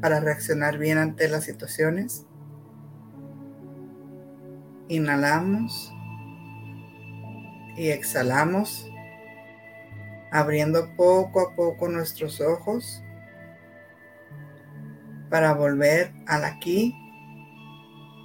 para 0.00 0.20
reaccionar 0.20 0.78
bien 0.78 0.96
ante 0.96 1.28
las 1.28 1.44
situaciones. 1.44 2.24
Inhalamos 4.88 5.92
y 7.76 7.90
exhalamos, 7.90 8.90
abriendo 10.32 10.96
poco 10.96 11.40
a 11.40 11.54
poco 11.54 11.90
nuestros 11.90 12.40
ojos 12.40 13.02
para 15.34 15.52
volver 15.52 16.12
al 16.28 16.44
aquí 16.44 16.94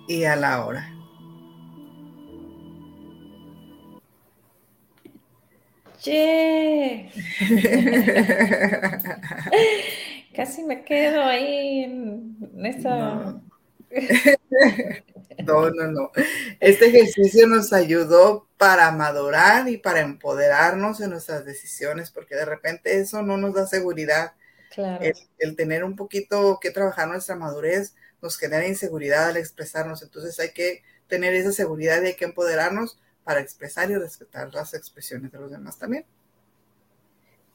y 0.08 0.26
a 0.26 0.36
la 0.36 0.64
hora. 0.64 0.94
Casi 10.36 10.64
me 10.66 10.84
quedo 10.84 11.24
ahí 11.24 11.86
en 11.86 12.38
esta... 12.64 13.42
No. 15.46 15.70
no, 15.72 15.88
no, 15.88 16.12
Este 16.60 16.88
ejercicio 16.88 17.48
nos 17.48 17.74
ayudó 17.74 18.48
para 18.58 18.92
madurar 18.92 19.68
y 19.68 19.78
para 19.78 20.02
empoderarnos 20.02 21.02
en 21.02 21.12
nuestras 21.12 21.44
decisiones, 21.46 22.12
porque 22.12 22.36
de 22.36 22.46
repente 22.46 23.00
eso 23.00 23.24
no 23.24 23.38
nos 23.38 23.56
da 23.56 23.66
seguridad. 23.66 24.34
Claro. 24.70 25.04
El, 25.40 25.56
tener 25.56 25.84
un 25.84 25.96
poquito 25.96 26.60
que 26.62 26.72
trabajar 26.72 27.08
nuestra 27.08 27.36
madurez 27.36 27.96
nos 28.22 28.38
genera 28.38 28.68
inseguridad 28.68 29.30
al 29.30 29.38
expresarnos. 29.38 30.04
Entonces 30.04 30.40
hay 30.40 30.52
que 30.52 30.84
tener 31.08 31.34
esa 31.34 31.52
seguridad 31.52 32.02
y 32.02 32.08
hay 32.08 32.16
que 32.16 32.26
empoderarnos 32.26 33.00
para 33.24 33.40
expresar 33.40 33.90
y 33.90 33.96
respetar 33.96 34.54
las 34.54 34.74
expresiones 34.74 35.32
de 35.32 35.40
los 35.40 35.52
demás 35.52 35.78
también. 35.78 36.06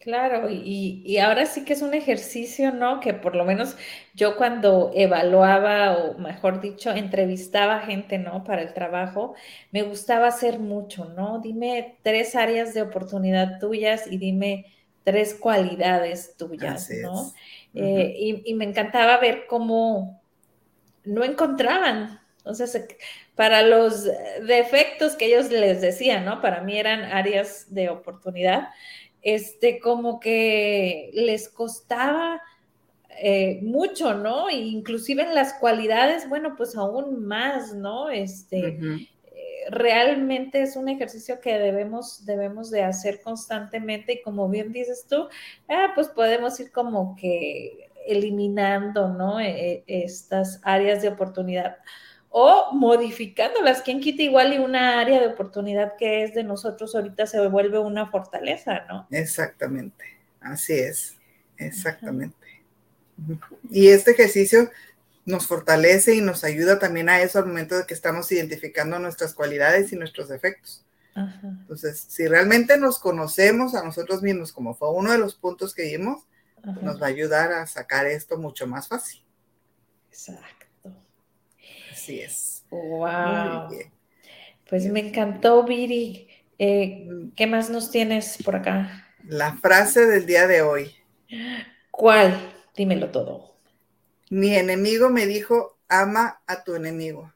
Claro, 0.05 0.51
y, 0.51 1.17
ahora 1.17 1.47
sí 1.47 1.65
que 1.65 1.73
es 1.73 1.81
un 1.81 1.95
ejercicio, 1.95 2.73
¿no? 2.73 3.01
Que 3.01 3.15
por 3.15 3.35
lo 3.35 3.47
menos 3.47 3.75
yo 4.15 4.37
cuando 4.37 4.91
evaluaba, 4.95 5.97
o 5.97 6.19
mejor 6.19 6.61
dicho, 6.61 6.91
entrevistaba 6.91 7.81
gente, 7.81 8.19
¿no? 8.19 8.45
Para 8.45 8.61
el 8.61 8.75
trabajo, 8.75 9.35
me 9.73 9.83
gustaba 9.83 10.27
hacer 10.27 10.59
mucho, 10.59 11.07
¿no? 11.07 11.41
Dime 11.41 11.97
tres 12.03 12.37
áreas 12.37 12.75
de 12.75 12.83
oportunidad 12.83 13.59
tuyas 13.59 14.07
y 14.07 14.19
dime 14.19 14.67
tres 15.05 15.35
cualidades 15.35 16.37
tuyas, 16.37 16.91
¿no? 17.03 17.33
Eh, 17.75 18.15
y, 18.19 18.51
y, 18.51 18.55
me 18.55 18.65
encantaba 18.65 19.19
ver 19.19 19.47
cómo 19.47 20.23
no 21.05 21.25
encontraban, 21.25 22.21
entonces, 22.39 22.87
para 23.35 23.63
los 23.63 24.05
defectos 24.47 25.17
que 25.17 25.27
ellos 25.27 25.51
les 25.51 25.81
decían, 25.81 26.27
¿no? 26.27 26.43
Para 26.43 26.61
mí 26.61 26.79
eran 26.79 27.05
áreas 27.05 27.73
de 27.73 27.89
oportunidad, 27.89 28.69
este, 29.23 29.79
como 29.81 30.21
que 30.21 31.11
les 31.15 31.49
costaba 31.49 32.43
eh, 33.19 33.61
mucho, 33.63 34.13
¿no? 34.13 34.51
E 34.51 34.57
inclusive 34.57 35.23
en 35.23 35.35
las 35.35 35.55
cualidades, 35.55 36.29
bueno, 36.29 36.55
pues 36.55 36.77
aún 36.77 37.25
más, 37.25 37.75
¿no? 37.75 38.11
Este, 38.11 38.79
realmente 39.71 40.63
es 40.63 40.77
un 40.77 40.89
ejercicio 40.89 41.41
que 41.41 41.59
debemos, 41.59 42.25
debemos 42.27 42.71
de 42.71 42.83
hacer 42.83 43.21
constantemente 43.23 44.15
y 44.15 44.23
como 44.23 44.49
bien 44.49 44.73
dices 44.73 45.07
tú, 45.09 45.29
ah, 45.69 45.93
pues 45.95 46.09
podemos 46.09 46.59
ir 46.61 46.73
como 46.73 47.17
que 47.17 47.91
eliminando, 48.07 49.09
¿no? 49.09 49.41
E, 49.41 49.85
e, 49.87 50.05
estas 50.05 50.61
áreas 50.63 51.03
de 51.03 51.09
oportunidad 51.09 51.77
o 52.37 52.73
modificándolas. 52.73 53.83
¿Quién 53.83 54.01
quita 54.01 54.23
igual 54.23 54.53
y 54.53 54.59
una 54.59 55.01
área 55.01 55.21
de 55.21 55.29
oportunidad 55.29 55.97
que 55.97 56.25
es 56.25 56.35
de 56.35 56.43
nosotros 56.43 56.95
ahorita 56.95 57.27
se 57.27 57.47
vuelve 57.49 57.79
una 57.79 58.11
fortaleza, 58.11 58.85
¿no? 58.89 59.07
Exactamente, 59.11 60.05
así 60.41 60.73
es, 60.73 61.17
exactamente. 61.57 62.37
Y 63.71 63.89
este 63.89 64.11
ejercicio 64.11 64.71
nos 65.27 65.47
fortalece 65.47 66.15
y 66.15 66.21
nos 66.21 66.45
ayuda 66.45 66.79
también 66.79 67.09
a 67.09 67.21
eso 67.21 67.39
al 67.39 67.47
momento 67.47 67.77
de 67.77 67.87
que 67.87 67.95
estamos 67.95 68.31
identificando 68.31 68.99
nuestras 68.99 69.35
cualidades 69.35 69.93
y 69.93 69.97
nuestros 69.97 70.29
defectos. 70.29 70.85
Entonces, 71.15 72.07
si 72.09 72.27
realmente 72.27 72.77
nos 72.77 72.99
conocemos 72.99 73.75
a 73.75 73.85
nosotros 73.85 74.23
mismos, 74.23 74.53
como 74.53 74.75
fue 74.75 74.91
uno 74.91 75.13
de 75.13 75.19
los 75.19 75.37
puntos 75.37 75.73
que 75.73 75.85
vimos, 75.85 76.25
nos 76.83 77.01
va 77.01 77.07
a 77.07 77.11
ayudar 77.11 77.53
a 77.53 77.67
sacar 77.67 78.07
esto 78.07 78.37
mucho 78.37 78.67
más 78.67 78.89
fácil. 78.89 79.23
Exacto. 80.09 80.93
Así 81.93 82.21
es. 82.21 82.65
Wow. 82.71 83.69
Pues 84.69 84.87
me 84.87 85.01
encantó, 85.01 85.65
Viri. 85.65 86.29
Eh, 86.59 87.07
mm. 87.09 87.31
¿Qué 87.37 87.47
más 87.47 87.71
nos 87.71 87.91
tienes 87.91 88.39
por 88.43 88.57
acá? 88.57 89.07
La 89.25 89.55
frase 89.57 90.07
del 90.07 90.27
día 90.27 90.47
de 90.47 90.63
hoy. 90.63 90.95
¿Cuál? 91.91 92.53
Dímelo 92.77 93.11
todo. 93.11 93.54
Mi 94.31 94.57
enemigo 94.57 95.11
me 95.11 95.27
dijo, 95.27 95.79
ama 95.89 96.43
a 96.47 96.65
tu 96.65 96.75
enemigo. 96.75 97.33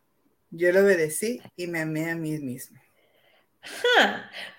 Yo 0.50 0.72
le 0.72 0.80
obedecí 0.80 1.40
y 1.56 1.66
me 1.66 1.80
amé 1.80 2.10
a 2.10 2.16
mí 2.16 2.38
mismo. 2.38 2.78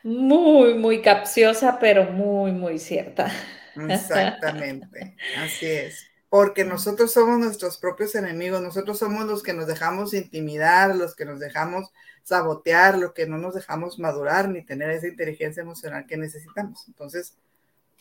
muy, 0.03 0.75
muy 0.75 1.01
capciosa, 1.01 1.79
pero 1.79 2.11
muy, 2.11 2.51
muy 2.51 2.79
cierta. 2.79 3.31
Exactamente, 3.75 5.15
así 5.37 5.65
es. 5.65 6.05
Porque 6.29 6.63
nosotros 6.63 7.11
somos 7.11 7.39
nuestros 7.39 7.77
propios 7.77 8.13
enemigos, 8.13 8.61
nosotros 8.61 8.99
somos 8.99 9.25
los 9.25 9.41
que 9.41 9.53
nos 9.53 9.65
dejamos 9.65 10.13
intimidar, 10.13 10.95
los 10.95 11.15
que 11.15 11.25
nos 11.25 11.39
dejamos 11.39 11.91
sabotear, 12.23 12.99
los 12.99 13.13
que 13.13 13.25
no 13.25 13.39
nos 13.39 13.55
dejamos 13.55 13.97
madurar 13.97 14.47
ni 14.49 14.63
tener 14.63 14.91
esa 14.91 15.07
inteligencia 15.07 15.61
emocional 15.61 16.05
que 16.05 16.17
necesitamos. 16.17 16.87
Entonces, 16.87 17.35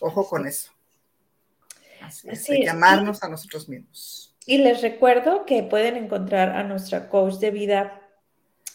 ojo 0.00 0.28
con 0.28 0.46
eso. 0.46 0.72
Así, 2.08 2.28
es, 2.30 2.50
hay 2.50 2.60
que 2.62 2.70
amarnos 2.70 3.22
a 3.22 3.28
nosotros 3.28 3.68
mismos. 3.68 4.36
Y 4.46 4.58
les 4.58 4.82
recuerdo 4.82 5.44
que 5.44 5.62
pueden 5.62 5.96
encontrar 5.96 6.50
a 6.50 6.64
nuestra 6.64 7.08
coach 7.08 7.34
de 7.34 7.50
vida 7.50 8.02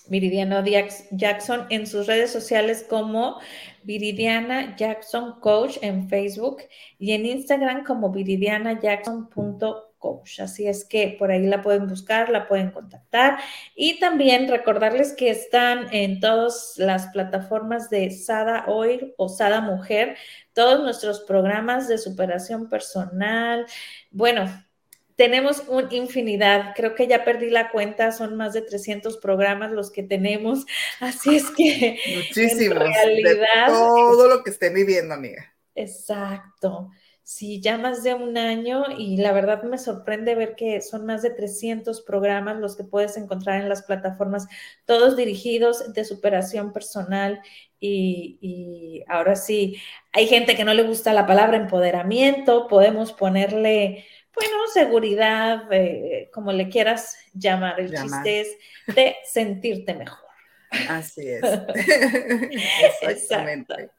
Viridiana 0.07 0.63
Jackson 1.11 1.65
en 1.69 1.87
sus 1.87 2.07
redes 2.07 2.31
sociales 2.31 2.85
como 2.87 3.39
Viridiana 3.83 4.75
Jackson 4.75 5.39
Coach 5.39 5.77
en 5.81 6.09
Facebook 6.09 6.63
y 6.99 7.13
en 7.13 7.25
Instagram 7.25 7.85
como 7.85 8.11
viridianajackson.coach. 10.03 10.39
Así 10.39 10.67
es 10.67 10.85
que 10.85 11.15
por 11.17 11.31
ahí 11.31 11.45
la 11.45 11.61
pueden 11.61 11.87
buscar, 11.87 12.29
la 12.29 12.47
pueden 12.47 12.71
contactar 12.71 13.39
y 13.75 13.99
también 13.99 14.47
recordarles 14.47 15.13
que 15.13 15.29
están 15.29 15.93
en 15.93 16.19
todas 16.19 16.73
las 16.77 17.07
plataformas 17.07 17.89
de 17.89 18.11
Sada 18.11 18.65
Oil 18.67 19.13
o 19.17 19.29
Sada 19.29 19.61
Mujer, 19.61 20.17
todos 20.53 20.81
nuestros 20.81 21.21
programas 21.21 21.87
de 21.87 21.97
superación 21.97 22.69
personal. 22.69 23.65
Bueno, 24.11 24.45
tenemos 25.15 25.63
una 25.67 25.93
infinidad, 25.93 26.73
creo 26.75 26.95
que 26.95 27.07
ya 27.07 27.23
perdí 27.23 27.49
la 27.49 27.69
cuenta, 27.69 28.11
son 28.11 28.35
más 28.35 28.53
de 28.53 28.61
300 28.61 29.17
programas 29.17 29.71
los 29.71 29.91
que 29.91 30.03
tenemos, 30.03 30.65
así 30.99 31.35
es 31.35 31.49
que 31.51 31.99
muchísimos, 32.15 32.79
realidad, 32.79 33.67
todo 33.67 34.27
lo 34.27 34.43
que 34.43 34.49
esté 34.49 34.69
viviendo, 34.69 35.13
amiga. 35.13 35.53
Exacto. 35.75 36.89
Sí, 37.23 37.61
ya 37.61 37.77
más 37.77 38.03
de 38.03 38.13
un 38.13 38.37
año 38.37 38.83
y 38.97 39.15
la 39.17 39.31
verdad 39.31 39.63
me 39.63 39.77
sorprende 39.77 40.35
ver 40.35 40.55
que 40.55 40.81
son 40.81 41.05
más 41.05 41.21
de 41.21 41.29
300 41.29 42.01
programas 42.01 42.57
los 42.57 42.75
que 42.75 42.83
puedes 42.83 43.15
encontrar 43.15 43.61
en 43.61 43.69
las 43.69 43.83
plataformas, 43.83 44.47
todos 44.85 45.15
dirigidos 45.15 45.93
de 45.93 46.03
superación 46.03 46.73
personal 46.73 47.41
y, 47.79 48.37
y 48.41 49.03
ahora 49.07 49.37
sí, 49.37 49.77
hay 50.11 50.27
gente 50.27 50.55
que 50.55 50.65
no 50.65 50.73
le 50.73 50.83
gusta 50.83 51.13
la 51.13 51.25
palabra 51.25 51.57
empoderamiento, 51.57 52.67
podemos 52.67 53.13
ponerle 53.13 54.05
bueno, 54.35 54.55
seguridad, 54.73 55.71
eh, 55.71 56.29
como 56.33 56.51
le 56.51 56.67
quieras 56.69 57.17
llamar, 57.33 57.79
el 57.79 57.93
chiste 57.93 58.41
es 58.41 58.57
de 58.95 59.15
sentirte 59.23 59.93
mejor. 59.93 60.19
Así 60.89 61.21
es. 61.29 61.43
Exactamente. 63.03 63.91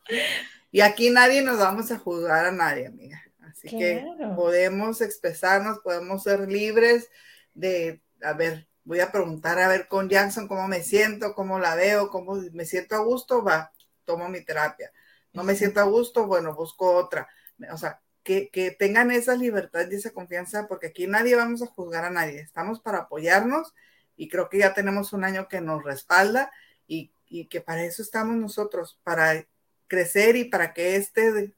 Y 0.75 0.81
aquí 0.81 1.09
nadie 1.09 1.41
nos 1.41 1.61
vamos 1.61 1.93
a 1.93 2.01
juzgar 2.01 2.47
a 2.47 2.51
nadie, 2.51 2.89
amiga. 2.89 3.23
Así 3.43 3.69
que 3.69 4.05
podemos 4.35 5.01
expresarnos, 5.03 5.79
podemos 5.79 6.25
ser 6.25 6.49
libres 6.51 7.09
de, 7.55 8.03
a 8.21 8.33
ver, 8.33 8.67
voy 8.83 8.99
a 8.99 9.13
preguntar 9.13 9.61
a 9.61 9.69
ver 9.69 9.87
con 9.87 10.09
Jackson 10.09 10.49
cómo 10.49 10.67
me 10.67 10.83
siento, 10.83 11.33
cómo 11.37 11.61
la 11.61 11.77
veo, 11.77 12.11
cómo 12.11 12.35
me 12.53 12.65
siento 12.65 12.97
a 12.97 13.05
gusto, 13.05 13.45
va, 13.45 13.71
tomo 14.05 14.29
mi 14.29 14.41
terapia. 14.45 14.91
No 15.33 15.45
me 15.45 15.55
siento 15.55 15.79
a 15.79 15.85
gusto, 15.85 16.27
bueno, 16.27 16.57
busco 16.57 16.93
otra. 16.93 17.29
O 17.73 17.79
sea, 17.79 18.03
que, 18.25 18.77
tengan 18.77 19.13
esa 19.13 19.37
libertad 19.37 19.87
y 19.89 19.95
esa 19.95 20.11
confianza, 20.11 20.67
porque 20.67 20.89
aquí 20.89 21.07
nadie 21.07 21.37
vamos 21.37 21.63
a 21.63 21.67
juzgar 21.67 22.05
a 22.05 22.11
nadie, 22.11 22.41
estamos 22.41 22.81
para 22.81 22.99
apoyarnos 22.99 23.73
y 24.17 24.29
creo 24.29 24.49
que 24.49 24.59
ya 24.59 24.75
tenemos 24.75 25.13
un 25.13 25.23
año 25.23 25.47
que 25.47 25.61
nos 25.61 25.85
respalda 25.85 26.51
y, 26.89 27.13
que 27.49 27.61
para 27.61 27.85
eso 27.85 28.03
estamos 28.03 28.35
nosotros, 28.35 28.99
para 29.05 29.47
crecer 29.87 30.37
y 30.37 30.45
para 30.45 30.73
que 30.73 30.97
este 30.97 31.55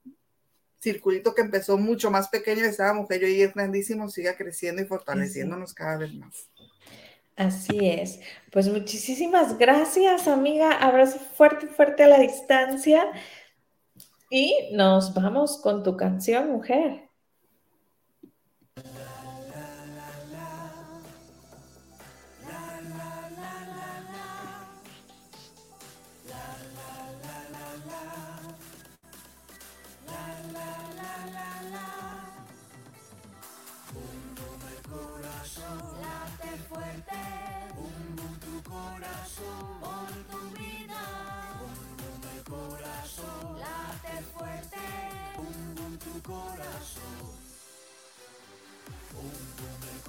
circulito 0.80 1.34
que 1.34 1.42
empezó 1.42 1.78
mucho 1.78 2.10
más 2.10 2.28
pequeño 2.28 2.62
de 2.62 2.68
esa 2.68 2.92
mujer 2.92 3.24
y 3.24 3.42
es 3.42 3.54
grandísimo 3.54 4.08
siga 4.08 4.36
creciendo 4.36 4.82
y 4.82 4.86
fortaleciéndonos 4.86 5.74
cada 5.74 5.96
vez 5.98 6.14
más. 6.14 6.48
Así 7.36 7.78
es. 7.88 8.20
Pues 8.50 8.68
muchísimas 8.68 9.58
gracias, 9.58 10.26
amiga. 10.26 10.72
Abrazo 10.72 11.18
fuerte, 11.18 11.66
fuerte 11.66 12.04
a 12.04 12.08
la 12.08 12.18
distancia. 12.18 13.04
Y 14.30 14.70
nos 14.72 15.12
vamos 15.14 15.58
con 15.58 15.82
tu 15.82 15.96
canción, 15.96 16.50
mujer. 16.50 17.05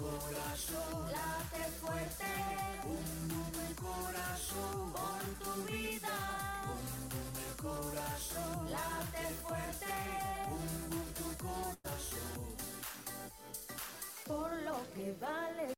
Corazón. 0.07 1.11
Late 1.11 1.63
fuerte, 1.81 2.31
un 2.85 3.31
el 3.67 3.75
corazón 3.75 4.93
por 4.93 5.23
tu 5.43 5.53
vida, 5.71 6.17
un 6.75 7.37
el 7.45 7.55
corazón. 7.61 8.71
Late 8.71 9.25
fuerte, 9.43 9.93
un 10.49 11.13
tu 11.13 11.29
corazón, 11.45 12.55
por 14.25 14.51
lo 14.63 14.77
que 14.93 15.15
vale 15.19 15.76